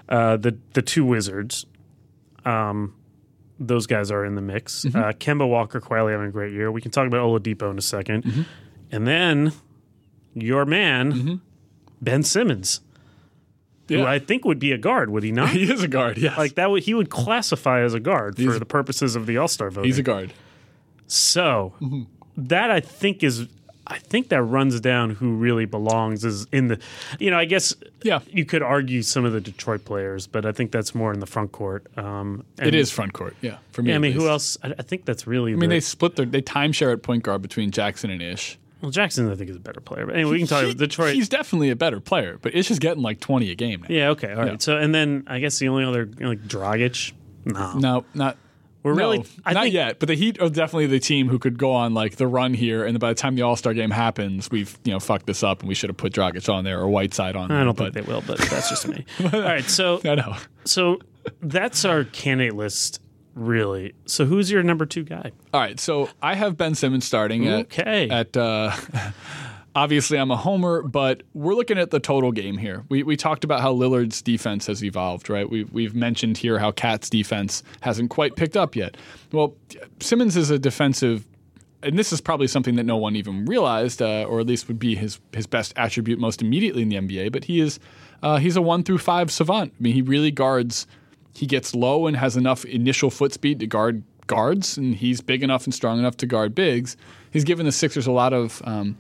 Uh, 0.08 0.38
the 0.38 0.56
the 0.74 0.82
two 0.84 1.04
Wizards, 1.04 1.66
um, 2.46 2.94
those 3.60 3.88
guys 3.88 4.12
are 4.12 4.24
in 4.24 4.36
the 4.36 4.42
mix. 4.42 4.84
Mm-hmm. 4.86 4.98
Uh, 4.98 5.12
Kemba 5.14 5.50
Walker 5.50 5.80
quietly 5.82 6.12
having 6.12 6.28
a 6.28 6.32
great 6.32 6.54
year. 6.54 6.72
We 6.72 6.80
can 6.82 6.92
talk 6.92 7.08
about 7.08 7.22
Oladipo 7.22 7.72
in 7.72 7.78
a 7.78 7.82
2nd 7.82 8.22
Mm-hmm. 8.24 8.42
and 8.92 9.08
then 9.08 9.52
your 10.34 10.66
man 10.66 11.42
Ben 12.02 12.24
Simmons, 12.24 12.82
who 13.90 14.04
I 14.04 14.20
think 14.20 14.46
would 14.46 14.60
be 14.60 14.72
a 14.72 14.78
guard, 14.78 15.10
would 15.10 15.24
he 15.24 15.32
not? 15.32 15.50
he 15.52 15.72
is 15.72 15.84
a 15.84 15.88
guard. 15.88 16.18
Yes, 16.18 16.38
like 16.38 16.56
that 16.56 16.70
would 16.72 16.84
he 16.84 16.94
would 16.94 17.10
classify 17.10 17.82
as 17.82 17.94
a 17.94 18.00
guard 18.00 18.38
for 18.38 18.58
the 18.60 18.66
purposes 18.66 19.16
of 19.16 19.26
the 19.26 19.38
All 19.38 19.48
Star 19.48 19.70
voting. 19.70 19.88
he's 19.90 20.00
a 20.00 20.04
guard. 20.04 20.34
so 21.08 21.74
Mm-hmm. 21.82 22.04
that 22.38 22.72
I 22.72 22.80
think 22.80 23.24
is 23.24 23.48
I 23.86 24.00
think 24.00 24.30
that 24.30 24.42
runs 24.42 24.80
down 24.80 25.10
who 25.10 25.36
really 25.36 25.66
belongs 25.66 26.24
is 26.24 26.48
in 26.54 26.70
the 26.70 26.80
you 27.20 27.30
know 27.30 27.38
I 27.38 27.46
guess 27.46 27.76
Yeah. 28.02 28.20
you 28.32 28.46
could 28.46 28.62
argue 28.64 29.02
some 29.02 29.26
of 29.26 29.34
the 29.34 29.42
Detroit 29.42 29.84
players 29.86 30.26
but 30.26 30.46
I 30.46 30.54
think 30.54 30.72
that's 30.72 30.96
more 30.96 31.14
in 31.14 31.20
the 31.20 31.26
front 31.26 31.52
court. 31.52 31.86
Um, 31.98 32.46
It 32.62 32.74
is 32.74 32.92
front 32.92 33.12
court. 33.14 33.36
Yeah, 33.42 33.58
for 33.72 33.82
me. 33.84 33.90
Yeah, 33.90 33.96
I 33.98 34.00
mean 34.00 34.14
who 34.14 34.30
else? 34.30 34.58
I, 34.64 34.74
I 34.80 34.82
think 34.84 35.04
that's 35.06 35.28
really. 35.28 35.52
I 35.52 35.56
mean, 35.56 35.70
they 35.70 35.82
split 35.82 36.16
their 36.16 36.26
they 36.26 36.42
timeshare 36.42 36.94
at 36.94 37.04
point 37.04 37.24
guard 37.24 37.42
between 37.42 37.72
Jackson 37.72 38.10
and 38.10 38.22
Ish. 38.22 38.58
Well 38.84 38.92
Jackson 38.92 39.32
I 39.32 39.36
think 39.36 39.50
is 39.50 39.56
a 39.56 39.60
better 39.60 39.82
player. 39.82 40.06
But 40.06 40.16
anyway, 40.16 40.34
we 40.34 40.38
can 40.40 40.48
talk 40.48 40.64
about 40.64 40.78
Detroit. 40.78 41.16
He's 41.16 41.30
definitely 41.30 41.72
a 41.72 41.76
better 41.76 42.00
player, 42.00 42.38
but 42.40 42.54
it's 42.54 42.68
just 42.68 42.82
getting 42.82 43.02
like 43.02 43.20
twenty 43.20 43.50
a 43.50 43.56
game 43.56 43.82
now. 43.82 43.88
yeah, 43.90 44.10
okay, 44.10 44.32
all 44.32 44.38
right. 44.40 44.52
Yeah. 44.52 44.58
So 44.60 44.78
and 44.78 44.94
then 44.94 45.24
I 45.26 45.40
guess 45.40 45.58
the 45.58 45.70
only 45.70 45.86
other 45.86 46.04
you 46.04 46.20
know, 46.20 46.30
like 46.30 46.42
Dragic. 46.44 47.14
No, 47.46 47.74
No, 47.74 48.06
not. 48.14 48.38
we're 48.84 48.94
no, 48.94 48.98
really. 49.00 49.26
I 49.46 49.52
not 49.54 49.64
think, 49.64 49.74
yet. 49.74 50.00
But 50.00 50.08
the 50.08 50.16
Heat 50.16 50.40
are 50.42 50.50
definitely 50.50 50.86
the 50.86 51.00
team 51.00 51.28
who 51.28 51.40
could 51.40 51.58
go 51.58 51.74
on 51.74 51.94
like 51.94 52.16
the 52.16 52.28
run 52.28 52.54
here, 52.54 52.86
and 52.86 52.98
by 53.00 53.10
the 53.10 53.16
time 53.16 53.36
the 53.36 53.42
All 53.42 53.56
Star 53.56 53.74
game 53.74 53.90
happens, 53.92 54.50
we've 54.52 54.78
you 54.84 54.92
know 54.94 55.00
fucked 55.00 55.26
this 55.26 55.44
up, 55.44 55.60
and 55.60 55.68
we 55.68 55.76
should 55.76 55.90
have 55.90 55.98
put 55.98 56.14
Dragic 56.14 56.48
on 56.54 56.64
there 56.64 56.80
or 56.80 56.88
Whiteside 56.88 57.36
on. 57.36 57.52
I 57.52 57.56
there, 57.56 57.64
don't 57.66 57.78
but, 57.78 57.94
think 57.94 58.06
they 58.06 58.14
will, 58.14 58.22
but 58.26 58.38
that's 58.38 58.70
just 58.70 58.88
me. 58.88 59.06
All 59.34 59.42
right, 59.42 59.66
so 59.66 60.00
I 60.06 60.16
know. 60.16 60.38
so 60.64 61.00
that's 61.42 61.84
our 61.84 62.06
candidate 62.06 62.56
list, 62.56 63.02
really. 63.36 63.94
So 64.06 64.26
who's 64.26 64.52
your 64.52 64.64
number 64.64 64.86
two 64.86 65.04
guy? 65.04 65.32
All 65.54 65.60
right, 65.62 65.80
so 65.80 66.10
I 66.22 66.36
have 66.36 66.58
Ben 66.58 66.76
Simmons 66.76 67.06
starting 67.06 67.48
at 67.48 67.60
Okay. 67.66 68.10
at. 68.10 68.36
Uh, 68.38 68.72
obviously, 69.76 70.18
I'm 70.18 70.32
a 70.32 70.38
homer, 70.38 70.82
but 70.84 71.24
we're 71.34 71.56
looking 71.56 71.78
at 71.78 71.92
the 71.92 72.00
total 72.00 72.32
game 72.32 72.58
here. 72.58 72.84
We 72.90 73.04
we 73.04 73.18
talked 73.18 73.44
about 73.44 73.62
how 73.62 73.74
Lillard's 73.74 74.22
defense 74.22 74.68
has 74.68 74.84
evolved, 74.84 75.30
right? 75.30 75.50
We 75.50 75.64
we've 75.66 75.96
mentioned 75.96 76.38
here 76.38 76.60
how 76.60 76.72
KAT's 76.72 77.10
defense 77.10 77.64
hasn't 77.82 78.10
quite 78.10 78.36
picked 78.36 78.58
up 78.58 78.76
yet. 78.76 78.98
Well, 79.32 79.56
Simmons 80.00 80.38
is 80.38 80.50
a 80.50 80.60
defensive. 80.60 81.28
And 81.86 82.00
this 82.00 82.14
is 82.14 82.22
probably 82.22 82.48
something 82.48 82.76
that 82.78 82.86
no 82.86 82.96
one 82.96 83.18
even 83.18 83.44
realized, 83.44 84.02
uh, 84.02 84.24
or 84.24 84.40
at 84.40 84.46
least 84.48 84.70
would 84.70 84.80
be 84.80 84.96
his 84.96 85.20
his 85.34 85.46
best 85.46 85.74
attribute 85.76 86.18
most 86.18 86.42
immediately 86.42 86.82
in 86.82 86.88
the 86.88 86.96
NBA. 86.96 87.34
But 87.34 87.44
he 87.44 87.60
is 87.60 87.78
uh, 88.22 88.38
he's 88.38 88.56
a 88.56 88.62
one 88.62 88.84
through 88.86 89.00
five 89.00 89.30
savant. 89.30 89.74
I 89.78 89.84
mean, 89.84 89.94
he 89.94 90.02
really 90.02 90.32
guards 90.32 90.88
he 91.34 91.46
gets 91.46 91.74
low 91.74 92.08
and 92.08 92.18
has 92.18 92.38
enough 92.38 92.66
initial 92.66 93.10
foot 93.10 93.34
speed 93.34 93.60
to 93.60 93.68
guard 93.68 94.04
guards, 94.28 94.78
and 94.78 94.96
he's 94.96 95.22
big 95.22 95.44
enough 95.44 95.66
and 95.66 95.74
strong 95.74 96.00
enough 96.00 96.18
to 96.18 96.26
guard 96.26 96.56
bigs. 96.56 96.96
He's 97.32 97.44
given 97.44 97.66
the 97.66 97.72
Sixers 97.72 98.08
a 98.08 98.12
lot 98.12 98.34
of 98.34 98.62
um, 98.66 98.98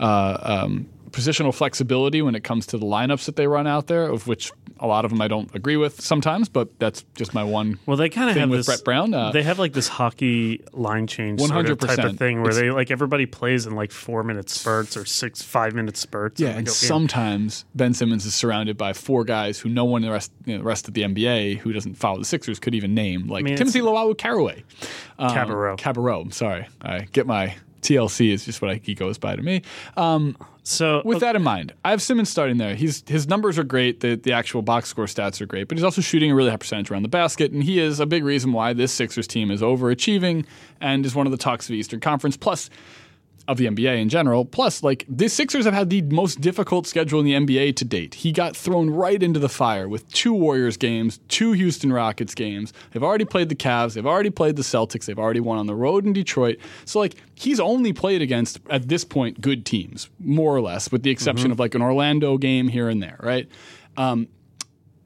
uh, 0.00 0.38
um, 0.40 0.88
positional 1.16 1.54
flexibility 1.54 2.20
when 2.20 2.34
it 2.34 2.44
comes 2.44 2.66
to 2.66 2.76
the 2.78 2.84
lineups 2.84 3.24
that 3.24 3.36
they 3.36 3.46
run 3.46 3.66
out 3.66 3.86
there, 3.86 4.04
of 4.04 4.26
which 4.26 4.52
a 4.78 4.86
lot 4.86 5.06
of 5.06 5.10
them 5.10 5.22
I 5.22 5.28
don't 5.28 5.52
agree 5.54 5.78
with 5.78 5.98
sometimes, 6.02 6.50
but 6.50 6.78
that's 6.78 7.04
just 7.14 7.32
my 7.32 7.42
one. 7.42 7.78
Well, 7.86 7.96
they 7.96 8.10
kind 8.10 8.28
of 8.28 8.36
have 8.36 8.50
with 8.50 8.58
this, 8.60 8.66
Brett 8.66 8.84
Brown, 8.84 9.14
uh, 9.14 9.32
they 9.32 9.42
have 9.42 9.58
like 9.58 9.72
this 9.72 9.88
hockey 9.88 10.62
line 10.72 11.06
change 11.06 11.40
sort 11.40 11.70
of 11.70 11.78
type 11.78 11.98
of 11.98 12.18
thing 12.18 12.42
where 12.42 12.50
It's- 12.50 12.60
they 12.60 12.70
like 12.70 12.90
everybody 12.90 13.24
plays 13.24 13.66
in 13.66 13.74
like 13.74 13.90
four 13.92 14.22
minute 14.22 14.50
spurts 14.50 14.94
or 14.94 15.06
six 15.06 15.40
five 15.40 15.74
minute 15.74 15.96
spurts. 15.96 16.38
Yeah, 16.38 16.50
and 16.50 16.68
sometimes 16.68 17.64
Ben 17.74 17.94
Simmons 17.94 18.26
is 18.26 18.34
surrounded 18.34 18.76
by 18.76 18.92
four 18.92 19.24
guys 19.24 19.58
who 19.58 19.70
no 19.70 19.86
one 19.86 20.02
in 20.02 20.08
the 20.08 20.12
rest, 20.12 20.30
you 20.44 20.52
know, 20.52 20.58
the 20.58 20.64
rest 20.68 20.86
of 20.86 20.92
the 20.94 21.02
NBA 21.02 21.58
who 21.60 21.72
doesn't 21.72 21.94
follow 21.94 22.18
the 22.18 22.24
Sixers 22.26 22.58
could 22.58 22.74
even 22.74 22.94
name, 22.94 23.26
like 23.28 23.44
mean, 23.44 23.56
Timothy 23.56 23.80
Luwawu 23.80 24.16
Caraway. 24.18 24.64
Um, 25.18 25.30
Cabarrot. 25.30 25.78
Cabarrot, 25.78 26.22
I'm 26.26 26.30
sorry. 26.32 26.68
I 26.82 27.00
get 27.12 27.26
my 27.26 27.54
TLC 27.86 28.32
is 28.32 28.44
just 28.44 28.60
what 28.60 28.70
I, 28.70 28.80
he 28.82 28.94
goes 28.94 29.18
by 29.18 29.36
to 29.36 29.42
me. 29.42 29.62
Um, 29.96 30.36
So 30.64 31.00
with 31.04 31.20
that 31.20 31.36
in 31.36 31.42
mind, 31.42 31.72
I 31.84 31.90
have 31.90 32.02
Simmons 32.02 32.28
starting 32.28 32.56
there. 32.56 32.74
He's 32.74 33.04
his 33.06 33.28
numbers 33.28 33.56
are 33.56 33.64
great. 33.64 34.00
The 34.00 34.16
the 34.16 34.32
actual 34.32 34.62
box 34.62 34.88
score 34.88 35.04
stats 35.06 35.40
are 35.40 35.46
great, 35.46 35.68
but 35.68 35.78
he's 35.78 35.84
also 35.84 36.00
shooting 36.00 36.30
a 36.32 36.34
really 36.34 36.50
high 36.50 36.56
percentage 36.56 36.90
around 36.90 37.02
the 37.04 37.08
basket, 37.08 37.52
and 37.52 37.62
he 37.62 37.78
is 37.78 38.00
a 38.00 38.06
big 38.06 38.24
reason 38.24 38.52
why 38.52 38.72
this 38.72 38.92
Sixers 38.92 39.28
team 39.28 39.52
is 39.52 39.62
overachieving 39.62 40.44
and 40.80 41.06
is 41.06 41.14
one 41.14 41.26
of 41.26 41.30
the 41.30 41.38
talks 41.38 41.66
of 41.66 41.68
the 41.68 41.78
Eastern 41.78 42.00
Conference. 42.00 42.36
Plus, 42.36 42.68
of 43.48 43.56
the 43.58 43.66
NBA 43.66 44.00
in 44.00 44.08
general. 44.08 44.44
Plus, 44.44 44.82
like 44.82 45.04
the 45.08 45.28
Sixers 45.28 45.64
have 45.64 45.74
had 45.74 45.90
the 45.90 46.02
most 46.02 46.40
difficult 46.40 46.86
schedule 46.86 47.20
in 47.20 47.26
the 47.26 47.32
NBA 47.32 47.76
to 47.76 47.84
date. 47.84 48.14
He 48.14 48.32
got 48.32 48.56
thrown 48.56 48.90
right 48.90 49.22
into 49.22 49.38
the 49.38 49.48
fire 49.48 49.88
with 49.88 50.08
two 50.12 50.32
Warriors 50.32 50.76
games, 50.76 51.20
two 51.28 51.52
Houston 51.52 51.92
Rockets 51.92 52.34
games. 52.34 52.72
They've 52.90 53.02
already 53.02 53.24
played 53.24 53.48
the 53.48 53.54
Cavs, 53.54 53.94
they've 53.94 54.06
already 54.06 54.30
played 54.30 54.56
the 54.56 54.62
Celtics, 54.62 55.06
they've 55.06 55.18
already 55.18 55.40
won 55.40 55.58
on 55.58 55.66
the 55.66 55.74
road 55.74 56.04
in 56.04 56.12
Detroit. 56.12 56.58
So 56.84 56.98
like 56.98 57.16
he's 57.34 57.60
only 57.60 57.92
played 57.92 58.22
against 58.22 58.60
at 58.70 58.88
this 58.88 59.04
point 59.04 59.40
good 59.40 59.64
teams, 59.64 60.10
more 60.18 60.54
or 60.54 60.60
less, 60.60 60.90
with 60.90 61.02
the 61.02 61.10
exception 61.10 61.50
of 61.50 61.58
like 61.58 61.74
an 61.74 61.82
Orlando 61.82 62.38
game 62.38 62.68
here 62.68 62.88
and 62.88 63.02
there, 63.02 63.18
right? 63.20 63.48
Um, 63.96 64.28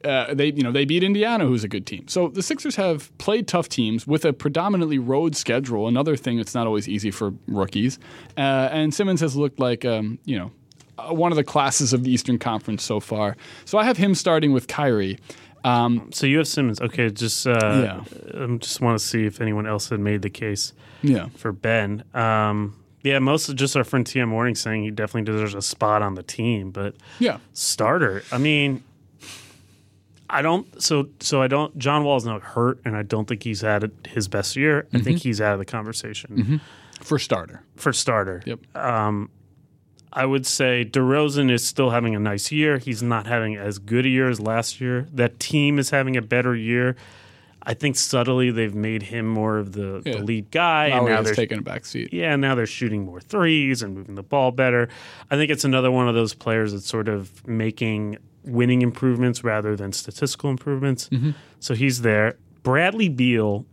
uh, 0.03 0.33
they 0.33 0.51
you 0.51 0.63
know 0.63 0.71
they 0.71 0.85
beat 0.85 1.03
Indiana, 1.03 1.45
who's 1.45 1.63
a 1.63 1.67
good 1.67 1.85
team. 1.85 2.07
So 2.07 2.27
the 2.27 2.43
Sixers 2.43 2.75
have 2.75 3.15
played 3.17 3.47
tough 3.47 3.69
teams 3.69 4.07
with 4.07 4.25
a 4.25 4.33
predominantly 4.33 4.99
road 4.99 5.35
schedule. 5.35 5.87
Another 5.87 6.15
thing 6.15 6.37
that's 6.37 6.53
not 6.55 6.67
always 6.67 6.87
easy 6.87 7.11
for 7.11 7.33
rookies. 7.47 7.99
Uh, 8.37 8.69
and 8.71 8.93
Simmons 8.93 9.21
has 9.21 9.35
looked 9.35 9.59
like 9.59 9.85
um, 9.85 10.19
you 10.25 10.37
know 10.37 10.51
uh, 10.97 11.13
one 11.13 11.31
of 11.31 11.35
the 11.35 11.43
classes 11.43 11.93
of 11.93 12.03
the 12.03 12.11
Eastern 12.11 12.37
Conference 12.37 12.83
so 12.83 12.99
far. 12.99 13.35
So 13.65 13.77
I 13.77 13.83
have 13.83 13.97
him 13.97 14.15
starting 14.15 14.53
with 14.53 14.67
Kyrie. 14.67 15.17
Um, 15.63 16.09
so 16.11 16.25
you 16.25 16.37
have 16.39 16.47
Simmons. 16.47 16.81
Okay, 16.81 17.09
just 17.09 17.45
uh, 17.45 17.51
Yeah. 17.53 18.03
I 18.33 18.57
just 18.57 18.81
want 18.81 18.99
to 18.99 19.05
see 19.05 19.25
if 19.25 19.41
anyone 19.41 19.67
else 19.67 19.89
had 19.89 19.99
made 19.99 20.23
the 20.23 20.29
case 20.29 20.73
yeah, 21.03 21.27
for 21.35 21.51
Ben. 21.51 22.03
Um, 22.13 22.75
yeah, 23.03 23.19
most 23.19 23.49
of 23.49 23.55
just 23.55 23.75
our 23.75 23.83
friend 23.83 24.05
TM 24.05 24.27
Morning 24.27 24.55
saying 24.55 24.83
he 24.83 24.91
definitely 24.91 25.31
deserves 25.31 25.55
a 25.55 25.61
spot 25.61 26.01
on 26.01 26.15
the 26.15 26.23
team, 26.23 26.71
but 26.71 26.95
yeah, 27.19 27.37
starter. 27.53 28.23
I 28.31 28.37
mean, 28.37 28.83
I 30.31 30.41
don't. 30.41 30.81
So 30.81 31.09
so 31.19 31.41
I 31.41 31.47
don't. 31.47 31.77
John 31.77 32.03
Wall's 32.03 32.25
not 32.25 32.41
hurt, 32.41 32.79
and 32.85 32.95
I 32.95 33.03
don't 33.03 33.27
think 33.27 33.43
he's 33.43 33.61
had 33.61 33.91
his 34.07 34.27
best 34.27 34.55
year. 34.55 34.87
I 34.93 34.99
think 34.99 35.17
mm-hmm. 35.17 35.27
he's 35.27 35.41
out 35.41 35.53
of 35.53 35.59
the 35.59 35.65
conversation 35.65 36.35
mm-hmm. 36.35 37.03
for 37.03 37.19
starter. 37.19 37.63
for 37.75 37.91
starter. 37.91 38.41
Yep. 38.45 38.75
Um, 38.75 39.29
I 40.13 40.25
would 40.25 40.45
say 40.45 40.85
DeRozan 40.89 41.51
is 41.51 41.65
still 41.65 41.89
having 41.89 42.15
a 42.15 42.19
nice 42.19 42.51
year. 42.51 42.77
He's 42.77 43.03
not 43.03 43.27
having 43.27 43.55
as 43.55 43.77
good 43.77 44.05
a 44.05 44.09
year 44.09 44.29
as 44.29 44.39
last 44.39 44.81
year. 44.81 45.07
That 45.13 45.39
team 45.39 45.79
is 45.79 45.89
having 45.89 46.17
a 46.17 46.21
better 46.21 46.55
year. 46.55 46.95
I 47.63 47.75
think 47.75 47.95
subtly 47.95 48.49
they've 48.49 48.73
made 48.73 49.03
him 49.03 49.27
more 49.27 49.57
of 49.57 49.73
the, 49.73 50.01
Yeah. 50.03 50.17
the 50.17 50.23
lead 50.23 50.49
guy, 50.49 50.87
and 50.87 51.05
now 51.05 51.21
they're 51.21 51.35
taking 51.35 51.59
a 51.59 51.61
back 51.61 51.85
seat. 51.85 52.11
yeah, 52.11 52.35
now 52.35 52.55
they're 52.55 52.65
shooting 52.65 53.05
more 53.05 53.21
threes 53.21 53.83
and 53.83 53.95
moving 53.95 54.15
the 54.15 54.23
ball 54.23 54.51
better. 54.51 54.89
I 55.29 55.35
think 55.35 55.51
it's 55.51 55.63
another 55.63 55.91
one 55.91 56.07
of 56.07 56.15
those 56.15 56.33
players 56.33 56.73
that's 56.73 56.87
sort 56.87 57.07
of 57.07 57.47
making 57.47 58.17
winning 58.43 58.81
improvements 58.81 59.43
rather 59.43 59.75
than 59.75 59.91
statistical 59.91 60.49
improvements. 60.49 61.09
Mm-hmm. 61.09 61.31
So 61.59 61.73
he's 61.73 62.01
there. 62.01 62.37
Bradley 62.63 63.09
Beal, 63.09 63.65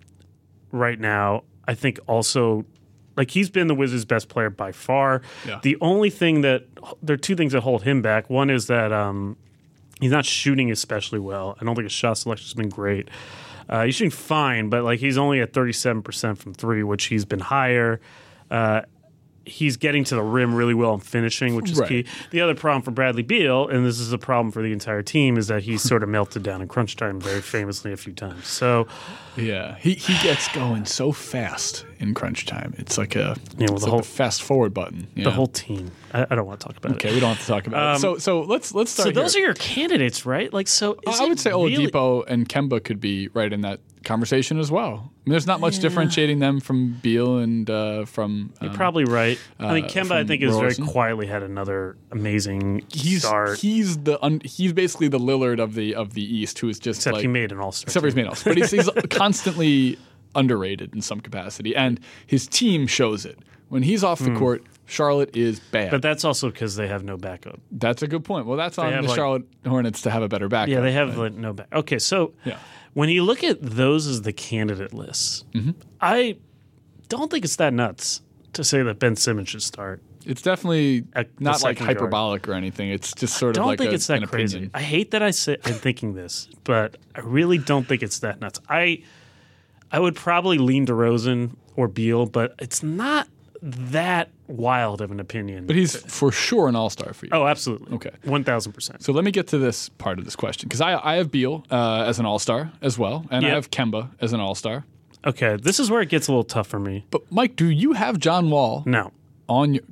right 0.72 0.98
now, 0.98 1.44
I 1.66 1.74
think 1.74 1.98
also. 2.06 2.64
Like 3.16 3.32
he's 3.32 3.50
been 3.50 3.66
the 3.66 3.74
Wizards' 3.74 4.04
best 4.04 4.28
player 4.28 4.48
by 4.48 4.70
far. 4.70 5.22
Yeah. 5.44 5.58
The 5.60 5.76
only 5.80 6.08
thing 6.08 6.42
that 6.42 6.66
there 7.02 7.14
are 7.14 7.16
two 7.16 7.34
things 7.34 7.52
that 7.52 7.62
hold 7.62 7.82
him 7.82 8.00
back. 8.00 8.30
One 8.30 8.48
is 8.48 8.68
that 8.68 8.92
um, 8.92 9.36
he's 10.00 10.12
not 10.12 10.24
shooting 10.24 10.70
especially 10.70 11.18
well. 11.18 11.56
I 11.60 11.64
don't 11.64 11.74
think 11.74 11.86
his 11.86 11.92
shot 11.92 12.16
selection's 12.16 12.54
been 12.54 12.68
great. 12.68 13.08
Uh, 13.68 13.84
he's 13.84 13.96
shooting 13.96 14.10
fine, 14.12 14.68
but 14.68 14.84
like 14.84 15.00
he's 15.00 15.18
only 15.18 15.40
at 15.40 15.52
37% 15.52 16.38
from 16.38 16.54
three, 16.54 16.84
which 16.84 17.06
he's 17.06 17.24
been 17.24 17.40
higher. 17.40 18.00
Uh, 18.50 18.82
he's 19.48 19.76
getting 19.76 20.04
to 20.04 20.14
the 20.14 20.22
rim 20.22 20.54
really 20.54 20.74
well 20.74 20.94
and 20.94 21.02
finishing, 21.02 21.54
which 21.56 21.70
is 21.70 21.78
Right. 21.78 21.88
key. 21.88 22.04
The 22.30 22.40
other 22.40 22.54
problem 22.54 22.82
for 22.82 22.90
Bradley 22.90 23.22
Beal, 23.22 23.66
and 23.68 23.84
this 23.84 23.98
is 23.98 24.12
a 24.12 24.18
problem 24.18 24.52
for 24.52 24.62
the 24.62 24.72
entire 24.72 25.02
team, 25.02 25.36
is 25.36 25.48
that 25.48 25.62
he's 25.64 25.82
sort 25.82 26.02
of 26.02 26.08
melted 26.08 26.42
down 26.42 26.62
in 26.62 26.68
crunch 26.68 26.96
time 26.96 27.20
very 27.20 27.40
famously 27.40 27.92
a 27.92 27.96
few 27.96 28.12
times. 28.12 28.46
So, 28.46 28.86
Yeah, 29.36 29.76
he 29.78 29.94
he 29.94 30.14
gets 30.22 30.48
going 30.48 30.84
so 30.84 31.12
fast 31.12 31.84
in 32.00 32.12
crunch 32.14 32.44
time. 32.46 32.74
It's 32.78 32.98
like 32.98 33.14
a 33.16 33.36
Yeah, 33.56 33.66
well, 33.70 33.78
the 33.78 33.84
like 33.84 33.90
whole- 33.90 34.02
fast 34.02 34.42
forward 34.42 34.74
button. 34.74 35.06
the 35.16 35.30
whole 35.30 35.46
team. 35.46 35.90
I, 36.12 36.26
I 36.30 36.34
don't 36.34 36.46
want 36.46 36.58
to 36.60 36.66
talk 36.66 36.76
about 36.76 36.92
Okay, 36.96 37.08
it. 37.08 37.10
Okay, 37.10 37.14
we 37.14 37.20
don't 37.20 37.30
have 37.36 37.40
to 37.40 37.46
talk 37.46 37.66
about 37.68 37.96
it. 37.96 38.00
So 38.00 38.18
so 38.18 38.40
let's 38.40 38.74
let's 38.74 38.90
start. 38.90 39.08
Um, 39.08 39.14
So 39.14 39.20
those 39.20 39.34
here. 39.34 39.44
are 39.44 39.46
your 39.46 39.54
candidates, 39.54 40.26
right? 40.26 40.52
Like, 40.52 40.66
so 40.68 40.98
I 41.06 41.26
would 41.26 41.38
say 41.38 41.50
really- 41.50 41.76
Oladipo 41.88 42.24
and 42.26 42.48
Kemba 42.48 42.82
could 42.82 43.00
be 43.00 43.28
right 43.34 43.52
in 43.52 43.60
that 43.60 43.80
conversation 44.04 44.58
as 44.58 44.70
well. 44.70 44.88
I 44.88 45.00
mean, 45.24 45.32
there's 45.32 45.46
not 45.46 45.60
much 45.60 45.78
differentiating 45.78 46.38
them 46.38 46.60
from 46.60 46.94
Beal 47.02 47.38
and 47.38 47.68
uh, 47.68 48.04
from. 48.04 48.52
You're 48.60 48.70
um, 48.70 48.76
probably 48.76 49.04
right. 49.04 49.38
I 49.58 49.74
mean, 49.74 49.84
uh, 49.84 49.88
Kemba, 49.88 50.12
I 50.12 50.24
think, 50.24 50.42
has 50.42 50.56
very 50.56 50.74
quietly 50.74 51.26
had 51.26 51.42
another 51.42 51.96
amazing 52.10 52.84
he's 52.92 53.22
start. 53.24 53.58
he's 53.58 53.98
the 53.98 54.22
un, 54.24 54.40
he's 54.44 54.72
basically 54.72 55.08
the 55.08 55.18
Lillard 55.18 55.60
of 55.60 55.74
the 55.74 55.94
of 55.94 56.14
the 56.14 56.22
East, 56.22 56.58
who 56.58 56.68
is 56.68 56.78
just 56.78 57.00
except 57.00 57.14
like 57.14 57.22
he 57.22 57.28
made 57.28 57.52
an 57.52 57.58
All 57.58 57.72
Star. 57.72 57.88
except 57.88 58.02
for 58.02 58.06
he's 58.06 58.16
made 58.16 58.26
else, 58.26 58.42
but 58.42 58.56
he's, 58.56 58.70
he's 58.70 58.88
constantly 59.10 59.98
underrated 60.34 60.94
in 60.94 61.02
some 61.02 61.20
capacity, 61.20 61.74
and 61.74 62.00
his 62.26 62.46
team 62.46 62.86
shows 62.86 63.24
it. 63.24 63.38
When 63.68 63.82
he's 63.82 64.02
off 64.02 64.20
the 64.20 64.34
court, 64.34 64.64
Charlotte 64.86 65.36
is 65.36 65.60
bad. 65.60 65.90
But 65.90 66.00
that's 66.00 66.24
also 66.24 66.50
because 66.50 66.76
they 66.76 66.88
have 66.88 67.04
no 67.04 67.18
backup. 67.18 67.60
that's 67.70 68.02
a 68.02 68.08
good 68.08 68.24
point. 68.24 68.46
Well, 68.46 68.56
that's 68.56 68.78
on 68.78 68.90
the 68.90 69.02
like- 69.02 69.14
Charlotte 69.14 69.44
Hornets 69.66 70.02
to 70.02 70.10
have 70.10 70.22
a 70.22 70.28
better 70.28 70.48
backup. 70.48 70.70
Yeah, 70.70 70.80
they 70.80 70.92
have 70.92 71.18
like, 71.18 71.34
no 71.34 71.52
back. 71.52 71.68
Okay, 71.72 71.98
so 71.98 72.32
Yeah. 72.44 72.58
When 72.94 73.08
you 73.08 73.22
look 73.24 73.42
at 73.44 73.58
those 73.60 74.06
as 74.06 74.22
the 74.22 74.32
candidate 74.32 74.92
lists, 74.92 75.44
Mm-hmm. 75.54 75.72
I 76.00 76.36
don't 77.08 77.30
think 77.30 77.44
it's 77.44 77.56
that 77.56 77.72
nuts 77.72 78.20
to 78.52 78.62
say 78.64 78.82
that 78.82 78.98
Ben 78.98 79.16
Simmons 79.16 79.48
should 79.48 79.62
start. 79.62 80.02
It's 80.26 80.42
definitely 80.42 81.04
not 81.38 81.62
like 81.62 81.78
second 81.78 81.86
guard. 81.86 81.96
hyperbolic 81.98 82.48
or 82.48 82.52
anything. 82.52 82.90
It's 82.90 83.12
just 83.14 83.38
sort 83.38 83.56
of. 83.56 83.60
I 83.60 83.62
don't 83.62 83.68
like 83.68 83.78
think 83.78 83.92
a, 83.92 83.94
it's 83.94 84.06
that 84.08 84.22
an 84.22 84.28
crazy. 84.28 84.56
opinion. 84.58 84.70
I 84.74 84.82
hate 84.82 85.12
that 85.12 85.22
I 85.22 85.30
say 85.30 85.56
I'm 85.64 85.72
thinking 85.74 86.14
this, 86.14 86.48
but 86.64 86.96
I 87.14 87.20
really 87.20 87.56
don't 87.58 87.86
think 87.88 88.02
it's 88.02 88.18
that 88.18 88.40
nuts. 88.40 88.60
I 88.68 89.02
I 89.90 89.98
would 90.00 90.16
probably 90.16 90.58
lean 90.58 90.84
to 90.86 90.94
Rosen 90.94 91.56
or 91.76 91.88
Beal, 91.88 92.26
but 92.26 92.54
it's 92.58 92.82
not 92.82 93.26
that 93.62 94.30
wild 94.46 95.00
of 95.00 95.10
an 95.10 95.20
opinion. 95.20 95.66
But 95.66 95.76
he's 95.76 95.96
for 95.96 96.30
sure 96.32 96.68
an 96.68 96.76
all 96.76 96.90
star 96.90 97.12
for 97.12 97.26
you. 97.26 97.30
oh, 97.32 97.46
absolutely. 97.46 97.92
Okay. 97.96 98.10
one 98.24 98.44
thousand 98.44 98.72
percent. 98.72 99.02
So 99.02 99.12
let 99.12 99.24
me 99.24 99.30
get 99.30 99.48
to 99.48 99.58
this 99.58 99.88
part 99.88 100.18
of 100.18 100.24
this 100.24 100.36
question 100.36 100.68
because 100.68 100.80
I, 100.80 100.98
I 101.02 101.16
have 101.16 101.30
Beal 101.30 101.64
uh, 101.70 102.04
as 102.06 102.18
an 102.18 102.26
all 102.26 102.38
star 102.38 102.70
as 102.82 102.98
well, 102.98 103.26
and 103.30 103.44
I 103.44 103.50
have 103.50 103.70
Kemba 103.70 104.10
as 104.20 104.32
an 104.32 104.40
all 104.40 104.54
star. 104.54 104.84
Okay, 105.26 105.56
this 105.56 105.80
is 105.80 105.90
where 105.90 106.00
it 106.00 106.08
gets 106.08 106.28
a 106.28 106.30
little 106.30 106.44
tough 106.44 106.68
for 106.68 106.78
me. 106.78 107.04
But 107.10 107.22
Mike, 107.32 107.56
do 107.56 107.66
you 107.68 107.92
have 107.94 108.18
John 108.18 108.50
Wall 108.50 108.84
No, 108.86 109.12
on 109.48 109.74
your? 109.74 109.82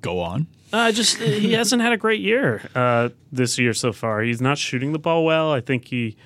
Go 0.00 0.20
on. 0.20 0.46
Uh, 0.72 0.90
just 0.90 1.18
he 1.18 1.52
hasn't 1.52 1.82
had 1.82 1.92
a 1.92 1.96
great 1.96 2.20
year 2.20 2.62
uh, 2.74 3.10
this 3.30 3.58
year 3.58 3.74
so 3.74 3.92
far. 3.92 4.22
He's 4.22 4.40
not 4.40 4.56
shooting 4.58 4.92
the 4.92 4.98
ball 4.98 5.24
well. 5.24 5.52
I 5.52 5.60
think 5.60 5.88
he 5.88 6.16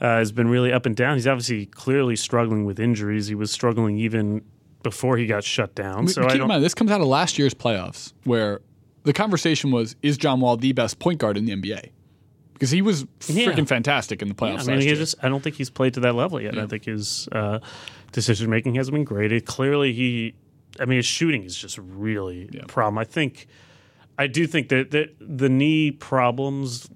uh, 0.00 0.18
has 0.18 0.30
been 0.30 0.48
really 0.48 0.72
up 0.72 0.84
and 0.84 0.94
down. 0.94 1.14
He's 1.16 1.26
obviously 1.26 1.66
clearly 1.66 2.14
struggling 2.16 2.64
with 2.64 2.78
injuries. 2.78 3.28
He 3.28 3.34
was 3.34 3.50
struggling 3.50 3.98
even 3.98 4.42
before 4.82 5.16
he 5.16 5.26
got 5.26 5.44
shut 5.44 5.74
down. 5.74 6.08
So 6.08 6.22
Keep 6.22 6.30
I 6.30 6.34
in 6.42 6.48
mind, 6.48 6.64
this 6.64 6.74
comes 6.74 6.90
out 6.90 7.00
of 7.00 7.06
last 7.06 7.38
year's 7.38 7.54
playoffs, 7.54 8.12
where 8.24 8.60
the 9.04 9.12
conversation 9.12 9.70
was: 9.70 9.96
Is 10.02 10.16
John 10.18 10.40
Wall 10.40 10.56
the 10.56 10.72
best 10.72 10.98
point 10.98 11.18
guard 11.18 11.36
in 11.36 11.44
the 11.44 11.52
NBA? 11.54 11.90
Because 12.52 12.70
he 12.70 12.82
was 12.82 13.06
Yeah. 13.28 13.46
freaking 13.52 13.68
fantastic 13.68 14.20
in 14.20 14.28
the 14.28 14.34
playoffs 14.34 14.68
I 14.68 14.72
mean, 14.76 14.80
he 14.80 14.94
just. 14.94 15.14
I 15.22 15.28
don't 15.28 15.42
think 15.42 15.56
he's 15.56 15.70
played 15.70 15.94
to 15.94 16.00
that 16.00 16.14
level 16.14 16.40
yet. 16.40 16.58
I 16.58 16.66
think 16.66 16.84
his 16.86 17.28
uh, 17.30 17.60
decision 18.12 18.50
making 18.50 18.74
hasn't 18.74 18.94
been 18.94 19.04
great. 19.04 19.30
It, 19.32 19.46
clearly, 19.46 19.92
he. 19.92 20.34
I 20.80 20.84
mean, 20.84 20.96
his 20.96 21.06
shooting 21.06 21.44
is 21.44 21.56
just 21.56 21.78
really 21.78 22.48
a 22.60 22.66
problem. 22.66 22.98
I 22.98 23.04
think. 23.04 23.46
I 24.20 24.26
do 24.26 24.48
think 24.48 24.68
that, 24.70 24.90
that 24.90 25.14
the 25.20 25.48
knee 25.48 25.92
problems 25.92 26.88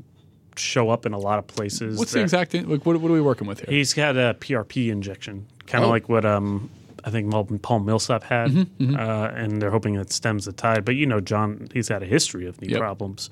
show 0.57 0.91
up 0.91 1.07
in 1.07 1.13
a 1.13 1.19
lot 1.19 1.39
of 1.39 1.47
places. 1.47 1.97
What's 1.97 2.11
the 2.13 2.21
exact 2.21 2.53
like? 2.55 2.85
What, 2.85 2.97
what 2.97 3.11
are 3.11 3.15
we 3.15 3.21
working 3.21 3.47
with 3.47 3.61
here? 3.61 3.69
He's 3.71 3.95
got 3.95 4.17
a 4.17 4.37
PRP 4.41 4.91
injection, 4.91 5.47
kind 5.69 5.85
of 5.85 5.89
Oh. 5.89 5.93
like 5.93 6.09
what 6.09 6.25
um, 6.25 6.69
I 7.05 7.11
think 7.11 7.31
Paul 7.63 7.81
Millsap 7.81 8.23
had, 8.25 8.51
Mm-hmm, 8.51 8.95
Uh, 8.97 9.29
and 9.35 9.61
they're 9.61 9.71
hoping 9.71 9.97
it 9.97 10.13
stems 10.13 10.45
the 10.45 10.53
tide. 10.53 10.85
But 10.85 10.95
you 10.97 11.07
know, 11.07 11.21
John, 11.21 11.69
he's 11.75 11.89
had 11.89 12.03
a 12.03 12.07
history 12.07 12.47
of 12.47 12.61
knee 12.61 12.69
Yep. 12.69 12.81
problems, 12.81 13.31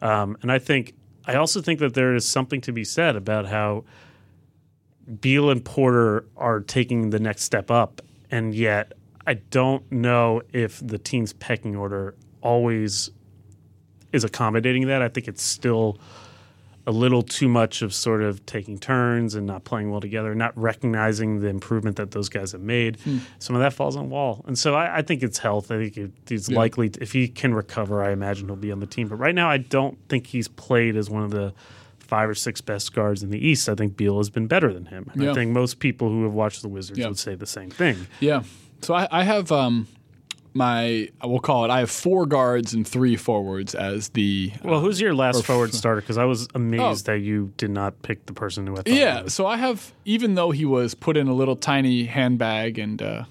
um, 0.00 0.36
and 0.42 0.50
I 0.50 0.58
think 0.58 0.94
I 1.24 1.34
also 1.36 1.60
think 1.60 1.78
that 1.80 1.94
there 1.94 2.14
is 2.16 2.26
something 2.26 2.60
to 2.62 2.72
be 2.72 2.82
said 2.84 3.14
about 3.14 3.46
how 3.46 3.84
Beal 5.20 5.50
and 5.50 5.64
Porter 5.64 6.24
are 6.36 6.60
taking 6.60 7.10
the 7.10 7.18
next 7.20 7.42
step 7.44 7.70
up, 7.70 8.00
and 8.30 8.54
yet 8.54 8.92
I 9.26 9.34
don't 9.34 9.90
know 9.92 10.42
if 10.52 10.84
the 10.84 10.98
team's 10.98 11.32
pecking 11.32 11.76
order 11.76 12.14
always 12.40 13.10
is 14.12 14.24
accommodating 14.24 14.86
that. 14.88 15.00
I 15.00 15.08
think 15.08 15.28
it's 15.28 15.42
still 15.42 15.98
a 16.86 16.90
little 16.90 17.22
too 17.22 17.48
much 17.48 17.80
of 17.82 17.94
sort 17.94 18.22
of 18.22 18.44
taking 18.44 18.76
turns 18.78 19.34
and 19.36 19.46
not 19.46 19.62
playing 19.64 19.90
well 19.90 20.00
together, 20.00 20.34
not 20.34 20.52
recognizing 20.58 21.38
the 21.40 21.46
improvement 21.46 21.96
that 21.96 22.10
those 22.10 22.28
guys 22.28 22.50
have 22.52 22.60
made. 22.60 22.98
Some 23.38 23.54
of 23.54 23.60
that 23.62 23.72
falls 23.72 23.94
on 23.96 24.10
Wall, 24.10 24.44
and 24.48 24.58
so 24.58 24.74
I, 24.74 24.98
I 24.98 25.02
think 25.02 25.22
it's 25.22 25.38
health. 25.38 25.70
I 25.70 25.78
think 25.78 25.96
it, 25.96 26.10
he's 26.28 26.50
likely, 26.50 26.90
to, 26.90 27.00
if 27.02 27.12
he 27.12 27.28
can 27.28 27.54
recover, 27.54 28.02
I 28.02 28.10
imagine 28.10 28.48
he'll 28.48 28.56
be 28.56 28.72
on 28.72 28.80
the 28.80 28.86
team. 28.86 29.06
But 29.08 29.16
right 29.16 29.34
now, 29.34 29.48
I 29.48 29.58
don't 29.58 29.96
think 30.08 30.26
he's 30.26 30.48
played 30.48 30.96
as 30.96 31.08
one 31.08 31.22
of 31.22 31.30
the 31.30 31.54
five 31.98 32.28
or 32.28 32.34
six 32.34 32.60
best 32.60 32.92
guards 32.92 33.22
in 33.22 33.30
the 33.30 33.38
East. 33.38 33.68
I 33.68 33.74
think 33.74 33.96
Beal 33.96 34.18
has 34.18 34.28
been 34.28 34.46
better 34.46 34.72
than 34.72 34.86
him. 34.86 35.08
And 35.14 35.22
Yeah. 35.22 35.30
I 35.30 35.34
think 35.34 35.50
most 35.52 35.78
people 35.78 36.08
who 36.10 36.24
have 36.24 36.32
watched 36.34 36.60
the 36.62 36.68
Wizards 36.68 36.98
Yeah. 36.98 37.06
would 37.08 37.18
say 37.18 37.36
the 37.36 37.46
same 37.46 37.70
thing. 37.70 38.06
Yeah. 38.20 38.42
So 38.82 38.92
I, 38.92 39.08
I 39.10 39.22
have 39.22 39.50
um, 39.50 39.86
my 40.54 41.08
we'll 41.22 41.38
call 41.40 41.64
it. 41.64 41.70
I 41.70 41.78
have 41.80 41.90
four 41.90 42.26
guards 42.26 42.74
and 42.74 42.86
three 42.86 43.16
forwards 43.16 43.74
as 43.74 44.10
the 44.10 44.52
Well, 44.62 44.80
who's 44.80 45.00
your 45.00 45.14
last 45.14 45.40
or- 45.40 45.42
forward 45.42 45.74
starter? 45.74 46.00
Because 46.00 46.18
I 46.18 46.24
was 46.24 46.48
amazed 46.54 47.06
that 47.06 47.20
you 47.20 47.52
did 47.56 47.70
not 47.70 48.02
pick 48.02 48.26
the 48.26 48.32
person 48.32 48.66
who 48.66 48.74
I 48.74 48.76
thought. 48.76 48.88
Yeah, 48.88 49.26
so 49.28 49.46
I 49.46 49.56
have 49.56 49.92
even 50.04 50.34
though 50.34 50.50
he 50.50 50.64
was 50.64 50.94
put 50.94 51.16
in 51.16 51.28
a 51.28 51.34
little 51.34 51.56
tiny 51.56 52.04
handbag 52.04 52.78
and 52.78 53.00
uh, 53.00 53.24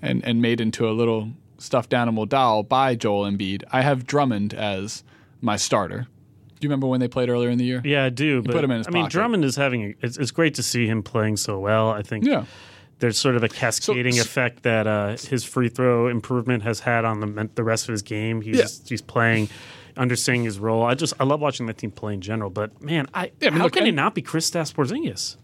and 0.00 0.24
and 0.24 0.40
made 0.40 0.60
into 0.60 0.88
a 0.88 0.92
little 0.92 1.30
stuffed 1.58 1.94
animal 1.94 2.26
doll 2.26 2.62
by 2.62 2.94
Joel 2.94 3.24
Embiid, 3.30 3.62
I 3.70 3.82
have 3.82 4.06
Drummond 4.06 4.54
as 4.54 5.04
my 5.40 5.56
starter. 5.56 6.06
Do 6.58 6.66
you 6.66 6.68
remember 6.70 6.86
when 6.86 7.00
they 7.00 7.08
played 7.08 7.28
earlier 7.28 7.50
in 7.50 7.58
the 7.58 7.64
year? 7.64 7.82
Yeah, 7.84 8.04
I 8.04 8.08
do. 8.08 8.40
But 8.40 8.52
put 8.52 8.62
him 8.64 8.70
in 8.70 8.78
his 8.78 8.86
I 8.86 8.90
mean. 8.90 9.08
Drummond 9.08 9.44
is 9.44 9.56
having. 9.56 9.82
A, 9.82 9.94
it's, 10.00 10.16
it's 10.16 10.30
great 10.30 10.54
to 10.54 10.62
see 10.62 10.86
him 10.86 11.02
playing 11.02 11.36
so 11.36 11.58
well. 11.58 11.90
I 11.90 12.02
think. 12.02 12.24
Yeah. 12.24 12.44
There's 13.02 13.18
sort 13.18 13.34
of 13.36 13.42
a 13.42 13.48
cascading 13.48 14.12
so- 14.14 14.22
effect 14.22 14.62
that 14.62 14.86
uh, 14.86 15.16
his 15.16 15.42
free 15.44 15.68
throw 15.68 16.06
improvement 16.08 16.62
has 16.62 16.78
had 16.80 17.04
on 17.04 17.18
the 17.20 17.50
the 17.56 17.64
rest 17.64 17.88
of 17.88 17.92
his 17.92 18.02
game. 18.02 18.40
He's 18.40 18.56
Yeah. 18.58 18.66
he's 18.88 19.02
playing, 19.02 19.48
understanding 19.96 20.44
his 20.44 20.58
role. 20.60 20.84
I 20.84 20.94
just 20.94 21.12
I 21.20 21.24
love 21.24 21.40
watching 21.40 21.66
that 21.66 21.78
team 21.78 21.90
play 21.90 22.14
in 22.14 22.20
general. 22.20 22.48
But 22.48 22.80
man, 22.80 23.08
I, 23.12 23.32
Yeah, 23.40 23.48
I 23.48 23.50
mean, 23.50 23.58
how 23.58 23.64
look, 23.64 23.72
can 23.74 23.86
it 23.88 23.92
not 23.92 24.14
be 24.14 24.22
Kristaps 24.22 24.72
Porzingis? 24.72 25.36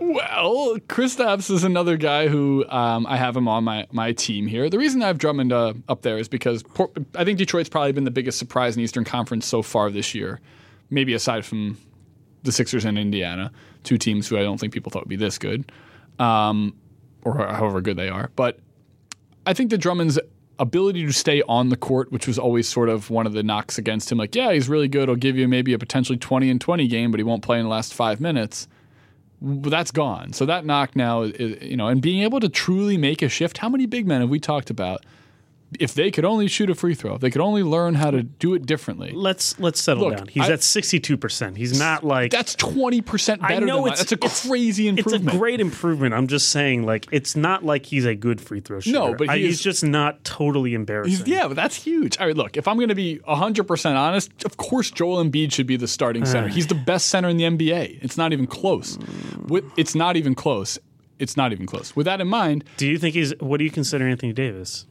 Well, 0.00 0.78
Kristaps 0.88 1.50
is 1.50 1.62
another 1.62 1.96
guy 1.96 2.26
who 2.28 2.64
um, 2.68 3.06
I 3.06 3.16
have 3.16 3.36
him 3.36 3.46
on 3.46 3.62
my, 3.62 3.86
my 3.92 4.12
team 4.12 4.46
here. 4.48 4.68
The 4.68 4.78
reason 4.78 5.02
I 5.02 5.06
have 5.06 5.18
Drummond 5.18 5.52
uh, 5.52 5.74
up 5.88 6.02
there 6.02 6.18
is 6.18 6.26
because 6.28 6.62
Por- 6.64 6.90
I 7.14 7.24
think 7.24 7.38
Detroit's 7.38 7.68
probably 7.68 7.92
been 7.92 8.02
the 8.04 8.10
biggest 8.10 8.38
surprise 8.38 8.74
in 8.74 8.80
the 8.80 8.84
Eastern 8.84 9.04
Conference 9.04 9.46
so 9.46 9.62
far 9.62 9.90
this 9.90 10.12
year, 10.14 10.40
maybe 10.90 11.14
aside 11.14 11.44
from 11.44 11.78
the 12.42 12.50
Sixers 12.50 12.84
and 12.84 12.98
Indiana, 12.98 13.52
two 13.84 13.96
teams 13.96 14.26
who 14.26 14.36
I 14.36 14.42
don't 14.42 14.58
think 14.58 14.72
people 14.72 14.90
thought 14.90 15.02
would 15.04 15.08
be 15.08 15.16
this 15.16 15.38
good, 15.38 15.70
um, 16.18 16.74
or 17.24 17.46
however 17.46 17.80
good 17.80 17.96
they 17.96 18.08
are. 18.08 18.30
But 18.36 18.58
I 19.46 19.54
think 19.54 19.70
that 19.70 19.78
Drummond's 19.78 20.18
ability 20.58 21.04
to 21.04 21.12
stay 21.12 21.42
on 21.48 21.68
the 21.68 21.76
court, 21.76 22.12
which 22.12 22.26
was 22.26 22.38
always 22.38 22.68
sort 22.68 22.88
of 22.88 23.10
one 23.10 23.26
of 23.26 23.32
the 23.32 23.42
knocks 23.42 23.78
against 23.78 24.12
him, 24.12 24.18
like, 24.18 24.34
yeah, 24.34 24.52
he's 24.52 24.68
really 24.68 24.88
good. 24.88 25.08
He'll 25.08 25.16
give 25.16 25.36
you 25.36 25.48
maybe 25.48 25.72
a 25.72 25.78
potentially 25.78 26.18
20 26.18 26.48
and 26.50 26.60
20 26.60 26.86
game, 26.86 27.10
but 27.10 27.18
he 27.18 27.24
won't 27.24 27.42
play 27.42 27.58
in 27.58 27.64
the 27.64 27.70
last 27.70 27.92
five 27.92 28.20
minutes 28.20 28.68
well, 29.44 29.70
that's 29.70 29.90
gone. 29.90 30.32
So 30.32 30.46
that 30.46 30.64
knock 30.64 30.96
now 30.96 31.22
is, 31.22 31.62
you 31.62 31.76
know, 31.76 31.88
and 31.88 32.00
being 32.00 32.22
able 32.22 32.40
to 32.40 32.48
truly 32.48 32.96
make 32.96 33.20
a 33.22 33.28
shift. 33.28 33.58
How 33.58 33.68
many 33.68 33.86
big 33.86 34.06
men 34.06 34.22
have 34.22 34.30
we 34.30 34.40
talked 34.40 34.70
about? 34.70 35.04
If 35.80 35.94
they 35.94 36.10
could 36.10 36.24
only 36.24 36.46
shoot 36.48 36.70
a 36.70 36.74
free 36.74 36.94
throw, 36.94 37.14
if 37.14 37.20
they 37.20 37.30
could 37.30 37.40
only 37.40 37.62
learn 37.62 37.94
how 37.94 38.10
to 38.10 38.22
do 38.22 38.54
it 38.54 38.66
differently. 38.66 39.12
Let's 39.14 39.58
let's 39.58 39.80
settle 39.80 40.04
Look, 40.08 40.16
down. 40.18 40.28
He's 40.28 40.48
I- 40.48 40.52
at 40.54 40.62
62. 40.62 41.16
percent 41.16 41.56
He's 41.56 41.78
not 41.78 42.04
like 42.04 42.30
That's 42.30 42.54
twenty 42.54 43.00
percent 43.00 43.40
better. 43.40 43.54
I 43.54 43.58
know 43.58 43.86
it's 43.86 44.00
that's 44.00 44.12
a 44.12 44.14
it's- 44.16 44.46
crazy 44.48 44.88
It's 44.88 44.98
improvement. 44.98 45.34
a 45.34 45.38
great 45.38 45.60
improvement. 45.60 46.14
I'm 46.14 46.26
just 46.26 46.48
saying, 46.50 46.84
like, 46.84 47.06
it's 47.12 47.34
not 47.36 47.64
like 47.64 47.86
he's 47.86 48.04
a 48.04 48.14
good 48.14 48.40
free 48.40 48.60
throw 48.60 48.80
shooter. 48.80 48.98
No, 48.98 49.14
but 49.14 49.28
I- 49.30 49.38
he 49.38 49.46
he's 49.46 49.60
just 49.60 49.84
not 49.84 50.22
totally 50.24 50.74
embarrassing. 50.74 51.26
Yeah, 51.26 51.48
but 51.48 51.54
that's 51.56 51.76
huge. 51.82 52.18
All 52.18 52.26
right, 52.26 52.36
look, 52.36 52.56
if 52.56 52.66
I'm 52.68 52.76
going 52.76 52.88
to 52.88 52.94
be 52.94 53.20
100% 53.28 53.96
honest, 53.96 54.30
of 54.44 54.56
course 54.56 54.90
Joel 54.90 55.24
Embiid 55.24 55.52
should 55.52 55.66
be 55.66 55.76
the 55.76 55.88
starting 55.88 56.24
center. 56.24 56.48
He's 56.54 56.66
the 56.66 56.74
best 56.74 57.08
center 57.08 57.28
in 57.28 57.36
the 57.36 57.44
NBA. 57.44 57.98
It's 58.02 58.16
not 58.16 58.32
even 58.32 58.46
close. 58.46 58.98
With, 59.48 59.64
it's 59.76 59.94
not 59.94 60.16
even 60.16 60.34
close. 60.34 60.78
It's 61.18 61.36
not 61.36 61.52
even 61.52 61.66
close. 61.66 61.94
With 61.94 62.06
that 62.06 62.20
in 62.20 62.26
mind, 62.28 62.64
Do 62.76 62.86
you 62.88 62.98
think 62.98 63.14
he's? 63.14 63.32
What 63.38 63.58
do 63.58 63.64
you 63.64 63.70
consider 63.70 64.06
Anthony 64.06 64.32
Davis? 64.32 64.84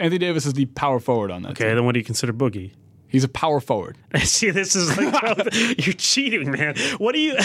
Anthony 0.00 0.18
Davis 0.18 0.46
is 0.46 0.54
the 0.54 0.64
power 0.66 0.98
forward 0.98 1.30
on 1.30 1.42
that 1.42 1.50
Okay, 1.52 1.66
team. 1.66 1.76
then 1.76 1.84
what 1.84 1.92
do 1.92 1.98
you 2.00 2.04
consider 2.04 2.32
Boogie? 2.32 2.72
He's 3.06 3.22
a 3.24 3.28
power 3.28 3.60
forward. 3.60 3.98
See, 4.22 4.50
this 4.50 4.74
is 4.74 4.96
like 4.96 5.12
you're 5.78 5.94
cheating, 5.94 6.50
man. 6.50 6.74
What 6.98 7.14
do 7.14 7.20
you? 7.20 7.36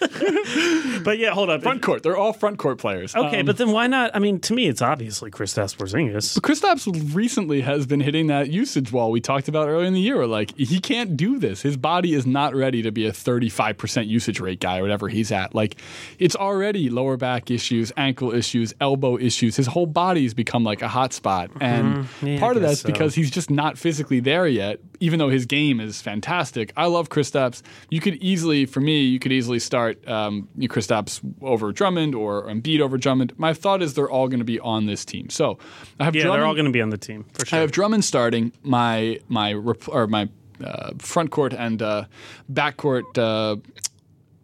but 1.04 1.18
yeah, 1.18 1.30
hold 1.30 1.50
on. 1.50 1.60
Front 1.60 1.82
court. 1.82 2.02
They're 2.02 2.16
all 2.16 2.32
front 2.32 2.58
court 2.58 2.78
players. 2.78 3.14
Okay, 3.14 3.40
Um, 3.40 3.46
but 3.46 3.56
then 3.58 3.72
why 3.72 3.86
not? 3.86 4.10
I 4.14 4.18
mean, 4.18 4.40
to 4.40 4.54
me, 4.54 4.66
it's 4.68 4.82
obviously 4.82 5.30
Kristaps 5.30 5.76
Porzingis. 5.76 6.38
Kristaps 6.40 7.14
recently 7.14 7.60
has 7.62 7.86
been 7.86 8.00
hitting 8.00 8.28
that 8.28 8.50
usage 8.50 8.92
wall 8.92 9.10
we 9.10 9.20
talked 9.20 9.48
about 9.48 9.68
earlier 9.68 9.86
in 9.86 9.94
the 9.94 10.00
year. 10.00 10.26
Like 10.26 10.56
he 10.56 10.80
can't 10.80 11.16
do 11.16 11.38
this. 11.38 11.62
His 11.62 11.76
body 11.76 12.14
is 12.14 12.26
not 12.26 12.54
ready 12.54 12.82
to 12.82 12.90
be 12.90 13.06
a 13.06 13.12
35% 13.12 14.06
usage 14.06 14.40
rate 14.40 14.60
guy 14.60 14.78
or 14.78 14.82
whatever 14.82 15.08
he's 15.08 15.32
at. 15.32 15.54
Like 15.54 15.76
it's 16.18 16.36
already 16.36 16.90
lower 16.90 17.16
back 17.16 17.50
issues, 17.50 17.92
ankle 17.96 18.32
issues, 18.34 18.74
elbow 18.80 19.18
issues. 19.18 19.56
His 19.56 19.66
whole 19.66 19.86
body's 19.86 20.34
become 20.34 20.64
like 20.64 20.82
a 20.82 20.88
hot 20.88 21.12
spot. 21.12 21.50
And 21.60 21.88
Mm-hmm. 21.88 22.26
Yeah, 22.26 22.40
part 22.40 22.56
of 22.56 22.62
that's 22.62 22.80
so. 22.80 22.86
because 22.88 23.14
he's 23.14 23.30
just 23.30 23.50
not 23.50 23.78
physically 23.78 24.20
there 24.20 24.46
yet, 24.46 24.80
even 25.00 25.18
though 25.18 25.28
his 25.28 25.46
game 25.46 25.80
is 25.80 26.00
fantastic. 26.02 26.72
I 26.76 26.86
love 26.86 27.08
Kristaps. 27.08 27.62
You 27.90 28.00
could 28.00 28.16
easily, 28.16 28.66
for 28.66 28.80
me, 28.80 29.02
you 29.02 29.18
could 29.18 29.32
easily 29.32 29.58
start 29.58 30.06
um, 30.08 30.48
Kristaps 30.58 31.20
over 31.42 31.72
Drummond 31.72 32.14
or 32.14 32.44
Embiid 32.44 32.80
over 32.80 32.98
Drummond. 32.98 33.32
My 33.38 33.54
thought 33.54 33.82
is 33.82 33.94
they're 33.94 34.10
all 34.10 34.28
going 34.28 34.40
to 34.40 34.44
be 34.44 34.60
on 34.60 34.86
this 34.86 35.04
team. 35.04 35.30
So 35.30 35.58
I 36.00 36.04
have 36.04 36.14
Yeah, 36.14 36.22
Drummond, 36.22 36.40
they're 36.40 36.46
all 36.46 36.54
going 36.54 36.66
to 36.66 36.72
be 36.72 36.82
on 36.82 36.90
the 36.90 36.98
team 36.98 37.24
for 37.32 37.46
sure. 37.46 37.58
I 37.58 37.60
have 37.60 37.70
Drummond 37.70 38.04
starting. 38.04 38.52
My 38.62 39.20
my 39.28 39.52
rep- 39.52 39.88
or 39.88 40.06
my 40.06 40.28
uh, 40.62 40.92
front 40.98 41.30
court 41.30 41.52
and 41.52 41.80
uh, 41.80 42.04
back 42.48 42.76
court 42.76 43.16
uh, 43.16 43.56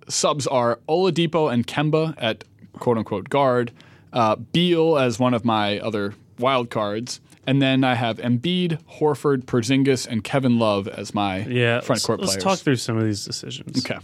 subs 0.09 0.47
are 0.47 0.79
Oladipo 0.89 1.53
and 1.53 1.67
Kemba 1.67 2.15
at 2.19 2.45
quote 2.79 2.99
unquote 2.99 3.29
guard. 3.29 3.73
Uh, 4.13 4.37
Beal 4.37 4.97
as 4.97 5.19
one 5.19 5.35
of 5.35 5.45
my 5.45 5.79
other 5.81 6.15
wild 6.39 6.71
cards. 6.71 7.21
And 7.47 7.61
then 7.61 7.84
I 7.84 7.95
have 7.95 8.18
Embiid, 8.18 8.78
Horford, 8.99 9.45
Porzingis, 9.45 10.07
and 10.07 10.24
Kevin 10.24 10.59
Love 10.59 10.88
as 10.88 11.14
my 11.14 11.38
yeah, 11.38 11.80
front 11.80 12.03
court 12.03 12.20
let's, 12.20 12.32
players. 12.32 12.45
Let's 12.45 12.59
talk 12.61 12.64
through 12.64 12.76
some 12.76 12.97
of 12.97 13.05
these 13.05 13.24
decisions. 13.24 13.84
Okay. 13.84 13.99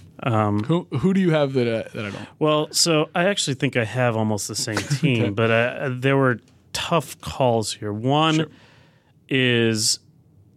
who 0.67 0.87
who 0.99 1.15
do 1.15 1.21
you 1.21 1.31
have 1.31 1.55
that 1.55 1.67
uh, 1.67 1.89
that 1.95 2.07
I 2.07 2.11
don't? 2.11 2.29
Well, 2.39 2.69
so 2.73 3.09
I 3.15 3.25
actually 3.25 3.55
think 3.55 3.77
I 3.77 3.85
have 3.85 4.17
almost 4.17 4.49
the 4.49 4.55
same 4.55 4.77
team, 5.01 5.35
but 5.35 5.51
uh, 5.51 5.91
there 5.93 6.17
were 6.17 6.41
tough 6.73 7.21
calls 7.21 7.73
here. 7.73 7.93
One 7.93 8.47
is 9.29 10.01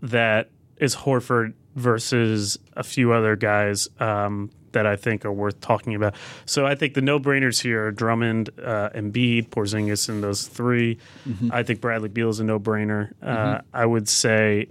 that 0.01 0.49
is 0.77 0.95
Horford 0.95 1.53
versus 1.75 2.59
a 2.73 2.83
few 2.83 3.13
other 3.13 3.35
guys 3.35 3.87
um, 3.99 4.51
that 4.73 4.85
I 4.85 4.95
think 4.95 5.25
are 5.25 5.31
worth 5.31 5.59
talking 5.61 5.95
about. 5.95 6.13
So 6.45 6.65
I 6.65 6.75
think 6.75 6.93
the 6.93 7.01
no-brainers 7.01 7.61
here 7.61 7.87
are 7.87 7.91
Drummond, 7.91 8.49
uh, 8.61 8.89
Embiid, 8.93 9.49
Porzingis, 9.49 10.09
and 10.09 10.23
those 10.23 10.47
3 10.47 10.97
I 11.51 11.63
think 11.63 11.81
Bradley 11.81 12.09
Beal 12.09 12.29
is 12.29 12.39
a 12.39 12.43
no-brainer. 12.43 13.11
Uh, 13.21 13.61
I 13.73 13.85
would 13.85 14.07
say. 14.09 14.67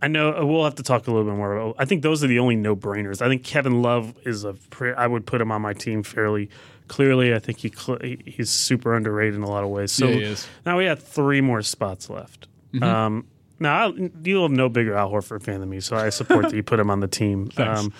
I 0.00 0.08
know 0.08 0.36
uh, 0.36 0.44
we'll 0.44 0.64
have 0.64 0.74
to 0.76 0.82
talk 0.82 1.06
a 1.06 1.10
little 1.12 1.30
bit 1.30 1.36
more. 1.36 1.56
About, 1.56 1.76
I 1.78 1.84
think 1.84 2.02
those 2.02 2.24
are 2.24 2.26
the 2.26 2.40
only 2.40 2.56
no-brainers. 2.56 3.22
I 3.22 3.28
think 3.28 3.44
Kevin 3.44 3.82
Love 3.82 4.14
is 4.26 4.44
a. 4.44 4.56
I 4.96 5.06
would 5.06 5.26
put 5.26 5.40
him 5.40 5.52
on 5.52 5.62
my 5.62 5.74
team 5.74 6.02
fairly 6.02 6.50
clearly. 6.88 7.32
I 7.34 7.38
think 7.38 7.58
he 7.58 7.68
cl- 7.68 8.00
he's 8.26 8.50
super 8.50 8.96
underrated 8.96 9.34
in 9.36 9.42
a 9.42 9.48
lot 9.48 9.62
of 9.62 9.70
ways. 9.70 9.92
So 9.92 10.08
Yeah, 10.08 10.14
he 10.14 10.22
is. 10.24 10.48
now 10.66 10.76
we 10.76 10.86
have 10.86 11.02
three 11.02 11.40
more 11.40 11.62
spots 11.62 12.10
left. 12.10 12.48
Um, 12.80 13.26
now 13.60 13.88
I, 13.90 14.10
you'll 14.24 14.42
have 14.48 14.50
no 14.50 14.68
bigger 14.68 14.94
Al 14.94 15.10
Horford 15.10 15.42
fan 15.42 15.60
than 15.60 15.68
me, 15.70 15.78
so 15.80 15.94
I 15.96 16.08
support 16.08 16.48
that 16.50 16.54
you 16.56 16.62
put 16.64 16.80
him 16.80 16.90
on 16.90 17.00
the 17.00 17.08
team. 17.08 17.50
Um, 17.58 17.92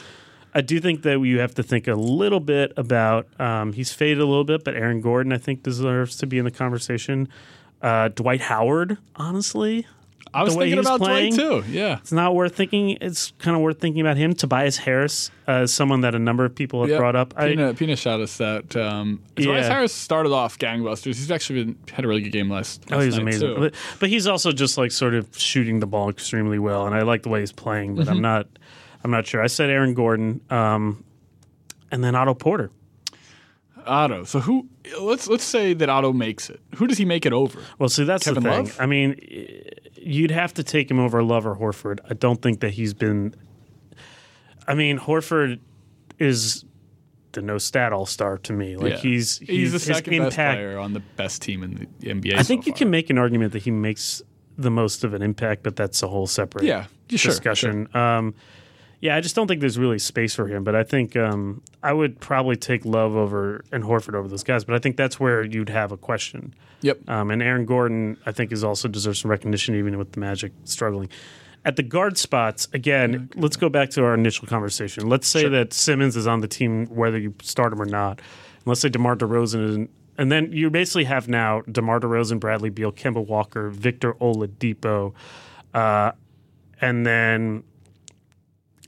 I 0.55 0.61
do 0.61 0.81
think 0.81 1.03
that 1.03 1.19
you 1.21 1.39
have 1.41 1.55
to 1.55 1.63
think 1.63 1.89
a 1.89 1.95
little 1.95 2.41
bit 2.41 2.73
about. 2.77 3.27
Um, 3.41 3.73
he's 3.73 3.93
faded 3.93 4.19
a 4.21 4.27
little 4.27 4.45
bit, 4.45 4.65
but 4.65 4.75
Aaron 4.75 5.01
Gordon 5.01 5.33
I 5.33 5.39
think 5.39 5.63
deserves 5.63 6.17
to 6.19 6.27
be 6.27 6.39
in 6.39 6.45
the 6.45 6.51
conversation. 6.51 7.29
Uh, 7.81 8.09
Dwight 8.09 8.43
Howard, 8.43 8.99
honestly, 9.17 9.87
I 10.35 10.43
was 10.45 10.53
the 10.53 10.59
way 10.61 10.65
thinking 10.67 10.79
he's 10.79 10.87
about 10.87 11.01
playing, 11.01 11.35
Dwight 11.35 11.65
too. 11.65 11.71
Yeah. 11.73 11.99
it's 11.99 12.13
not 12.13 12.35
worth 12.35 12.55
thinking. 12.55 12.97
It's 13.01 13.33
kind 13.39 13.57
of 13.57 13.63
worth 13.63 13.81
thinking 13.81 14.01
about 14.03 14.17
him. 14.17 14.35
Tobias 14.35 14.77
Harris, 14.79 15.31
uh, 15.47 15.67
someone 15.67 16.03
that 16.03 16.15
a 16.15 16.19
number 16.19 16.45
of 16.45 16.55
people 16.55 16.81
have 16.83 16.91
Yep. 16.91 16.99
brought 16.99 17.17
up. 17.17 17.35
I, 17.37 17.49
Pina, 17.49 17.75
Pina 17.75 17.97
shot 17.97 18.21
us 18.21 18.37
that. 18.37 18.77
Um, 18.77 19.21
Tobias 19.37 19.67
Harris 19.69 19.93
started 19.93 20.33
off 20.33 20.59
gangbusters. 20.59 21.07
He's 21.17 21.31
actually 21.31 21.65
been, 21.65 21.79
had 21.93 22.05
a 22.05 22.09
really 22.09 22.23
good 22.23 22.31
game 22.33 22.49
last. 22.49 22.83
Oh, 22.91 22.97
last 22.97 23.05
he's 23.05 23.15
night, 23.15 23.23
amazing. 23.23 23.55
But, 23.59 23.75
but 24.01 24.09
he's 24.11 24.27
also 24.27 24.53
just 24.53 24.79
like 24.79 24.93
sort 24.93 25.15
of 25.15 25.27
shooting 25.37 25.81
the 25.81 25.87
ball 25.87 26.09
extremely 26.09 26.59
well, 26.59 26.87
and 26.87 26.95
I 26.95 27.03
like 27.03 27.23
the 27.25 27.29
way 27.31 27.41
he's 27.41 27.53
playing. 27.53 27.97
But 27.97 28.03
Mm-hmm. 28.07 28.11
I'm 28.15 28.23
not, 28.23 28.47
I'm 29.05 29.11
not 29.11 29.27
sure. 29.27 29.43
I 29.43 29.47
said 29.49 29.69
Aaron 29.71 29.95
Gordon, 29.95 30.41
um, 30.51 31.05
and 31.91 32.03
then 32.05 32.15
Otto 32.15 32.35
Porter. 32.35 32.71
Otto. 33.85 34.25
So 34.25 34.39
who? 34.41 34.69
Let's 35.01 35.27
let's 35.29 35.43
say 35.45 35.75
that 35.75 35.89
Otto 35.89 36.13
makes 36.13 36.49
it. 36.51 36.61
Who 36.77 36.87
does 36.87 36.99
he 36.99 37.05
make 37.05 37.27
it 37.27 37.33
over? 37.33 37.61
Well, 37.79 37.89
see, 37.89 38.05
that's 38.05 38.25
Kevin 38.25 38.43
the 38.45 38.51
thing. 38.51 38.65
Love? 38.67 38.77
I 38.81 38.87
mean, 38.87 39.17
you'd 39.97 40.31
have 40.31 40.55
to 40.55 40.63
take 40.63 40.91
him 40.91 41.01
over 41.01 41.23
Love 41.23 41.47
or 41.47 41.57
Horford. 41.57 41.99
I 42.09 42.15
don't 42.15 42.41
think 42.41 42.61
that 42.61 42.71
he's 42.75 42.95
been. 42.95 43.35
I 44.69 44.75
mean, 44.75 44.99
Horford 44.99 45.59
is 46.21 46.65
the 47.33 47.43
no 47.43 47.59
stat 47.59 47.93
all 47.93 48.07
star 48.07 48.39
to 48.39 48.53
me. 48.53 48.77
Like 48.77 48.93
Yeah. 48.93 48.99
he's 48.99 49.39
he's 49.39 49.73
the 49.73 49.79
his 49.79 49.83
second 49.85 50.19
best 50.19 50.33
impact- 50.35 50.57
player 50.59 50.79
on 50.79 50.93
the 50.93 51.01
best 51.17 51.43
team 51.43 51.65
in 51.65 51.89
the 51.99 52.09
NBA. 52.09 52.39
I 52.39 52.43
think 52.45 52.63
so 52.63 52.67
you 52.69 52.73
far. 52.73 52.79
can 52.79 52.91
make 52.91 53.11
an 53.11 53.19
argument 53.19 53.53
that 53.55 53.63
he 53.63 53.71
makes 53.73 54.23
the 54.59 54.71
most 54.71 55.03
of 55.03 55.15
an 55.15 55.23
impact, 55.23 55.63
but 55.65 55.75
that's 55.75 56.03
a 56.05 56.09
whole 56.09 56.27
separate 56.29 56.65
Yeah, 56.67 56.85
sure, 57.09 57.31
discussion. 57.33 57.89
Um, 57.97 58.35
yeah, 59.03 59.17
I 59.17 59.21
just 59.21 59.35
don't 59.35 59.49
think 59.49 59.61
there's 59.61 59.81
really 59.81 59.99
space 59.99 60.33
for 60.33 60.47
him. 60.47 60.63
But 60.63 60.77
I 60.77 60.85
think 60.85 61.17
um, 61.17 61.61
I 61.83 61.93
would 61.93 62.21
probably 62.21 62.55
take 62.55 62.85
Love 62.85 63.17
over 63.17 63.65
and 63.73 63.83
Horford 63.83 64.15
over 64.15 64.29
those 64.29 64.45
guys. 64.45 64.65
But 64.65 64.77
I 64.77 64.79
think 64.79 64.97
that's 64.97 65.19
where 65.19 65.45
you'd 65.45 65.69
have 65.71 65.91
a 65.91 65.97
question. 65.97 66.55
Yep. 66.83 67.09
Um, 67.09 67.33
and 67.33 67.43
Aaron 67.43 67.67
Gordon, 67.67 68.17
I 68.25 68.33
think, 68.33 68.53
is 68.53 68.63
also 68.63 68.87
deserves 68.87 69.19
some 69.21 69.31
recognition, 69.31 69.75
even 69.75 69.99
with 69.99 70.13
the 70.13 70.21
Magic 70.21 70.53
struggling. 70.65 71.09
At 71.65 71.75
the 71.75 71.83
guard 71.83 72.17
spots, 72.17 72.69
again, 72.73 73.29
let's 73.35 73.57
go 73.57 73.69
back 73.69 73.91
to 73.91 74.05
our 74.05 74.15
initial 74.15 74.47
conversation. 74.47 75.09
Let's 75.09 75.27
say 75.27 75.49
that 75.49 75.73
Simmons 75.73 76.17
is 76.17 76.29
on 76.29 76.41
the 76.41 76.49
team, 76.49 76.87
whether 76.87 77.19
you 77.19 77.35
start 77.43 77.73
him 77.73 77.83
or 77.83 77.87
not. 77.87 78.19
And 78.21 78.67
let's 78.67 78.81
say 78.81 78.89
DeMar 78.89 79.17
DeRozan 79.17 79.69
is, 79.69 79.89
and 80.17 80.31
then 80.31 80.53
you 80.53 80.71
basically 80.71 81.05
have 81.05 81.29
now 81.29 81.63
DeMar 81.63 81.99
DeRozan, 81.99 82.39
Bradley 82.39 82.71
Beal, 82.71 82.93
Kemba 82.93 83.27
Walker, 83.27 83.69
Victor 83.69 84.15
Oladipo, 84.15 85.13
uh, 85.75 86.13
and 86.81 87.07
then 87.07 87.65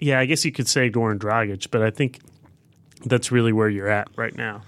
yeah, 0.04 0.20
I 0.20 0.26
guess 0.26 0.44
you 0.44 0.52
could 0.52 0.68
say 0.68 0.90
Goran 0.90 1.18
Dragic, 1.18 1.68
but 1.70 1.82
I 1.82 1.90
think 1.90 2.20
that's 3.06 3.32
really 3.32 3.52
where 3.52 3.68
you're 3.68 3.88
at 3.88 4.08
right 4.16 4.36
now, 4.36 4.62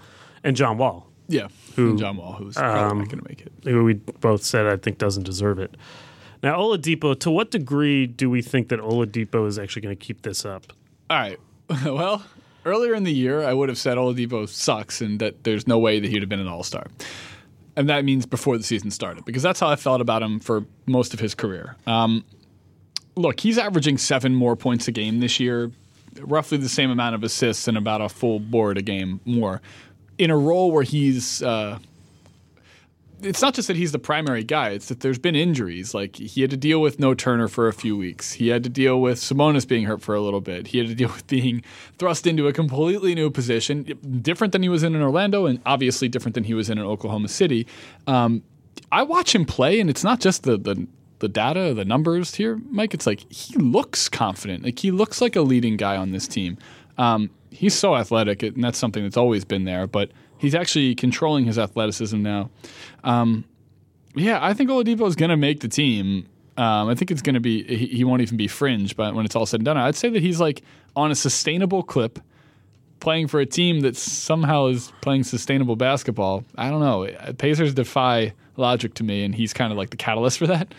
and 0.44 0.56
John 0.56 0.78
Wall, 0.78 1.06
Yeah, 1.28 1.48
who 1.74 1.98
John 1.98 2.16
Wall, 2.16 2.32
who's 2.32 2.54
probably 2.56 2.80
Um, 2.80 2.98
not 2.98 3.08
going 3.08 3.22
to 3.22 3.28
make 3.28 3.40
it. 3.42 3.52
who 3.64 3.84
we 3.84 3.94
both 3.94 4.42
said 4.44 4.66
I 4.66 4.76
think 4.76 4.98
doesn't 4.98 5.24
deserve 5.24 5.58
it. 5.58 5.76
Now 6.42 6.58
Oladipo, 6.58 7.18
to 7.20 7.30
what 7.30 7.50
degree 7.50 8.06
do 8.06 8.28
we 8.30 8.42
think 8.42 8.68
that 8.68 8.80
Oladipo 8.80 9.46
is 9.46 9.58
actually 9.58 9.82
going 9.82 9.96
to 9.96 10.04
keep 10.04 10.22
this 10.22 10.44
up? 10.44 10.72
All 11.10 11.18
right. 11.18 11.38
well, 11.84 12.22
earlier 12.64 12.94
in 12.94 13.04
the 13.04 13.12
year, 13.12 13.42
I 13.42 13.52
would 13.54 13.68
have 13.68 13.78
said 13.78 13.96
Oladipo 13.98 14.48
sucks 14.48 15.00
and 15.00 15.18
that 15.20 15.44
there's 15.44 15.66
no 15.66 15.78
way 15.78 15.98
that 16.00 16.08
he'd 16.10 16.20
have 16.22 16.28
been 16.28 16.40
an 16.40 16.48
All 16.48 16.62
Star. 16.62 16.86
And 17.78 17.88
that 17.90 18.04
means 18.04 18.24
before 18.26 18.56
the 18.56 18.64
season 18.64 18.90
started, 18.90 19.24
because 19.24 19.42
that's 19.42 19.60
how 19.60 19.68
I 19.68 19.76
felt 19.76 20.00
about 20.00 20.22
him 20.22 20.40
for 20.40 20.64
most 20.86 21.12
of 21.14 21.20
his 21.20 21.34
career. 21.34 21.76
Um, 21.86 22.24
look, 23.16 23.40
he's 23.40 23.58
averaging 23.58 23.98
seven 23.98 24.34
more 24.34 24.54
points 24.54 24.86
a 24.86 24.92
game 24.92 25.20
this 25.20 25.40
year, 25.40 25.72
roughly 26.20 26.58
the 26.58 26.68
same 26.68 26.90
amount 26.90 27.14
of 27.14 27.24
assists 27.24 27.66
and 27.66 27.76
about 27.76 28.00
a 28.00 28.08
full 28.08 28.38
board 28.38 28.78
a 28.78 28.82
game 28.82 29.20
more, 29.24 29.60
in 30.18 30.30
a 30.30 30.36
role 30.36 30.70
where 30.70 30.84
he's. 30.84 31.42
Uh, 31.42 31.78
it's 33.22 33.40
not 33.40 33.54
just 33.54 33.66
that 33.68 33.76
he's 33.76 33.92
the 33.92 33.98
primary 33.98 34.44
guy; 34.44 34.70
it's 34.70 34.88
that 34.88 35.00
there's 35.00 35.18
been 35.18 35.34
injuries. 35.34 35.94
Like 35.94 36.16
he 36.16 36.42
had 36.42 36.50
to 36.50 36.56
deal 36.56 36.82
with 36.82 37.00
no 37.00 37.14
Turner 37.14 37.48
for 37.48 37.66
a 37.66 37.72
few 37.72 37.96
weeks. 37.96 38.32
He 38.32 38.48
had 38.48 38.62
to 38.64 38.68
deal 38.68 39.00
with 39.00 39.18
Sabonis 39.18 39.66
being 39.66 39.86
hurt 39.86 40.02
for 40.02 40.14
a 40.14 40.20
little 40.20 40.42
bit. 40.42 40.66
He 40.68 40.78
had 40.78 40.88
to 40.88 40.94
deal 40.94 41.08
with 41.14 41.26
being 41.26 41.62
thrust 41.98 42.26
into 42.26 42.46
a 42.46 42.52
completely 42.52 43.14
new 43.14 43.30
position, 43.30 43.84
different 44.20 44.52
than 44.52 44.62
he 44.62 44.68
was 44.68 44.82
in 44.82 44.94
in 44.94 45.00
Orlando, 45.00 45.46
and 45.46 45.60
obviously 45.64 46.08
different 46.08 46.34
than 46.34 46.44
he 46.44 46.52
was 46.52 46.68
in 46.68 46.76
in 46.76 46.84
Oklahoma 46.84 47.28
City. 47.28 47.66
Um, 48.06 48.42
I 48.92 49.02
watch 49.02 49.34
him 49.34 49.46
play, 49.46 49.80
and 49.80 49.88
it's 49.88 50.04
not 50.04 50.20
just 50.20 50.42
the 50.42 50.58
the 50.58 50.86
the 51.18 51.28
data, 51.28 51.74
the 51.74 51.84
numbers 51.84 52.34
here, 52.34 52.60
Mike. 52.70 52.94
It's 52.94 53.06
like 53.06 53.30
he 53.32 53.56
looks 53.56 54.08
confident. 54.08 54.64
Like 54.64 54.78
he 54.78 54.90
looks 54.90 55.20
like 55.20 55.36
a 55.36 55.40
leading 55.40 55.76
guy 55.76 55.96
on 55.96 56.12
this 56.12 56.28
team. 56.28 56.58
Um, 56.98 57.30
he's 57.50 57.74
so 57.74 57.96
athletic, 57.96 58.42
and 58.42 58.62
that's 58.62 58.78
something 58.78 59.02
that's 59.02 59.16
always 59.16 59.44
been 59.44 59.64
there. 59.64 59.86
But 59.86 60.10
he's 60.38 60.54
actually 60.54 60.94
controlling 60.94 61.44
his 61.44 61.58
athleticism 61.58 62.20
now. 62.20 62.50
Um, 63.04 63.44
yeah, 64.14 64.38
I 64.42 64.54
think 64.54 64.70
Oladipo 64.70 65.06
is 65.06 65.16
going 65.16 65.30
to 65.30 65.36
make 65.36 65.60
the 65.60 65.68
team. 65.68 66.26
Um, 66.56 66.88
I 66.88 66.94
think 66.94 67.10
it's 67.10 67.22
going 67.22 67.34
to 67.34 67.40
be 67.40 67.62
he, 67.64 67.86
he 67.86 68.04
won't 68.04 68.22
even 68.22 68.36
be 68.36 68.48
fringe, 68.48 68.96
but 68.96 69.14
when 69.14 69.26
it's 69.26 69.36
all 69.36 69.46
said 69.46 69.60
and 69.60 69.66
done, 69.66 69.76
I'd 69.76 69.94
say 69.94 70.08
that 70.08 70.22
he's 70.22 70.40
like 70.40 70.62
on 70.94 71.10
a 71.10 71.14
sustainable 71.14 71.82
clip, 71.82 72.18
playing 73.00 73.28
for 73.28 73.40
a 73.40 73.46
team 73.46 73.80
that 73.80 73.96
somehow 73.96 74.66
is 74.66 74.92
playing 75.02 75.24
sustainable 75.24 75.76
basketball. 75.76 76.44
I 76.56 76.70
don't 76.70 76.80
know. 76.80 77.08
Pacers 77.34 77.74
defy 77.74 78.32
logic 78.56 78.94
to 78.94 79.04
me, 79.04 79.22
and 79.24 79.34
he's 79.34 79.52
kind 79.52 79.70
of 79.70 79.76
like 79.76 79.90
the 79.90 79.98
catalyst 79.98 80.38
for 80.38 80.46
that. 80.46 80.72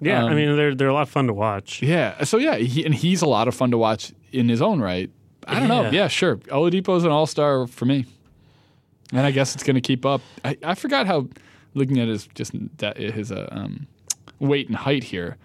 Yeah, 0.00 0.24
I 0.24 0.28
Um, 0.30 0.36
mean 0.36 0.56
they're 0.56 0.74
they're 0.74 0.88
a 0.88 0.92
lot 0.94 1.02
of 1.02 1.08
fun 1.10 1.26
to 1.28 1.32
watch. 1.32 1.82
Yeah. 1.82 2.24
So 2.24 2.36
yeah, 2.38 2.56
he, 2.56 2.84
and 2.84 2.94
he's 2.94 3.22
a 3.22 3.26
lot 3.26 3.48
of 3.48 3.54
fun 3.54 3.70
to 3.70 3.78
watch 3.78 4.12
in 4.32 4.48
his 4.48 4.60
own 4.62 4.80
right. 4.80 5.10
I 5.46 5.60
don't 5.60 5.68
know. 5.68 5.82
Yeah. 5.84 5.90
Yeah, 5.90 6.08
sure. 6.08 6.36
Oladipo's 6.36 7.04
an 7.04 7.10
all 7.10 7.26
star 7.26 7.66
for 7.66 7.84
me, 7.84 8.06
and 9.12 9.20
I 9.20 9.30
guess 9.30 9.54
it's 9.54 9.62
going 9.62 9.74
to 9.74 9.80
keep 9.82 10.04
up. 10.06 10.20
I, 10.44 10.56
I 10.62 10.74
forgot 10.74 11.06
how 11.06 11.28
looking 11.74 12.00
at 12.00 12.08
his 12.08 12.26
just 12.34 12.52
that 12.78 12.96
his 12.96 13.30
uh, 13.30 13.48
um, 13.52 13.86
weight 14.40 14.68
and 14.68 14.76
height 14.76 15.04
here. 15.04 15.36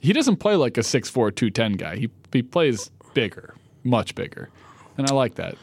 He 0.00 0.12
doesn't 0.12 0.36
play 0.36 0.54
like 0.54 0.76
a 0.78 0.82
6'4", 0.82 1.12
210 1.34 1.72
guy. 1.72 1.96
He 1.96 2.08
he 2.32 2.42
plays 2.42 2.90
bigger, 3.14 3.54
much 3.84 4.14
bigger, 4.14 4.48
and 4.96 5.08
I 5.10 5.12
like 5.14 5.34
that. 5.36 5.56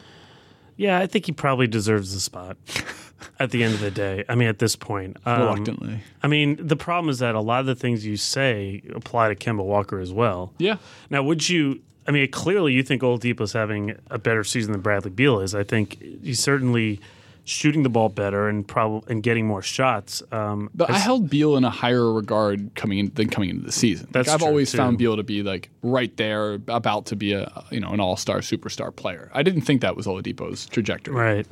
Yeah, 0.76 0.98
I 0.98 1.06
think 1.06 1.24
he 1.26 1.32
probably 1.32 1.66
deserves 1.66 2.12
the 2.12 2.20
spot 2.20 2.58
at 3.38 3.50
the 3.50 3.62
end 3.64 3.74
of 3.74 3.80
the 3.80 3.90
day. 3.90 4.24
I 4.28 4.34
mean, 4.34 4.48
at 4.48 4.58
this 4.58 4.76
point, 4.76 5.16
um, 5.26 5.40
Reluctantly, 5.42 6.00
I 6.22 6.28
mean, 6.28 6.56
the 6.64 6.76
problem 6.76 7.08
is 7.10 7.18
that 7.20 7.34
a 7.34 7.40
lot 7.40 7.60
of 7.60 7.66
the 7.66 7.74
things 7.74 8.04
you 8.06 8.16
say 8.16 8.82
apply 8.94 9.32
to 9.32 9.34
Kemba 9.34 9.64
Walker 9.64 9.98
as 10.00 10.12
well. 10.12 10.52
yeah. 10.58 10.76
Now, 11.10 11.22
would 11.22 11.48
you? 11.48 11.80
I 12.08 12.12
mean, 12.12 12.30
clearly 12.30 12.72
you 12.72 12.82
think 12.84 13.02
Oladipo's 13.02 13.52
having 13.52 13.96
a 14.10 14.18
better 14.18 14.44
season 14.44 14.70
than 14.72 14.80
Bradley 14.80 15.10
Beal 15.10 15.40
is. 15.40 15.54
I 15.56 15.64
think 15.64 16.00
he's 16.22 16.38
certainly 16.38 17.00
shooting 17.48 17.82
the 17.84 17.88
ball 17.88 18.08
better 18.08 18.48
and 18.48 18.66
probably 18.66 19.10
and 19.12 19.22
getting 19.22 19.46
more 19.46 19.62
shots. 19.62 20.22
Um, 20.32 20.68
But 20.74 20.90
I 20.90 20.98
held 20.98 21.28
Beal 21.30 21.56
in 21.56 21.64
a 21.64 21.70
higher 21.70 22.12
regard 22.12 22.74
coming 22.76 22.98
in 22.98 23.12
than 23.14 23.28
coming 23.28 23.50
into 23.50 23.64
the 23.64 23.72
season. 23.72 24.06
Like, 24.06 24.12
That's 24.12 24.28
I've 24.28 24.38
true, 24.40 24.48
always 24.48 24.70
too. 24.70 24.78
found 24.78 24.98
Beal 24.98 25.16
to 25.16 25.22
be 25.24 25.42
like 25.42 25.68
right 25.82 26.16
there, 26.16 26.54
about 26.68 27.06
to 27.06 27.16
be 27.16 27.32
a 27.32 27.64
you 27.70 27.80
know 27.80 27.90
an 27.90 27.98
all 28.00 28.16
star 28.16 28.38
superstar 28.38 28.94
player. 28.94 29.30
I 29.34 29.42
didn't 29.42 29.62
think 29.62 29.80
that 29.80 29.96
was 29.96 30.06
Oladipo's 30.06 30.66
trajectory. 30.66 31.14
right. 31.14 31.46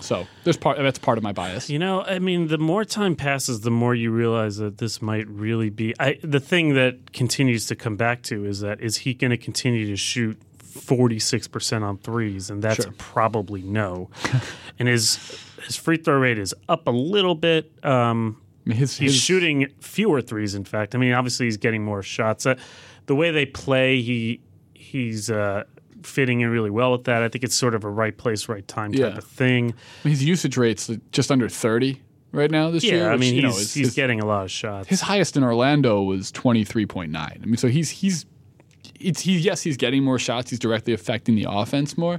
So 0.00 0.26
there's 0.44 0.56
part 0.56 0.78
that's 0.78 0.98
part 0.98 1.18
of 1.18 1.24
my 1.24 1.32
bias. 1.32 1.68
You 1.68 1.78
know, 1.78 2.02
I 2.02 2.18
mean, 2.20 2.48
the 2.48 2.58
more 2.58 2.84
time 2.84 3.16
passes, 3.16 3.62
the 3.62 3.70
more 3.70 3.94
you 3.94 4.10
realize 4.10 4.56
that 4.58 4.78
this 4.78 5.02
might 5.02 5.26
really 5.28 5.70
be. 5.70 5.94
I, 5.98 6.18
the 6.22 6.40
thing 6.40 6.74
that 6.74 7.12
continues 7.12 7.66
to 7.66 7.74
come 7.74 7.96
back 7.96 8.22
to 8.24 8.44
is 8.44 8.60
that 8.60 8.80
is 8.80 8.98
he 8.98 9.12
going 9.14 9.32
to 9.32 9.36
continue 9.36 9.86
to 9.88 9.96
shoot 9.96 10.40
forty 10.60 11.18
six 11.18 11.48
percent 11.48 11.82
on 11.82 11.98
threes, 11.98 12.48
and 12.50 12.62
that's 12.62 12.84
Sure. 12.84 12.92
probably 12.98 13.62
no. 13.62 14.08
and 14.78 14.86
his 14.86 15.16
his 15.64 15.74
free 15.76 15.96
throw 15.96 16.18
rate 16.18 16.38
is 16.38 16.54
up 16.68 16.86
a 16.86 16.90
little 16.92 17.34
bit. 17.34 17.72
Um, 17.84 18.40
his, 18.66 18.96
he's 18.98 19.12
his- 19.12 19.20
shooting 19.20 19.66
fewer 19.80 20.20
threes. 20.22 20.54
In 20.54 20.64
fact, 20.64 20.94
I 20.94 20.98
mean, 20.98 21.12
obviously 21.12 21.46
he's 21.46 21.56
getting 21.56 21.84
more 21.84 22.02
shots. 22.02 22.46
Uh, 22.46 22.54
the 23.06 23.14
way 23.16 23.30
they 23.32 23.46
play, 23.46 24.00
he 24.00 24.40
he's 24.74 25.28
uh, 25.28 25.64
fitting 26.02 26.40
in 26.40 26.50
really 26.50 26.70
well 26.70 26.92
with 26.92 27.04
that. 27.04 27.22
I 27.22 27.28
think 27.28 27.44
it's 27.44 27.54
sort 27.54 27.74
of 27.74 27.84
a 27.84 27.90
right 27.90 28.16
place, 28.16 28.48
right 28.48 28.66
time 28.66 28.92
type 28.92 29.00
Yeah. 29.00 29.18
of 29.18 29.24
thing. 29.24 29.74
his 30.02 30.24
usage 30.24 30.56
rates 30.56 30.90
just 31.12 31.30
under 31.30 31.48
thirty 31.48 32.02
right 32.32 32.50
now 32.50 32.70
this 32.70 32.84
year. 32.84 32.98
Yeah, 32.98 33.08
I 33.08 33.12
which, 33.12 33.20
mean, 33.20 33.34
you 33.34 33.42
know, 33.42 33.48
he's, 33.48 33.60
is- 33.60 33.74
he's 33.74 33.86
his, 33.88 33.94
getting 33.94 34.20
a 34.20 34.26
lot 34.26 34.44
of 34.44 34.50
shots. 34.50 34.88
his 34.88 35.00
highest 35.00 35.36
in 35.36 35.42
Orlando 35.44 36.02
was 36.02 36.30
twenty 36.30 36.64
three 36.64 36.86
point 36.86 37.10
nine. 37.12 37.40
I 37.42 37.46
mean, 37.46 37.56
so 37.56 37.68
he's 37.68 37.90
he's 37.90 38.26
it's 39.00 39.20
he 39.20 39.38
yes 39.38 39.62
he's 39.62 39.76
getting 39.76 40.02
more 40.02 40.18
shots. 40.18 40.50
He's 40.50 40.58
directly 40.58 40.92
affecting 40.92 41.34
the 41.34 41.46
offense 41.48 41.96
more. 41.98 42.18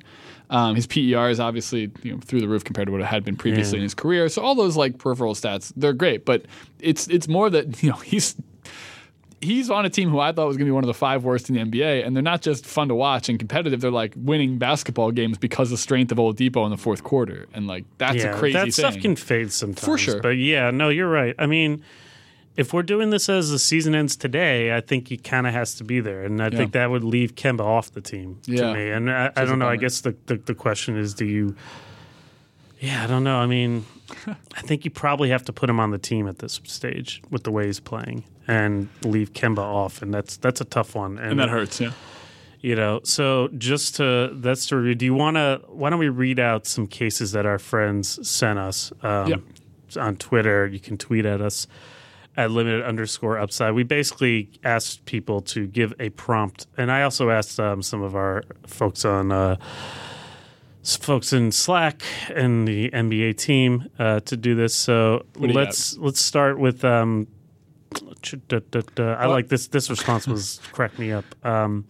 Um, 0.51 0.75
his 0.75 0.87
PER 0.87 1.29
is 1.29 1.39
obviously 1.39 1.91
you 2.03 2.13
know 2.13 2.19
through 2.19 2.41
the 2.41 2.47
roof 2.47 2.63
compared 2.63 2.87
to 2.87 2.91
what 2.91 3.01
it 3.01 3.05
had 3.07 3.23
been 3.23 3.35
previously 3.35 3.77
Yeah. 3.77 3.81
in 3.81 3.83
his 3.83 3.93
career. 3.93 4.29
So 4.29 4.41
all 4.41 4.55
those 4.55 4.75
like 4.77 4.97
peripheral 4.97 5.33
stats 5.35 5.71
they're 5.77 5.93
great, 5.93 6.25
but 6.25 6.45
it's 6.79 7.07
it's 7.07 7.27
more 7.27 7.49
that 7.49 7.81
you 7.83 7.89
know 7.89 7.97
he's 7.97 8.35
he's 9.41 9.69
on 9.69 9.85
a 9.85 9.89
team 9.89 10.09
who 10.09 10.19
I 10.19 10.31
thought 10.31 10.47
was 10.47 10.57
going 10.57 10.65
to 10.65 10.69
be 10.69 10.73
one 10.73 10.83
of 10.83 10.87
the 10.87 10.93
five 10.93 11.23
worst 11.23 11.49
in 11.49 11.55
the 11.55 11.61
NBA, 11.61 12.05
and 12.05 12.15
they're 12.15 12.23
not 12.23 12.41
just 12.41 12.65
fun 12.65 12.87
to 12.89 12.95
watch 12.95 13.29
and 13.29 13.39
competitive. 13.39 13.81
They're 13.81 13.91
like 13.91 14.13
winning 14.15 14.57
basketball 14.57 15.11
games 15.11 15.37
because 15.37 15.67
of 15.69 15.71
the 15.71 15.81
strength 15.81 16.11
of 16.11 16.17
Oladipo 16.17 16.63
in 16.65 16.71
the 16.71 16.77
fourth 16.77 17.03
quarter, 17.03 17.47
and 17.53 17.67
like 17.67 17.85
that's 17.97 18.17
yeah, 18.17 18.35
a 18.35 18.37
crazy 18.37 18.53
thing. 18.53 18.59
that 18.59 18.65
thing. 18.65 18.71
stuff 18.71 18.97
can 19.01 19.15
fade 19.15 19.51
sometimes. 19.51 19.85
For 19.85 19.97
sure. 19.97 20.21
But 20.21 20.37
yeah, 20.37 20.71
no, 20.71 20.89
you're 20.89 21.09
right. 21.09 21.35
I 21.39 21.45
mean, 21.45 21.83
if 22.57 22.73
we're 22.73 22.83
doing 22.83 23.09
this 23.09 23.29
as 23.29 23.49
the 23.51 23.59
season 23.59 23.95
ends 23.95 24.15
today, 24.17 24.75
I 24.75 24.81
think 24.81 25.07
he 25.07 25.17
kind 25.17 25.47
of 25.47 25.53
has 25.53 25.75
to 25.75 25.83
be 25.83 25.99
there, 26.01 26.23
and 26.25 26.41
I 26.43 26.49
think 26.49 26.73
that 26.73 26.89
would 26.91 27.03
leave 27.03 27.35
Kemba 27.35 27.61
off 27.61 27.91
the 27.91 28.01
team 28.01 28.39
Yeah. 28.45 28.61
to 28.61 28.73
me. 28.73 28.89
And 28.91 29.09
I, 29.09 29.13
I 29.13 29.27
Which 29.27 29.31
is 29.37 29.41
a 29.43 29.45
don't 29.45 29.59
know. 29.59 29.69
I 29.69 29.75
guess 29.77 30.01
the, 30.01 30.15
the 30.25 30.35
the 30.35 30.55
question 30.55 30.97
is, 30.97 31.13
do 31.13 31.25
you? 31.25 31.55
Yeah, 32.79 33.03
I 33.03 33.07
don't 33.07 33.23
know. 33.23 33.37
I 33.37 33.45
mean, 33.45 33.85
I 34.27 34.61
think 34.61 34.85
you 34.85 34.91
probably 34.91 35.29
have 35.29 35.43
to 35.45 35.53
put 35.53 35.69
him 35.69 35.79
on 35.79 35.91
the 35.91 35.97
team 35.97 36.27
at 36.27 36.39
this 36.39 36.59
stage 36.65 37.21
with 37.29 37.43
the 37.43 37.51
way 37.51 37.65
he's 37.67 37.79
playing, 37.79 38.23
and 38.47 38.89
leave 39.03 39.33
Kemba 39.33 39.59
off, 39.59 40.01
and 40.01 40.13
that's 40.13 40.37
that's 40.37 40.61
a 40.61 40.65
tough 40.65 40.95
one. 40.95 41.17
and 41.17 41.39
that 41.39 41.49
hurts. 41.49 41.79
Yeah. 41.79 41.91
You 42.61 42.75
know, 42.75 42.99
so 43.03 43.47
just 43.57 43.95
to 43.95 44.31
that's 44.33 44.65
to 44.67 44.75
review. 44.77 44.95
Do 44.95 45.05
you 45.05 45.13
want 45.13 45.37
to? 45.37 45.61
Why 45.67 45.89
don't 45.89 45.99
we 45.99 46.09
read 46.09 46.39
out 46.39 46.67
some 46.67 46.87
cases 46.87 47.31
that 47.31 47.45
our 47.45 47.57
friends 47.59 48.27
sent 48.27 48.59
us 48.59 48.91
um, 49.01 49.27
Yep. 49.29 49.41
on 49.97 50.15
Twitter? 50.17 50.67
You 50.67 50.79
can 50.79 50.97
tweet 50.97 51.25
at 51.25 51.39
us 51.39 51.67
at 52.35 52.51
limited 52.51 52.83
underscore 52.83 53.37
upside. 53.37 53.73
We 53.73 53.83
basically 53.83 54.49
asked 54.63 55.05
people 55.05 55.39
to 55.41 55.67
give 55.67 55.93
a 55.99 56.09
prompt, 56.09 56.67
and 56.77 56.91
I 56.91 57.03
also 57.03 57.29
asked 57.29 57.59
um, 57.61 57.81
some 57.81 58.01
of 58.01 58.13
our 58.15 58.43
folks 58.67 59.05
on. 59.05 59.31
Uh, 59.31 59.55
Folks 60.83 61.33
in 61.33 61.51
Slack 61.51 62.03
and 62.33 62.67
the 62.67 62.89
NBA 62.91 63.37
team 63.37 63.89
uh, 63.99 64.21
to 64.21 64.37
do 64.37 64.55
this. 64.55 64.73
So 64.73 65.25
do 65.33 65.47
let's 65.47 65.97
let's 65.97 66.21
start 66.21 66.57
with. 66.57 66.83
Um, 66.85 67.27
I 68.97 69.25
like 69.25 69.49
this. 69.49 69.67
This 69.67 69.89
response 69.89 70.27
was 70.27 70.59
crack 70.71 70.97
me 70.97 71.11
up. 71.11 71.25
Um, 71.45 71.85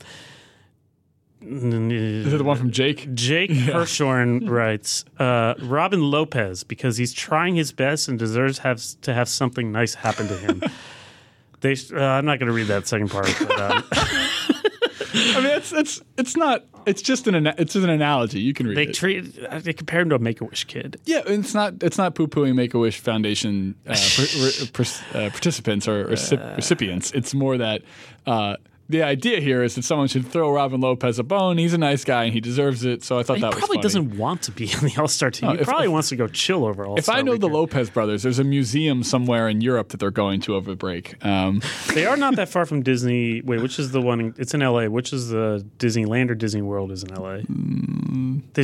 Is 1.42 2.34
it 2.34 2.38
the 2.38 2.44
one 2.44 2.58
from 2.58 2.72
Jake? 2.72 3.14
Jake 3.14 3.52
Hershorn 3.52 4.46
writes 4.50 5.06
uh, 5.20 5.54
Robin 5.62 6.02
Lopez 6.02 6.64
because 6.64 6.98
he's 6.98 7.14
trying 7.14 7.56
his 7.56 7.72
best 7.72 8.08
and 8.08 8.18
deserves 8.18 8.60
have, 8.60 8.82
to 9.02 9.14
have 9.14 9.30
something 9.30 9.72
nice 9.72 9.94
happen 9.94 10.28
to 10.28 10.38
him. 10.38 10.64
they, 11.62 11.76
uh, 11.94 12.02
I'm 12.02 12.26
not 12.26 12.40
going 12.40 12.48
to 12.48 12.54
read 12.54 12.68
that 12.68 12.88
second 12.88 13.10
part. 13.10 13.34
But, 13.40 13.60
um, 13.60 13.84
I 13.92 15.42
mean, 15.42 15.58
it's 15.58 15.72
it's 15.72 16.02
it's 16.18 16.36
not. 16.38 16.66
It's 16.90 17.02
just 17.02 17.28
an 17.28 17.48
it's 17.48 17.74
just 17.74 17.84
an 17.84 17.90
analogy. 17.90 18.40
You 18.42 18.54
can 18.54 18.68
read 18.68 18.78
they 18.78 18.88
it. 18.88 18.94
treat 18.94 19.40
uh, 19.48 19.60
they 19.60 19.74
compare 19.74 20.02
him 20.02 20.10
to 20.10 20.16
a 20.16 20.20
Make 20.20 20.42
a 20.42 20.46
Wish 20.46 20.66
kid. 20.66 21.00
yeah, 21.06 21.22
and 21.28 21.44
it's 21.44 21.54
not 21.54 21.82
it's 21.82 21.98
not 21.98 22.16
poo 22.16 22.28
pooing 22.28 22.56
Make 22.56 22.74
a 22.74 22.80
Wish 22.80 23.00
Foundation 23.00 23.76
uh, 23.88 23.96
per, 24.16 24.66
per, 24.74 24.84
uh, 25.14 25.30
participants 25.30 25.88
or, 25.88 26.02
or 26.02 26.06
recip- 26.16 26.56
recipients. 26.56 27.12
It's 27.12 27.34
more 27.34 27.58
that 27.58 27.84
uh, 28.26 28.56
the 28.90 29.04
idea 29.04 29.40
here 29.40 29.62
is 29.62 29.76
that 29.76 29.84
someone 29.84 30.08
should 30.08 30.26
throw 30.28 30.52
Robin 30.52 30.82
Lopez 30.82 31.20
a 31.20 31.24
bone. 31.24 31.60
He's 31.60 31.74
a 31.74 31.78
nice 31.78 32.04
guy 32.04 32.24
and 32.24 32.34
he 32.34 32.42
deserves 32.42 32.84
it. 32.84 33.04
So 33.04 33.20
I 33.20 33.24
thought 33.24 33.36
He 33.38 33.42
that 33.42 33.50
was 33.54 33.60
probably 33.60 33.78
doesn't 33.78 34.18
want 34.18 34.42
to 34.44 34.52
be 34.52 34.74
on 34.76 34.82
the 34.86 34.96
All 35.00 35.08
Star 35.08 35.30
team. 35.30 35.52
he 35.52 35.58
if- 35.60 35.68
probably 35.68 35.86
if- 35.86 35.92
wants 35.92 36.10
to 36.10 36.16
go 36.16 36.28
chill 36.28 36.66
over 36.66 36.86
All 36.86 36.98
Star. 37.00 37.16
If 37.16 37.20
I 37.20 37.22
know 37.22 37.38
the 37.38 37.48
Lopez 37.48 37.90
brothers, 37.92 38.24
there's 38.24 38.40
a 38.40 38.44
museum 38.44 39.04
somewhere 39.04 39.48
in 39.48 39.62
Europe 39.62 39.90
that 39.90 40.00
they're 40.00 40.10
going 40.12 40.42
to 40.42 40.56
over 40.56 40.72
the 40.72 40.76
break. 40.76 41.24
Um, 41.24 41.62
they 41.94 42.06
are 42.08 42.18
not 42.18 42.36
that 42.38 42.50
far 42.50 42.66
from 42.66 42.82
Disney. 42.82 43.42
Wait, 43.42 43.62
which 43.62 43.78
is 43.78 43.92
the 43.92 44.02
one? 44.02 44.34
It's 44.38 44.54
in 44.56 44.62
L.A. 44.64 44.90
Which 44.90 45.14
is 45.14 45.30
the 45.30 45.64
Disneyland 45.78 46.32
or 46.32 46.36
Disney 46.36 46.62
World 46.64 46.92
is 46.92 47.04
in 47.04 47.12
L.A. 47.14 47.44
Disneyland 47.44 48.58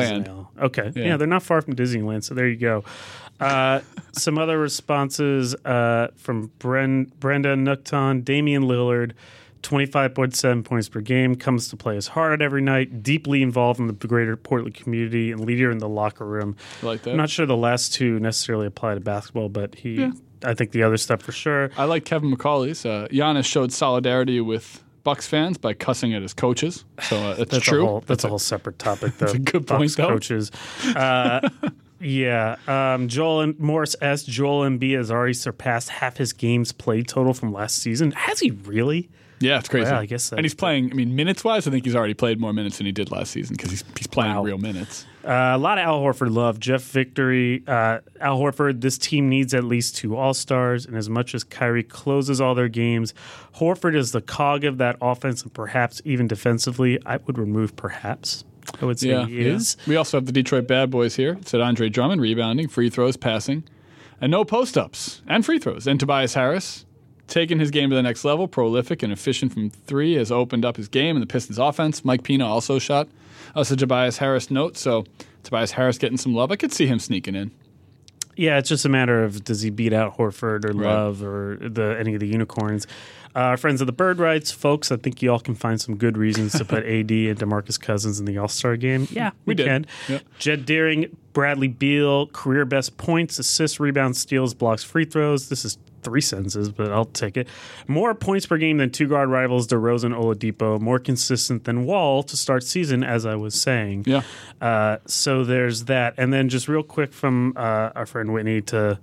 is 0.00 0.10
in 0.10 0.16
Land. 0.24 0.28
L. 0.28 0.50
Okay, 0.60 0.92
yeah. 0.94 1.04
Yeah. 1.04 1.16
they're 1.16 1.26
not 1.26 1.42
far 1.42 1.60
from 1.60 1.74
Disneyland. 1.74 2.24
So 2.24 2.34
there 2.34 2.48
you 2.48 2.56
go. 2.56 2.84
Uh, 3.40 3.80
some 4.12 4.38
other 4.38 4.58
responses 4.58 5.54
uh, 5.64 6.08
from 6.16 6.50
Bren, 6.60 7.10
Brenda 7.18 7.56
Nookton, 7.56 8.24
Damian 8.24 8.62
Lillard. 8.64 9.12
25.7 9.62 10.64
points 10.64 10.88
per 10.88 11.00
game, 11.00 11.34
comes 11.34 11.68
to 11.68 11.76
play 11.76 11.96
as 11.96 12.08
hard 12.08 12.42
every 12.42 12.62
night, 12.62 13.02
deeply 13.02 13.42
involved 13.42 13.80
in 13.80 13.86
the 13.86 13.92
greater 13.92 14.36
Portland 14.36 14.74
community, 14.74 15.32
and 15.32 15.40
leader 15.40 15.70
in 15.70 15.78
the 15.78 15.88
locker 15.88 16.26
room. 16.26 16.56
I 16.82 16.86
like 16.86 17.02
that. 17.02 17.12
I'm 17.12 17.16
not 17.16 17.30
sure 17.30 17.46
the 17.46 17.56
last 17.56 17.94
two 17.94 18.18
necessarily 18.20 18.66
apply 18.66 18.94
to 18.94 19.00
basketball, 19.00 19.48
but 19.48 19.74
he, 19.74 20.10
I 20.44 20.54
think 20.54 20.72
the 20.72 20.82
other 20.82 20.96
stuff 20.96 21.22
for 21.22 21.32
sure. 21.32 21.70
I 21.76 21.84
like 21.84 22.04
Kevin 22.04 22.34
McCauley's. 22.34 22.84
Uh, 22.84 23.06
Giannis 23.10 23.44
showed 23.44 23.72
solidarity 23.72 24.40
with 24.40 24.82
Bucks 25.04 25.26
fans 25.26 25.58
by 25.58 25.74
cussing 25.74 26.14
at 26.14 26.22
his 26.22 26.34
coaches. 26.34 26.84
So 27.02 27.16
uh, 27.16 27.36
it's 27.38 27.50
That's 27.50 27.64
true. 27.64 27.84
A 27.84 27.86
whole, 27.86 28.00
that's 28.06 28.24
a 28.24 28.28
whole 28.28 28.38
separate 28.38 28.78
topic, 28.78 29.12
though. 29.18 29.26
a 29.26 29.38
good 29.38 29.66
Bucks 29.66 29.78
point, 29.78 29.96
though. 29.96 30.08
Coaches. 30.08 30.50
Uh, 30.94 31.48
yeah. 32.00 32.56
Um, 32.66 33.08
Joel 33.08 33.40
and 33.40 33.58
Morris 33.58 33.96
S. 34.00 34.22
Joel 34.24 34.68
Embiid 34.68 34.96
has 34.96 35.10
already 35.10 35.34
surpassed 35.34 35.88
half 35.88 36.16
his 36.16 36.32
games 36.32 36.72
played 36.72 37.08
total 37.08 37.34
from 37.34 37.52
last 37.52 37.78
season. 37.78 38.12
Has 38.12 38.40
he 38.40 38.50
really? 38.50 39.10
Yeah, 39.42 39.58
it's 39.58 39.68
crazy. 39.68 39.90
Well, 39.90 40.00
I 40.00 40.06
guess 40.06 40.24
So. 40.24 40.36
and 40.36 40.44
he's 40.44 40.54
playing. 40.54 40.90
I 40.90 40.94
mean, 40.94 41.14
minutes 41.16 41.42
wise, 41.44 41.66
I 41.66 41.70
think 41.70 41.84
he's 41.84 41.96
already 41.96 42.14
played 42.14 42.40
more 42.40 42.52
minutes 42.52 42.78
than 42.78 42.86
he 42.86 42.92
did 42.92 43.10
last 43.10 43.32
season 43.32 43.56
because 43.56 43.70
he's 43.70 43.84
he's 43.98 44.06
playing 44.06 44.34
Wow. 44.34 44.44
real 44.44 44.58
minutes. 44.58 45.04
Uh, 45.24 45.52
a 45.54 45.58
lot 45.58 45.78
of 45.78 45.84
Al 45.84 46.00
Horford 46.00 46.32
love. 46.34 46.58
Jeff 46.58 46.82
Victory. 46.82 47.62
Uh, 47.66 47.98
Al 48.20 48.38
Horford, 48.40 48.80
this 48.80 48.98
team 48.98 49.28
needs 49.28 49.52
at 49.54 49.64
least 49.64 49.96
two 49.96 50.16
All 50.16 50.34
Stars. 50.34 50.86
And 50.86 50.96
as 50.96 51.08
much 51.08 51.34
as 51.34 51.44
Kyrie 51.44 51.82
closes 51.84 52.40
all 52.40 52.54
their 52.54 52.68
games, 52.68 53.14
Horford 53.56 53.94
is 53.94 54.12
the 54.12 54.20
cog 54.20 54.64
of 54.64 54.78
that 54.78 54.96
offense 55.00 55.42
and 55.42 55.52
perhaps 55.54 56.00
even 56.04 56.26
defensively. 56.26 56.98
I 57.06 57.18
would 57.18 57.38
remove 57.38 57.76
perhaps. 57.76 58.44
I 58.80 58.84
would 58.84 58.98
say 59.00 59.08
Yeah, 59.10 59.26
he 59.26 59.42
yeah. 59.44 59.54
is. 59.54 59.76
We 59.86 59.96
also 59.96 60.16
have 60.16 60.26
the 60.26 60.32
Detroit 60.32 60.66
Bad 60.66 60.90
Boys 60.90 61.16
here. 61.16 61.32
It 61.34 61.48
said 61.48 61.60
Andre 61.60 61.88
Drummond 61.88 62.20
rebounding, 62.20 62.68
free 62.68 62.90
throws, 62.90 63.16
passing, 63.16 63.64
and 64.20 64.30
no 64.30 64.44
post 64.44 64.78
ups 64.78 65.20
and 65.26 65.44
free 65.44 65.58
throws. 65.58 65.86
And 65.86 65.98
Tobias 66.00 66.34
Harris 66.34 66.84
taking 67.28 67.58
his 67.58 67.70
game 67.70 67.90
to 67.90 67.96
the 67.96 68.02
next 68.02 68.24
level, 68.24 68.46
prolific 68.48 69.02
and 69.02 69.12
efficient 69.12 69.52
from 69.52 69.70
three, 69.70 70.14
has 70.14 70.30
opened 70.32 70.64
up 70.64 70.76
his 70.76 70.88
game 70.88 71.16
in 71.16 71.20
the 71.20 71.26
Pistons 71.26 71.58
offense. 71.58 72.04
Mike 72.04 72.22
Pina 72.22 72.46
also 72.46 72.78
shot 72.78 73.08
us 73.54 73.70
a 73.70 73.76
Tobias 73.76 74.18
Harris 74.18 74.50
note. 74.50 74.76
So 74.76 75.04
Tobias 75.42 75.72
Harris 75.72 75.98
getting 75.98 76.18
some 76.18 76.34
love. 76.34 76.50
I 76.52 76.56
could 76.56 76.72
see 76.72 76.86
him 76.86 76.98
sneaking 76.98 77.34
in. 77.34 77.50
Yeah, 78.34 78.56
it's 78.58 78.68
just 78.70 78.84
a 78.86 78.88
matter 78.88 79.22
of 79.24 79.44
does 79.44 79.60
he 79.60 79.68
beat 79.70 79.92
out 79.92 80.16
Horford 80.16 80.64
or 80.64 80.72
Right. 80.72 80.86
Love 80.86 81.22
or 81.22 81.56
the 81.60 81.96
any 82.00 82.14
of 82.14 82.20
the 82.20 82.26
unicorns. 82.26 82.86
Uh, 83.34 83.40
our 83.40 83.56
friends 83.56 83.80
of 83.80 83.86
the 83.86 83.92
Bird 83.92 84.18
Writes, 84.18 84.50
folks, 84.50 84.90
I 84.92 84.96
think 84.96 85.22
you 85.22 85.30
all 85.32 85.40
can 85.40 85.54
find 85.54 85.80
some 85.80 85.96
good 85.96 86.16
reasons 86.18 86.52
to 86.52 86.64
put 86.64 86.78
AD 86.84 87.10
and 87.10 87.38
DeMarcus 87.38 87.80
Cousins 87.80 88.18
in 88.20 88.24
the 88.26 88.36
All 88.38 88.48
Star 88.48 88.76
game. 88.76 89.06
Yeah, 89.10 89.30
we, 89.46 89.52
We 89.52 89.54
did. 89.54 89.66
can. 89.66 89.86
Yep. 90.08 90.22
Jed 90.38 90.66
Deering, 90.66 91.16
Bradley 91.34 91.68
Beal, 91.68 92.26
career 92.28 92.64
best 92.64 92.96
points, 92.98 93.38
assists, 93.38 93.78
rebounds, 93.80 94.18
steals, 94.18 94.54
blocks, 94.54 94.82
free 94.82 95.04
throws. 95.06 95.48
This 95.50 95.64
is 95.66 95.76
three 96.02 96.20
sentences, 96.20 96.70
but 96.70 96.92
I'll 96.92 97.04
take 97.04 97.36
it. 97.36 97.48
More 97.88 98.14
points 98.14 98.46
per 98.46 98.58
game 98.58 98.78
than 98.78 98.90
two 98.90 99.08
guard 99.08 99.28
rivals 99.28 99.66
DeRozan, 99.68 100.14
Oladipo. 100.14 100.80
More 100.80 100.98
consistent 100.98 101.64
than 101.64 101.84
Wall 101.84 102.22
to 102.24 102.36
start 102.36 102.64
season, 102.64 103.02
as 103.02 103.26
I 103.26 103.34
was 103.34 103.60
saying. 103.60 104.04
Yeah. 104.06 104.22
Uh, 104.60 104.98
so 105.06 105.44
there's 105.44 105.84
that, 105.84 106.14
and 106.18 106.32
then 106.32 106.48
just 106.48 106.68
real 106.68 106.82
quick 106.82 107.12
from 107.12 107.54
uh, 107.56 107.90
our 107.94 108.06
friend 108.06 108.32
Whitney 108.32 108.60
to 108.62 108.98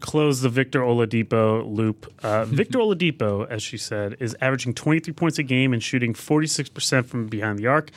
close 0.00 0.40
the 0.40 0.48
Victor 0.48 0.80
Oladipo 0.80 1.64
loop. 1.64 2.12
Uh, 2.22 2.44
Victor 2.46 2.78
Oladipo, 2.78 3.48
as 3.48 3.62
she 3.62 3.78
said, 3.78 4.16
is 4.20 4.36
averaging 4.40 4.74
23 4.74 5.14
points 5.14 5.38
a 5.38 5.42
game 5.42 5.72
and 5.72 5.82
shooting 5.82 6.12
46% 6.12 7.06
from 7.06 7.28
behind 7.28 7.58
the 7.58 7.66
arc. 7.68 7.90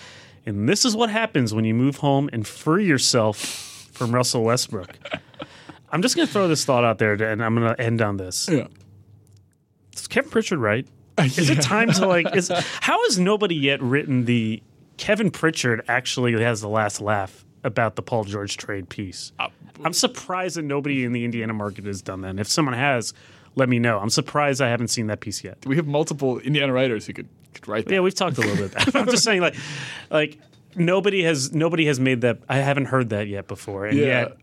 And 0.46 0.70
this 0.70 0.86
is 0.86 0.96
what 0.96 1.10
happens 1.10 1.54
when 1.54 1.66
you 1.66 1.74
move 1.74 1.98
home 1.98 2.30
and 2.32 2.48
free 2.48 2.86
yourself 2.86 3.38
from 3.92 4.14
Russell 4.14 4.44
Westbrook. 4.44 4.98
I'm 5.96 6.02
just 6.02 6.18
going 6.18 6.28
to 6.28 6.34
throw 6.34 6.50
this 6.50 6.66
thought 6.66 6.84
out 6.84 6.98
there, 6.98 7.14
and 7.14 7.42
I'm 7.42 7.56
going 7.56 7.74
to 7.74 7.82
end 7.82 8.02
on 8.02 8.18
this. 8.18 8.50
Yeah. 8.52 8.68
Is 9.96 10.08
Kevin 10.08 10.30
Pritchard 10.30 10.60
right? 10.60 10.86
Is 11.20 11.50
it 11.50 11.62
time 11.62 11.90
to 11.94 12.06
like? 12.06 12.36
Is 12.36 12.50
how 12.82 13.02
has 13.06 13.18
nobody 13.18 13.56
yet 13.56 13.82
written 13.82 14.26
the 14.26 14.62
Kevin 14.98 15.32
Pritchard 15.32 15.84
actually 15.88 16.34
has 16.44 16.60
the 16.60 16.68
last 16.68 17.00
laugh 17.00 17.46
about 17.64 17.96
the 17.96 18.02
Paul 18.02 18.26
George 18.26 18.58
trade 18.58 18.90
piece? 18.90 19.32
Uh, 19.40 19.48
I'm 19.86 19.94
surprised 19.94 20.58
that 20.58 20.64
nobody 20.64 21.06
in 21.06 21.14
the 21.14 21.24
Indiana 21.24 21.54
market 21.54 21.86
has 21.86 22.02
done 22.02 22.20
that. 22.22 22.32
And 22.32 22.40
if 22.42 22.48
someone 22.50 22.76
has, 22.76 23.14
let 23.56 23.70
me 23.70 23.80
know. 23.80 23.98
I'm 24.00 24.10
surprised 24.10 24.62
I 24.62 24.68
haven't 24.70 24.90
seen 24.90 25.08
that 25.08 25.22
piece 25.22 25.46
yet. 25.46 25.66
We 25.66 25.78
have 25.78 25.88
multiple 25.88 26.40
Indiana 26.40 26.74
writers 26.74 27.06
who 27.06 27.14
could, 27.14 27.30
could 27.54 27.68
write 27.70 27.86
that. 27.86 27.94
Yeah, 27.94 28.00
we've 28.02 28.14
talked 28.14 28.38
a 28.38 28.42
little 28.42 28.58
bit. 28.58 28.74
About 28.74 28.86
that. 28.94 28.96
I'm 28.98 29.06
just 29.10 29.24
saying, 29.24 29.40
like, 29.40 29.56
like 30.10 30.40
nobody 30.76 31.24
has 31.24 31.54
nobody 31.54 31.86
has 31.86 32.02
made 32.02 32.20
that. 32.22 32.40
I 32.50 32.58
haven't 32.58 32.86
heard 32.88 33.12
that 33.12 33.30
yet 33.30 33.48
before, 33.48 33.86
and 33.86 33.98
Yeah. 33.98 34.06
yet 34.06 34.38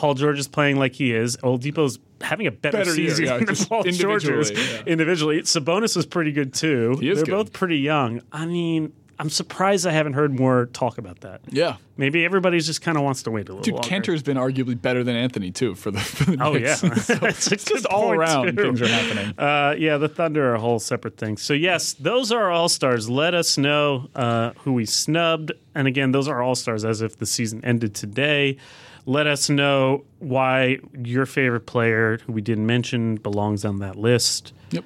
Paul 0.00 0.14
George 0.14 0.38
is 0.38 0.48
playing 0.48 0.78
like 0.78 0.94
he 0.94 1.12
is. 1.14 1.36
Oladipo's 1.38 1.98
having 2.22 2.46
a 2.46 2.50
better, 2.50 2.78
Better 2.78 2.90
season 2.90 3.26
yeah, 3.26 3.36
than 3.36 3.54
Paul 3.54 3.82
George 3.82 4.24
is 4.24 4.50
individually, 4.50 4.54
yeah. 4.56 4.82
individually. 4.86 5.42
Sabonis 5.42 5.94
is 5.94 6.06
pretty 6.06 6.32
good 6.32 6.54
too. 6.54 6.96
He 6.98 7.10
is 7.10 7.18
They're 7.18 7.26
good. 7.26 7.32
both 7.32 7.52
pretty 7.52 7.76
young. 7.76 8.22
I 8.32 8.46
mean, 8.46 8.94
I'm 9.18 9.28
surprised 9.28 9.86
I 9.86 9.90
haven't 9.90 10.14
heard 10.14 10.32
more 10.40 10.70
talk 10.72 10.96
about 10.96 11.20
that. 11.20 11.42
Yeah. 11.50 11.76
Maybe 11.98 12.24
everybody 12.24 12.58
just 12.60 12.80
kind 12.80 12.96
of 12.96 13.04
wants 13.04 13.24
to 13.24 13.30
wait 13.30 13.50
a 13.50 13.52
little 13.52 13.62
Dude, 13.62 13.74
longer. 13.74 13.86
Kanter's 13.86 14.22
been 14.22 14.38
arguably 14.38 14.80
better 14.80 15.04
than 15.04 15.16
Anthony 15.16 15.50
too 15.50 15.74
for 15.74 15.90
the. 15.90 16.00
For 16.00 16.30
the 16.30 16.42
Oh 16.42 16.56
yeah, 16.56 16.76
Knicks. 16.82 17.04
So 17.04 17.14
That's 17.16 17.52
it's 17.52 17.66
just 17.66 17.84
all 17.84 18.10
around 18.10 18.56
too. 18.56 18.62
things 18.62 18.80
are 18.80 18.88
happening. 18.88 19.38
Uh, 19.38 19.74
yeah, 19.76 19.98
the 19.98 20.08
Thunder 20.08 20.50
are 20.50 20.54
a 20.54 20.60
whole 20.60 20.78
separate 20.78 21.18
thing. 21.18 21.36
So 21.36 21.52
yes, 21.52 21.92
those 21.92 22.32
are 22.32 22.50
all 22.50 22.70
stars. 22.70 23.10
Let 23.10 23.34
us 23.34 23.58
know 23.58 24.08
uh, 24.14 24.52
who 24.60 24.72
we 24.72 24.86
snubbed, 24.86 25.52
and 25.74 25.86
again, 25.86 26.12
those 26.12 26.26
are 26.26 26.40
all 26.40 26.54
stars 26.54 26.86
as 26.86 27.02
if 27.02 27.18
the 27.18 27.26
season 27.26 27.62
ended 27.62 27.94
today. 27.94 28.56
Let 29.06 29.26
us 29.26 29.48
know 29.50 30.04
why 30.18 30.78
your 31.02 31.26
favorite 31.26 31.66
player, 31.66 32.18
who 32.26 32.32
we 32.32 32.40
didn't 32.42 32.66
mention, 32.66 33.16
belongs 33.16 33.64
on 33.64 33.78
that 33.80 33.96
list. 33.96 34.52
Yep. 34.70 34.84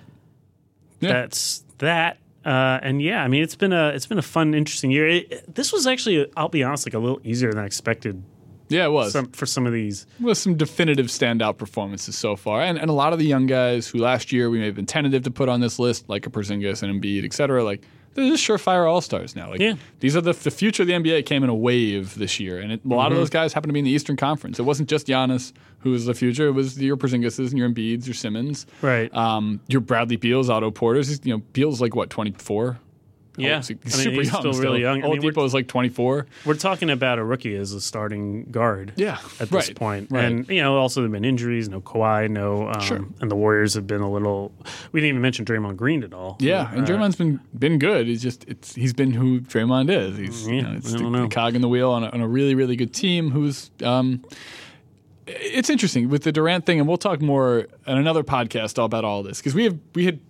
Yeah. 1.00 1.12
That's 1.12 1.64
that. 1.78 2.18
Uh, 2.44 2.78
and 2.82 3.00
yeah, 3.00 3.22
I 3.24 3.28
mean, 3.28 3.42
it's 3.42 3.56
been 3.56 3.72
a 3.72 3.88
it's 3.88 4.06
been 4.06 4.18
a 4.18 4.22
fun, 4.22 4.54
interesting 4.54 4.90
year. 4.90 5.08
It, 5.08 5.54
this 5.54 5.72
was 5.72 5.86
actually, 5.86 6.30
I'll 6.36 6.48
be 6.48 6.62
honest, 6.62 6.86
like 6.86 6.94
a 6.94 6.98
little 6.98 7.20
easier 7.24 7.50
than 7.50 7.58
I 7.62 7.66
expected 7.66 8.22
Yeah, 8.68 8.84
it 8.84 8.90
was. 8.90 9.12
some, 9.12 9.30
for 9.32 9.46
some 9.46 9.66
of 9.66 9.72
these. 9.72 10.06
with 10.20 10.36
some 10.36 10.54
definitive 10.56 11.06
standout 11.06 11.56
performances 11.56 12.16
so 12.18 12.36
far, 12.36 12.60
and, 12.60 12.78
and 12.78 12.90
a 12.90 12.92
lot 12.92 13.12
of 13.14 13.18
the 13.18 13.24
young 13.24 13.46
guys 13.46 13.88
who 13.88 13.98
last 13.98 14.30
year 14.30 14.50
we 14.50 14.58
may 14.58 14.66
have 14.66 14.74
been 14.74 14.84
tentative 14.86 15.22
to 15.24 15.30
put 15.30 15.48
on 15.48 15.60
this 15.60 15.78
list, 15.78 16.08
like 16.08 16.26
a 16.26 16.30
Porzingis 16.30 16.82
and 16.82 17.02
Embiid, 17.02 17.24
et 17.24 17.32
cetera, 17.32 17.64
like 17.64 17.82
they're 18.14 18.28
just 18.30 18.42
surefire 18.46 18.88
all 18.90 19.00
stars 19.00 19.34
now. 19.36 19.50
Like 19.50 19.60
Yeah. 19.60 19.74
these 20.00 20.16
are 20.16 20.20
the 20.20 20.32
the 20.32 20.50
future 20.50 20.82
of 20.82 20.86
the 20.86 20.94
NBA 20.94 21.26
came 21.26 21.42
in 21.44 21.50
a 21.50 21.54
wave 21.54 22.14
this 22.14 22.40
year, 22.40 22.58
and 22.58 22.72
it, 22.72 22.80
a 22.84 22.88
lot 22.88 23.04
Mm-hmm. 23.06 23.12
of 23.12 23.18
those 23.18 23.30
guys 23.30 23.52
happen 23.52 23.68
to 23.68 23.72
be 23.72 23.78
in 23.80 23.84
the 23.84 23.90
Eastern 23.90 24.16
Conference. 24.16 24.58
It 24.58 24.62
wasn't 24.62 24.88
just 24.88 25.06
Giannis 25.06 25.52
who 25.80 25.90
was 25.90 26.06
the 26.06 26.14
future; 26.14 26.46
it 26.48 26.52
was 26.52 26.80
your 26.80 26.96
Porzingises 26.96 27.50
and 27.50 27.58
your 27.58 27.68
Embiids, 27.68 28.06
your 28.06 28.14
Simmons, 28.14 28.66
Right. 28.82 29.14
Um, 29.14 29.60
your 29.68 29.80
Bradley 29.80 30.16
Beals, 30.16 30.48
Otto 30.48 30.70
Porters. 30.70 31.20
You 31.26 31.34
know, 31.34 31.42
Beals 31.52 31.80
like 31.80 31.94
what 31.94 32.08
twenty 32.10 32.32
four. 32.32 32.78
Yeah. 33.37 33.59
he's 33.59 33.70
I 33.70 33.74
mean, 33.74 33.91
super 33.91 34.11
he's 34.22 34.32
young. 34.32 34.41
still 34.41 34.53
really 34.62 34.80
young. 34.82 35.03
I 35.05 35.09
mean, 35.09 35.20
Oladipo 35.20 35.45
is 35.45 35.53
like 35.55 35.66
twenty 35.68 35.89
four. 35.89 36.26
We're 36.45 36.55
talking 36.55 36.91
about 36.91 37.18
a 37.18 37.24
rookie 37.24 37.57
as 37.57 37.72
a 37.72 37.80
starting 37.80 38.45
guard. 38.45 38.93
Yeah, 38.97 39.18
At 39.41 39.51
this 39.51 39.68
right, 39.68 39.74
point. 39.76 40.09
right. 40.11 40.24
And, 40.24 40.49
you 40.49 40.62
know, 40.62 40.76
also 40.76 41.01
there 41.01 41.07
have 41.07 41.12
been 41.12 41.24
injuries, 41.24 41.68
no 41.68 41.80
Kawhi, 41.80 42.30
no. 42.30 42.68
Um, 42.68 42.80
Sure. 42.80 43.05
And 43.20 43.30
the 43.30 43.37
Warriors 43.37 43.74
have 43.74 43.87
been 43.87 44.01
a 44.03 44.11
little. 44.11 44.53
We 44.93 45.01
didn't 45.01 45.09
even 45.11 45.22
mention 45.22 45.45
Draymond 45.45 45.76
Green 45.76 46.03
at 46.05 46.12
all. 46.14 46.37
Yeah, 46.41 46.70
and 46.72 46.82
Uh, 46.82 46.87
Draymond's 46.87 47.16
been 47.16 47.41
been 47.59 47.78
good. 47.78 48.07
He's 48.07 48.22
just 48.22 48.45
it's 48.49 48.74
he's 48.74 48.93
been 48.93 49.12
who 49.12 49.41
Draymond 49.41 49.91
is. 49.91 50.16
He's 50.16 50.47
you 50.47 50.62
know, 50.62 50.72
it's 50.76 50.93
the, 50.93 50.99
know. 51.01 51.22
the 51.22 51.28
cog 51.28 51.55
in 51.55 51.61
the 51.62 51.68
wheel 51.68 51.91
on 51.91 52.05
a, 52.05 52.09
on 52.11 52.20
a 52.20 52.28
really 52.28 52.55
really 52.55 52.76
good 52.76 52.93
team. 52.95 53.30
Who's 53.30 53.70
um, 53.82 54.22
it's 55.26 55.70
interesting 55.70 56.09
with 56.09 56.22
the 56.22 56.32
Durant 56.32 56.66
thing, 56.66 56.78
and 56.78 56.87
we'll 56.87 56.99
talk 56.99 57.20
more 57.22 57.66
on 57.87 57.97
another 57.97 58.22
podcast 58.22 58.78
all 58.78 58.85
about 58.85 59.05
all 59.05 59.22
this 59.22 59.39
because 59.39 59.55
we 59.55 59.64
have 59.64 59.78
we 59.95 60.05
had 60.05 60.20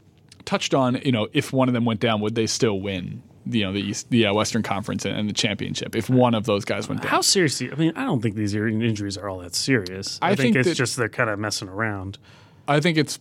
touched 0.44 0.74
on 0.74 0.96
you 1.04 1.12
know 1.12 1.28
if 1.32 1.52
one 1.52 1.68
of 1.68 1.74
them 1.74 1.84
went 1.84 2.00
down, 2.00 2.20
would 2.20 2.34
they 2.34 2.46
still 2.46 2.80
win? 2.80 3.22
You 3.46 3.64
know 3.64 3.72
the 3.72 3.80
East, 3.80 4.10
the 4.10 4.26
uh, 4.26 4.34
Western 4.34 4.62
Conference 4.62 5.04
and, 5.04 5.16
and 5.16 5.28
the 5.28 5.34
championship 5.34 5.94
if 5.94 6.08
one 6.08 6.34
of 6.34 6.46
those 6.46 6.64
guys 6.64 6.88
went 6.88 7.02
down. 7.02 7.10
How 7.10 7.20
seriously? 7.20 7.70
I 7.70 7.74
mean, 7.74 7.92
I 7.94 8.04
don't 8.04 8.22
think 8.22 8.36
these 8.36 8.54
injuries 8.54 9.18
are 9.18 9.28
all 9.28 9.38
that 9.40 9.54
serious. 9.54 10.18
I, 10.22 10.30
I 10.30 10.34
think, 10.34 10.54
think 10.54 10.66
it's 10.66 10.78
just 10.78 10.96
they're 10.96 11.08
kind 11.08 11.28
of 11.28 11.38
messing 11.38 11.68
around. 11.68 12.18
I 12.66 12.80
think 12.80 12.96
it's 12.96 13.18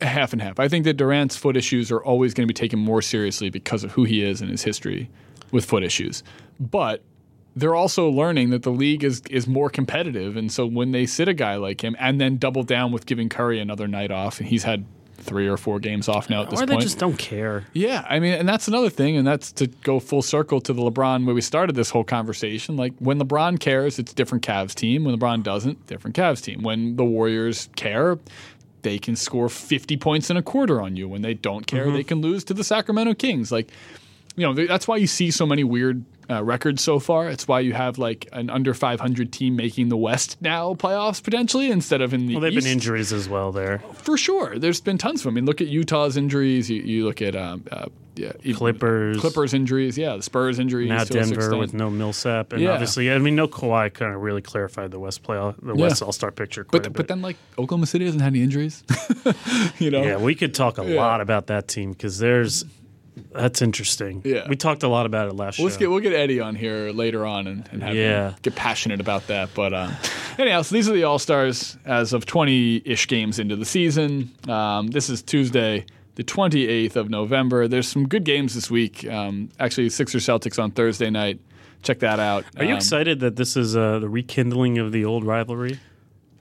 half 0.00 0.32
and 0.32 0.40
half. 0.40 0.58
I 0.58 0.68
think 0.68 0.84
that 0.84 0.94
Durant's 0.94 1.36
foot 1.36 1.56
issues 1.56 1.90
are 1.90 2.02
always 2.02 2.34
going 2.34 2.46
to 2.46 2.52
be 2.52 2.58
taken 2.58 2.78
more 2.78 3.02
seriously 3.02 3.50
because 3.50 3.84
of 3.84 3.92
who 3.92 4.04
he 4.04 4.24
is 4.24 4.40
and 4.40 4.50
his 4.50 4.62
history 4.62 5.10
with 5.50 5.64
foot 5.64 5.82
issues. 5.82 6.22
But 6.58 7.02
they're 7.54 7.74
also 7.74 8.08
learning 8.08 8.50
that 8.50 8.62
the 8.62 8.70
league 8.70 9.04
is 9.04 9.22
is 9.30 9.46
more 9.46 9.68
competitive, 9.68 10.36
and 10.36 10.50
so 10.50 10.66
when 10.66 10.92
they 10.92 11.06
sit 11.06 11.28
a 11.28 11.34
guy 11.34 11.56
like 11.56 11.82
him 11.84 11.94
and 11.98 12.20
then 12.20 12.38
double 12.38 12.62
down 12.62 12.92
with 12.92 13.06
giving 13.06 13.28
Curry 13.28 13.60
another 13.60 13.86
night 13.86 14.10
off, 14.10 14.40
and 14.40 14.48
he's 14.48 14.62
had 14.62 14.84
three 15.22 15.48
or 15.48 15.56
four 15.56 15.78
games 15.80 16.08
off 16.08 16.28
now 16.28 16.42
at 16.42 16.50
this 16.50 16.60
or 16.60 16.66
they 16.66 16.76
just 16.76 16.98
don't 16.98 17.16
care. 17.18 17.64
Yeah, 17.72 18.04
I 18.08 18.18
mean, 18.20 18.34
and 18.34 18.48
that's 18.48 18.68
another 18.68 18.90
thing, 18.90 19.16
and 19.16 19.26
that's 19.26 19.52
to 19.52 19.66
go 19.68 20.00
full 20.00 20.22
circle 20.22 20.60
to 20.62 20.72
the 20.72 20.82
LeBron 20.82 21.24
where 21.24 21.34
we 21.34 21.40
started 21.40 21.74
this 21.76 21.90
whole 21.90 22.04
conversation. 22.04 22.76
Like 22.76 22.92
when 22.98 23.18
LeBron 23.20 23.60
cares, 23.60 23.98
it's 23.98 24.12
a 24.12 24.14
different 24.14 24.44
Cavs 24.44 24.74
team. 24.74 25.04
When 25.04 25.18
LeBron 25.18 25.42
doesn't, 25.42 25.86
different 25.86 26.16
Cavs 26.16 26.42
team. 26.42 26.62
When 26.62 26.96
the 26.96 27.04
Warriors 27.04 27.68
care, 27.76 28.18
they 28.82 28.98
can 28.98 29.14
score 29.14 29.48
50 29.48 29.96
points 29.96 30.28
in 30.28 30.36
a 30.36 30.42
quarter 30.42 30.80
on 30.82 30.96
you. 30.96 31.08
When 31.08 31.22
they 31.22 31.34
don't 31.34 31.66
care, 31.66 31.86
Mm-hmm. 31.86 31.94
they 31.96 32.04
can 32.04 32.20
lose 32.20 32.42
to 32.44 32.54
the 32.54 32.64
Sacramento 32.64 33.14
Kings. 33.14 33.52
Like, 33.52 33.68
you 34.36 34.46
know, 34.46 34.66
that's 34.66 34.86
why 34.88 34.96
you 34.96 35.06
see 35.06 35.30
so 35.30 35.44
many 35.46 35.64
weird 35.64 36.04
uh, 36.30 36.42
records 36.42 36.82
so 36.82 36.98
far. 36.98 37.28
It's 37.28 37.46
why 37.48 37.60
you 37.60 37.72
have 37.74 37.98
like 37.98 38.28
an 38.32 38.48
under 38.48 38.72
500 38.74 39.32
team 39.32 39.56
making 39.56 39.88
the 39.88 39.96
West 39.96 40.36
now 40.40 40.74
playoffs 40.74 41.22
potentially 41.22 41.70
instead 41.70 42.00
of 42.00 42.14
in 42.14 42.26
the 42.26 42.34
Well, 42.34 42.40
they've 42.42 42.52
East 42.54 42.64
been 42.64 42.72
injuries 42.72 43.12
as 43.12 43.28
well 43.28 43.52
there. 43.52 43.80
for 43.94 44.16
sure. 44.16 44.58
There's 44.58 44.80
been 44.80 44.98
tons 44.98 45.20
of 45.20 45.24
them. 45.24 45.34
I 45.34 45.36
mean, 45.36 45.46
look 45.46 45.60
at 45.60 45.66
Utah's 45.68 46.16
injuries. 46.16 46.70
You, 46.70 46.80
you 46.82 47.04
look 47.04 47.20
at 47.20 47.34
um, 47.36 47.64
uh, 47.70 47.86
yeah, 48.14 48.32
Clippers. 48.54 49.18
Clippers 49.20 49.52
injuries. 49.54 49.96
Yeah, 49.98 50.16
the 50.16 50.22
Spurs 50.22 50.58
injuries. 50.58 50.88
Now 50.88 50.98
to 50.98 51.02
a 51.02 51.06
certain 51.24 51.30
Denver 51.30 51.56
with 51.56 51.74
no 51.74 51.88
Millsap, 51.90 52.52
and 52.52 52.62
Yeah. 52.62 52.70
obviously, 52.72 53.10
I 53.10 53.18
mean, 53.18 53.34
no 53.36 53.48
Kawhi 53.48 53.92
kind 53.92 54.14
of 54.14 54.20
really 54.20 54.42
clarified 54.42 54.90
the 54.90 54.98
West 55.00 55.22
playoff, 55.22 55.56
the 55.62 55.74
Yeah. 55.74 55.82
West 55.82 56.02
All 56.02 56.12
Star 56.12 56.30
picture 56.30 56.64
But 56.70 56.92
but 56.92 57.08
then 57.08 57.20
like 57.22 57.36
Oklahoma 57.58 57.86
City 57.86 58.04
hasn't 58.04 58.22
had 58.22 58.32
any 58.34 58.42
injuries. 58.42 58.84
you 59.78 59.90
know. 59.90 60.02
yeah, 60.02 60.16
we 60.18 60.34
could 60.34 60.54
talk 60.54 60.78
a 60.78 60.84
Yeah. 60.84 61.00
lot 61.00 61.20
about 61.20 61.46
that 61.48 61.68
team 61.68 61.92
because 61.92 62.18
there's 62.18 62.64
that's 63.32 63.60
interesting. 63.62 64.22
Yeah. 64.24 64.46
we 64.48 64.56
talked 64.56 64.82
a 64.82 64.88
lot 64.88 65.06
about 65.06 65.28
it 65.28 65.34
last 65.34 65.58
Let's 65.58 65.74
show. 65.74 65.80
get 65.80 65.90
we'll 65.90 66.00
get 66.00 66.12
Eddie 66.14 66.40
on 66.40 66.54
here 66.54 66.90
later 66.90 67.26
on 67.26 67.46
and, 67.46 67.68
and 67.72 67.82
have 67.82 67.94
Yeah. 67.94 68.30
him 68.30 68.34
get 68.42 68.54
passionate 68.56 69.00
about 69.00 69.26
that. 69.26 69.50
But 69.54 69.74
um, 69.74 69.92
anyhow, 70.38 70.62
so 70.62 70.74
these 70.74 70.88
are 70.88 70.92
the 70.94 71.04
All 71.04 71.18
Stars 71.18 71.76
as 71.84 72.12
of 72.12 72.24
twenty 72.26 72.82
ish 72.84 73.06
games 73.08 73.38
into 73.38 73.56
the 73.56 73.64
season. 73.66 74.30
Um, 74.48 74.88
this 74.88 75.10
is 75.10 75.22
Tuesday, 75.22 75.84
the 76.14 76.22
twenty 76.22 76.66
eighth 76.68 76.96
of 76.96 77.10
November. 77.10 77.68
There's 77.68 77.88
some 77.88 78.08
good 78.08 78.24
games 78.24 78.54
this 78.54 78.70
week. 78.70 79.06
Um, 79.06 79.50
actually, 79.60 79.90
Sixers 79.90 80.24
Celtics 80.26 80.62
on 80.62 80.70
Thursday 80.70 81.10
night. 81.10 81.38
Check 81.82 81.98
that 81.98 82.20
out. 82.20 82.44
Are 82.56 82.64
you 82.64 82.70
Um, 82.72 82.76
excited 82.76 83.20
that 83.20 83.34
this 83.36 83.56
is 83.56 83.76
uh, 83.76 83.98
the 83.98 84.08
rekindling 84.08 84.78
of 84.78 84.92
the 84.92 85.04
old 85.04 85.24
rivalry 85.24 85.80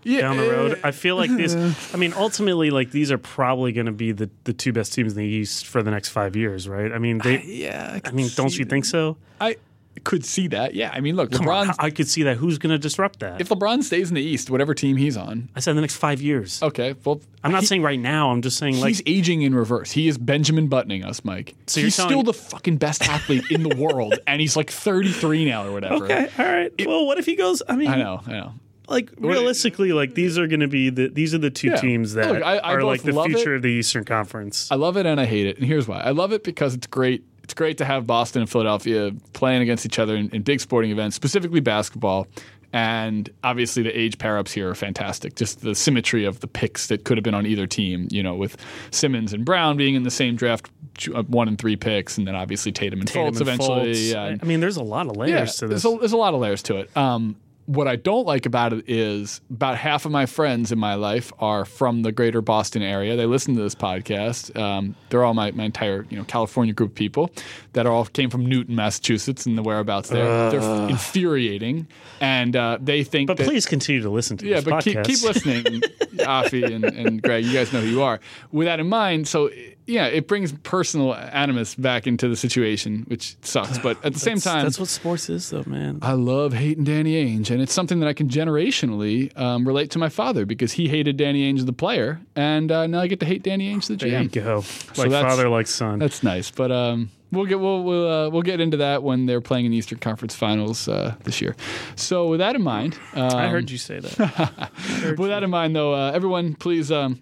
yeah, 0.04 0.22
down 0.22 0.38
the 0.38 0.50
road? 0.50 0.80
I 0.84 0.92
feel 0.92 1.16
like 1.16 1.30
this. 1.36 1.56
I 1.94 1.98
mean, 1.98 2.14
ultimately, 2.14 2.70
like 2.70 2.92
these 2.92 3.12
are 3.12 3.18
probably 3.18 3.72
going 3.72 3.86
to 3.88 3.92
be 3.92 4.12
the, 4.12 4.30
the 4.44 4.54
two 4.54 4.74
best 4.74 4.94
teams 4.94 5.14
in 5.14 5.18
the 5.20 5.26
East 5.26 5.68
for 5.68 5.82
the 5.84 5.92
next 5.92 6.10
five 6.10 6.36
years, 6.36 6.68
right? 6.68 6.92
I 6.92 6.98
mean, 6.98 7.20
they. 7.20 7.42
yeah. 7.44 8.00
I 8.06 8.12
mean, 8.12 8.30
don't 8.36 8.58
you 8.58 8.66
think 8.66 8.86
so? 8.86 9.18
I 9.40 9.58
could 10.06 10.24
see 10.26 10.48
that. 10.48 10.74
Yeah, 10.74 10.90
I 10.94 11.02
mean, 11.02 11.18
look, 11.18 11.32
Come 11.32 11.46
LeBron. 11.46 11.70
on, 11.70 11.76
I 11.78 11.90
could 11.90 12.08
see 12.08 12.24
that. 12.24 12.38
Who's 12.38 12.58
going 12.58 12.72
to 12.72 12.78
disrupt 12.80 13.20
that? 13.20 13.42
if 13.42 13.50
LeBron 13.50 13.84
stays 13.84 14.08
in 14.10 14.16
the 14.16 14.22
East, 14.22 14.50
whatever 14.50 14.74
team 14.74 14.96
he's 14.96 15.18
on, 15.18 15.50
I 15.54 15.60
said 15.60 15.76
the 15.76 15.82
next 15.82 15.98
five 15.98 16.22
years. 16.22 16.64
okay. 16.64 16.96
Well, 17.04 17.20
I'm 17.44 17.52
not 17.52 17.62
he- 17.62 17.68
saying 17.68 17.84
right 17.84 18.00
now. 18.00 18.32
I'm 18.32 18.42
just 18.42 18.58
saying 18.58 18.80
like 18.80 18.88
he's 18.88 19.02
aging 19.06 19.42
in 19.42 19.54
reverse. 19.54 19.92
He 19.92 20.08
is 20.08 20.18
Benjamin 20.18 20.68
buttoning 20.68 21.04
us, 21.04 21.26
Mike. 21.26 21.56
So 21.68 21.82
he's 21.82 21.96
telling- 21.96 22.12
still 22.12 22.24
the 22.24 22.34
fucking 22.34 22.78
best 22.78 23.04
athlete 23.04 23.44
in 23.52 23.64
the 23.64 23.76
world, 23.76 24.18
and 24.26 24.40
he's 24.40 24.56
like 24.56 24.72
33 24.72 25.44
now 25.46 25.68
or 25.68 25.72
whatever. 25.74 26.06
Okay, 26.06 26.30
all 26.40 26.46
right. 26.46 26.72
well, 26.88 27.06
what 27.06 27.18
if 27.20 27.26
he 27.26 27.36
goes? 27.36 27.62
I 27.68 27.76
mean, 27.76 27.90
I 27.90 27.98
know, 27.98 28.22
I 28.26 28.32
know. 28.32 28.54
Like 28.92 29.10
realistically, 29.18 29.92
like 29.94 30.14
these 30.14 30.38
are 30.38 30.48
going 30.48 30.60
to 30.60 30.68
be 30.68 30.90
the 30.90 31.08
these 31.08 31.34
are 31.34 31.38
the 31.40 31.50
two 31.50 31.70
Yeah. 31.70 31.76
teams 31.78 32.14
that 32.14 32.32
Look, 32.32 32.44
I- 32.44 32.58
I 32.58 32.74
are 32.74 32.80
both 32.82 32.88
like 32.88 33.02
the 33.04 33.12
love 33.14 33.28
future 33.28 33.54
it. 33.54 33.58
of 33.58 33.62
the 33.64 33.70
Eastern 33.70 34.04
Conference. 34.04 34.70
I 34.72 34.76
love 34.76 34.98
it 34.98 35.06
and 35.06 35.20
I 35.20 35.26
hate 35.26 35.48
it, 35.48 35.58
and 35.58 35.66
here's 35.66 35.88
why. 35.88 36.00
I 36.02 36.12
love 36.12 36.32
it 36.34 36.44
because 36.44 36.74
it's 36.76 36.88
great. 36.88 37.24
It's 37.44 37.54
great 37.56 37.78
to 37.80 37.86
have 37.86 38.06
Boston 38.08 38.42
and 38.44 38.50
Philadelphia 38.50 39.12
playing 39.34 39.62
against 39.62 39.86
each 39.86 40.00
other 40.00 40.16
in, 40.16 40.30
in 40.30 40.42
big 40.44 40.62
sporting 40.62 40.92
events, 40.92 41.16
specifically 41.16 41.60
basketball. 41.60 42.28
And 42.74 43.30
obviously, 43.44 43.84
the 43.84 43.92
age 44.00 44.18
pair 44.18 44.38
ups 44.38 44.54
here 44.54 44.70
are 44.70 44.76
fantastic. 44.76 45.36
Just 45.36 45.60
the 45.60 45.76
symmetry 45.76 46.24
of 46.24 46.40
the 46.40 46.48
picks 46.48 46.88
that 46.88 47.04
could 47.04 47.18
have 47.18 47.24
been 47.24 47.34
on 47.34 47.46
either 47.46 47.68
team, 47.68 48.08
you 48.12 48.24
know, 48.24 48.34
with 48.36 48.56
Simmons 48.92 49.34
and 49.34 49.44
Brown 49.44 49.76
being 49.76 49.96
in 49.96 50.04
the 50.04 50.12
same 50.12 50.38
draft, 50.38 50.70
uh, 51.14 51.24
one 51.24 51.50
and 51.50 51.58
three 51.60 51.76
picks, 51.76 52.18
and 52.18 52.26
then 52.26 52.36
obviously 52.36 52.72
Tatum 52.72 53.00
and 53.02 53.10
Tatum 53.10 53.26
Fultz 53.34 53.40
and 53.40 53.42
eventually. 53.42 53.92
Fultz. 53.92 54.12
Yeah, 54.14 54.24
and- 54.28 54.42
I 54.42 54.46
mean, 54.46 54.62
there's 54.62 54.78
a 54.78 54.84
lot 54.84 55.08
of 55.08 55.18
layers 55.18 55.58
to 55.58 55.68
this. 55.68 55.84
There's 55.84 55.94
a, 55.96 55.98
there's 56.00 56.14
a 56.14 56.18
lot 56.18 56.34
of 56.34 56.40
layers 56.40 56.64
to 56.64 56.78
it. 56.78 56.96
Um, 56.96 57.36
what 57.72 57.88
I 57.88 57.96
don't 57.96 58.26
like 58.26 58.46
about 58.46 58.74
it 58.74 58.90
is 58.90 59.40
about 59.50 59.78
half 59.78 60.06
of 60.06 60.12
my 60.12 60.26
friends 60.26 60.74
in 60.74 60.80
my 60.80 60.96
life 60.96 61.32
are 61.40 61.64
from 61.64 62.02
the 62.02 62.12
greater 62.12 62.42
Boston 62.42 62.82
area. 62.82 63.16
They 63.16 63.26
listen 63.26 63.56
to 63.56 63.62
this 63.62 63.76
podcast. 63.76 64.58
Um, 64.60 64.96
they're 65.10 65.24
all 65.24 65.34
my, 65.34 65.52
my 65.52 65.64
entire 65.64 66.06
you 66.10 66.18
know 66.18 66.26
California 66.26 66.74
group 66.74 66.92
of 66.92 66.96
people 66.96 67.32
that 67.72 67.86
all 67.86 68.06
came 68.06 68.30
from 68.30 68.46
Newton, 68.46 68.76
Massachusetts, 68.76 69.46
and 69.46 69.58
the 69.58 69.64
whereabouts 69.64 70.10
there. 70.10 70.52
They're 70.52 70.90
infuriating, 70.90 71.88
and 72.20 72.56
uh, 72.58 72.78
they 72.82 73.06
think 73.06 73.28
but 73.28 73.38
that 73.38 73.48
please 73.48 73.66
continue 73.66 74.02
to 74.02 74.10
listen 74.10 74.36
to 74.38 74.46
yeah, 74.46 74.60
this 74.60 74.66
but 74.66 74.84
keep 74.84 75.24
listening, 75.24 75.64
Afi 76.18 76.76
and, 76.76 76.84
and 76.84 77.22
Greg. 77.22 77.46
You 77.46 77.54
guys 77.54 77.72
know 77.72 77.80
who 77.80 77.88
you 77.88 78.04
are. 78.04 78.20
With 78.52 78.66
that 78.66 78.82
in 78.82 78.90
mind, 78.90 79.30
so 79.30 79.50
yeah, 79.86 80.06
it 80.06 80.28
brings 80.28 80.52
personal 80.52 81.14
animus 81.16 81.76
back 81.76 82.08
into 82.08 82.28
the 82.28 82.36
situation, 82.36 83.04
which 83.08 83.36
sucks. 83.42 83.78
But 83.78 84.04
at 84.06 84.14
the 84.14 84.20
same 84.20 84.40
time, 84.40 84.64
that's 84.64 84.80
what 84.80 84.88
sports 84.90 85.30
is, 85.30 85.50
though, 85.50 85.64
man. 85.66 86.00
I 86.02 86.14
love 86.14 86.54
hating 86.54 86.84
Danny 86.84 87.14
Ainge, 87.26 87.50
and 87.52 87.62
it's 87.62 87.74
something 87.74 88.00
that 88.00 88.08
I 88.08 88.14
can 88.14 88.30
generationally 88.30 89.38
um, 89.38 89.68
relate 89.68 89.92
to 89.92 90.00
my 90.00 90.10
father 90.10 90.46
because 90.46 90.74
he 90.74 90.88
hated 90.88 91.18
Danny 91.18 91.52
Ainge 91.52 91.66
the 91.66 91.74
player, 91.74 92.22
and 92.36 92.72
uh, 92.72 92.88
now 92.88 93.00
I 93.02 93.08
get 93.08 93.20
to 93.22 93.26
hate 93.26 93.44
Danny 93.44 93.74
Ainge 93.74 93.88
the 93.88 93.96
there 93.96 94.22
you 94.22 94.30
GM. 94.30 94.44
go. 94.44 94.56
Like 95.02 95.10
that's- 95.10 95.32
father, 95.36 95.50
like 95.50 95.68
son. 95.68 96.00
That's 96.00 96.24
nice, 96.24 96.52
but 96.52 96.72
um, 96.72 97.10
we'll 97.32 97.46
get 97.46 97.60
we'll 97.60 97.84
we'll, 97.84 98.10
uh, 98.10 98.30
we'll 98.30 98.42
get 98.44 98.60
into 98.60 98.78
that 98.78 99.04
when 99.04 99.26
they're 99.26 99.42
playing 99.42 99.66
in 99.66 99.72
the 99.72 99.78
Eastern 99.78 100.00
Conference 100.00 100.36
Finals 100.36 100.88
uh, 100.88 101.16
this 101.24 101.42
year. 101.42 101.56
So 101.96 102.28
with 102.28 102.40
that 102.40 102.56
in 102.56 102.62
mind, 102.62 102.98
um, 103.14 103.32
I 103.36 103.48
heard 103.50 103.70
you 103.70 103.78
say 103.78 104.00
that. 104.00 104.72
with 105.18 105.30
that 105.30 105.44
in 105.44 105.50
mind, 105.50 105.76
though, 105.76 105.94
uh, 105.94 106.12
everyone, 106.12 106.56
please 106.56 106.92
um, 106.92 107.22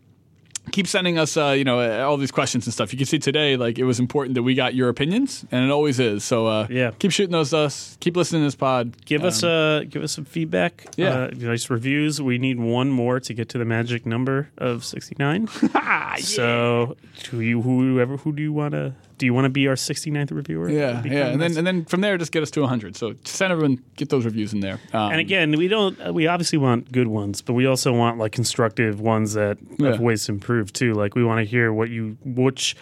keep 0.71 0.87
sending 0.87 1.17
us, 1.17 1.35
uh, 1.37 1.49
you 1.57 1.63
know, 1.63 1.79
uh, 1.79 2.05
all 2.07 2.17
these 2.17 2.31
questions 2.31 2.65
and 2.67 2.73
stuff. 2.73 2.91
You 2.93 2.97
can 2.97 3.05
see 3.05 3.19
today, 3.19 3.57
like, 3.57 3.77
it 3.79 3.83
was 3.83 3.99
important 3.99 4.35
that 4.35 4.43
we 4.43 4.55
got 4.55 4.73
your 4.75 4.89
opinions, 4.89 5.45
and 5.51 5.65
it 5.65 5.71
always 5.71 5.99
is. 5.99 6.23
So, 6.23 6.47
uh, 6.47 6.67
Yeah. 6.69 6.91
keep 6.99 7.11
shooting 7.11 7.31
those 7.31 7.53
us. 7.53 7.97
Keep 7.99 8.15
listening 8.17 8.41
to 8.41 8.47
this 8.47 8.55
pod. 8.55 8.93
Give 9.05 9.23
us 9.23 9.43
uh 9.43 9.83
give 9.89 10.03
us 10.03 10.11
some 10.11 10.25
feedback. 10.25 10.85
Yeah. 10.97 11.09
uh, 11.09 11.29
nice 11.37 11.69
reviews. 11.69 12.21
We 12.21 12.37
need 12.37 12.59
one 12.59 12.89
more 12.89 13.19
to 13.19 13.33
get 13.33 13.49
to 13.49 13.57
the 13.57 13.65
magic 13.65 14.05
number 14.05 14.49
of 14.57 14.83
sixty 14.85 15.15
nine. 15.19 15.47
So, 16.19 16.97
who 17.31 17.39
you 17.39 17.61
whoever 17.61 18.17
who 18.17 18.33
do 18.33 18.41
you 18.41 18.51
want 18.53 18.73
to 18.73 18.93
do 19.19 19.25
you 19.27 19.33
want 19.35 19.45
to 19.45 19.49
be 19.49 19.67
our 19.67 19.75
69th 19.75 20.31
reviewer? 20.31 20.67
Yeah, 20.69 21.03
yeah, 21.05 21.27
and 21.27 21.39
then 21.39 21.55
and 21.57 21.67
then 21.67 21.85
from 21.85 22.01
there, 22.01 22.17
just 22.17 22.31
get 22.31 22.41
us 22.41 22.49
to 22.51 22.61
100. 22.61 22.95
So 22.95 23.13
send 23.25 23.51
everyone, 23.51 23.83
get 23.95 24.09
those 24.09 24.25
reviews 24.25 24.51
in 24.53 24.61
there. 24.61 24.79
Um, 24.93 25.11
And 25.11 25.19
again, 25.21 25.51
we 25.57 25.67
don't. 25.67 25.95
uh, 26.01 26.11
We 26.11 26.25
obviously 26.25 26.57
want 26.57 26.91
good 26.91 27.07
ones, 27.07 27.41
but 27.43 27.53
we 27.53 27.67
also 27.67 27.93
want 27.93 28.17
like 28.17 28.31
constructive 28.31 28.99
ones 28.99 29.33
that 29.33 29.57
Yeah. 29.77 29.91
have 29.91 29.99
ways 29.99 30.25
to 30.25 30.31
improve 30.31 30.73
too. 30.73 30.93
Like 30.95 31.13
we 31.15 31.23
want 31.23 31.39
to 31.45 31.45
hear 31.45 31.71
what 31.71 31.89
you 31.89 32.17
which 32.25 32.75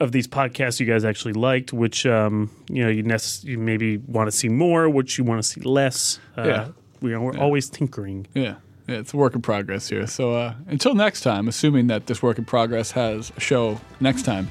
of 0.00 0.12
these 0.12 0.26
podcasts 0.28 0.80
you 0.80 0.86
guys 0.86 1.04
actually 1.04 1.34
liked, 1.34 1.72
which 1.72 2.04
um 2.06 2.50
you 2.68 2.82
know 2.82 2.90
you, 2.90 3.02
nec- 3.02 3.44
you 3.44 3.58
maybe 3.58 3.96
want 4.16 4.30
to 4.30 4.36
see 4.36 4.48
more, 4.48 4.88
which 4.88 5.18
you 5.18 5.24
want 5.24 5.42
to 5.42 5.48
see 5.48 5.60
less. 5.62 6.18
Uh, 6.36 6.44
Yeah. 6.46 6.66
we 7.02 7.12
are, 7.14 7.20
we're 7.20 7.38
always 7.38 7.68
tinkering. 7.70 8.26
yeah, 8.34 8.54
yeah, 8.88 9.00
it's 9.00 9.12
a 9.14 9.16
work 9.16 9.34
in 9.34 9.42
progress 9.42 9.88
here. 9.88 10.06
So 10.06 10.34
uh, 10.34 10.54
until 10.68 10.94
next 10.94 11.20
time, 11.22 11.48
assuming 11.48 11.86
that 11.88 12.06
this 12.06 12.22
work 12.22 12.38
in 12.38 12.44
progress 12.44 12.92
has 12.92 13.30
a 13.36 13.40
show 13.40 13.78
next 14.00 14.22
time, 14.24 14.46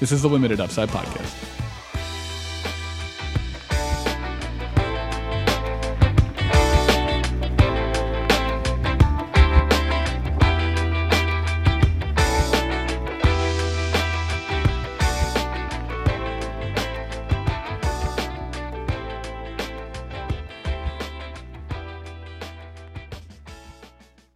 this 0.00 0.12
is 0.12 0.22
the 0.22 0.28
Limited 0.28 0.60
Upside 0.60 0.88
Podcast. 0.88 1.59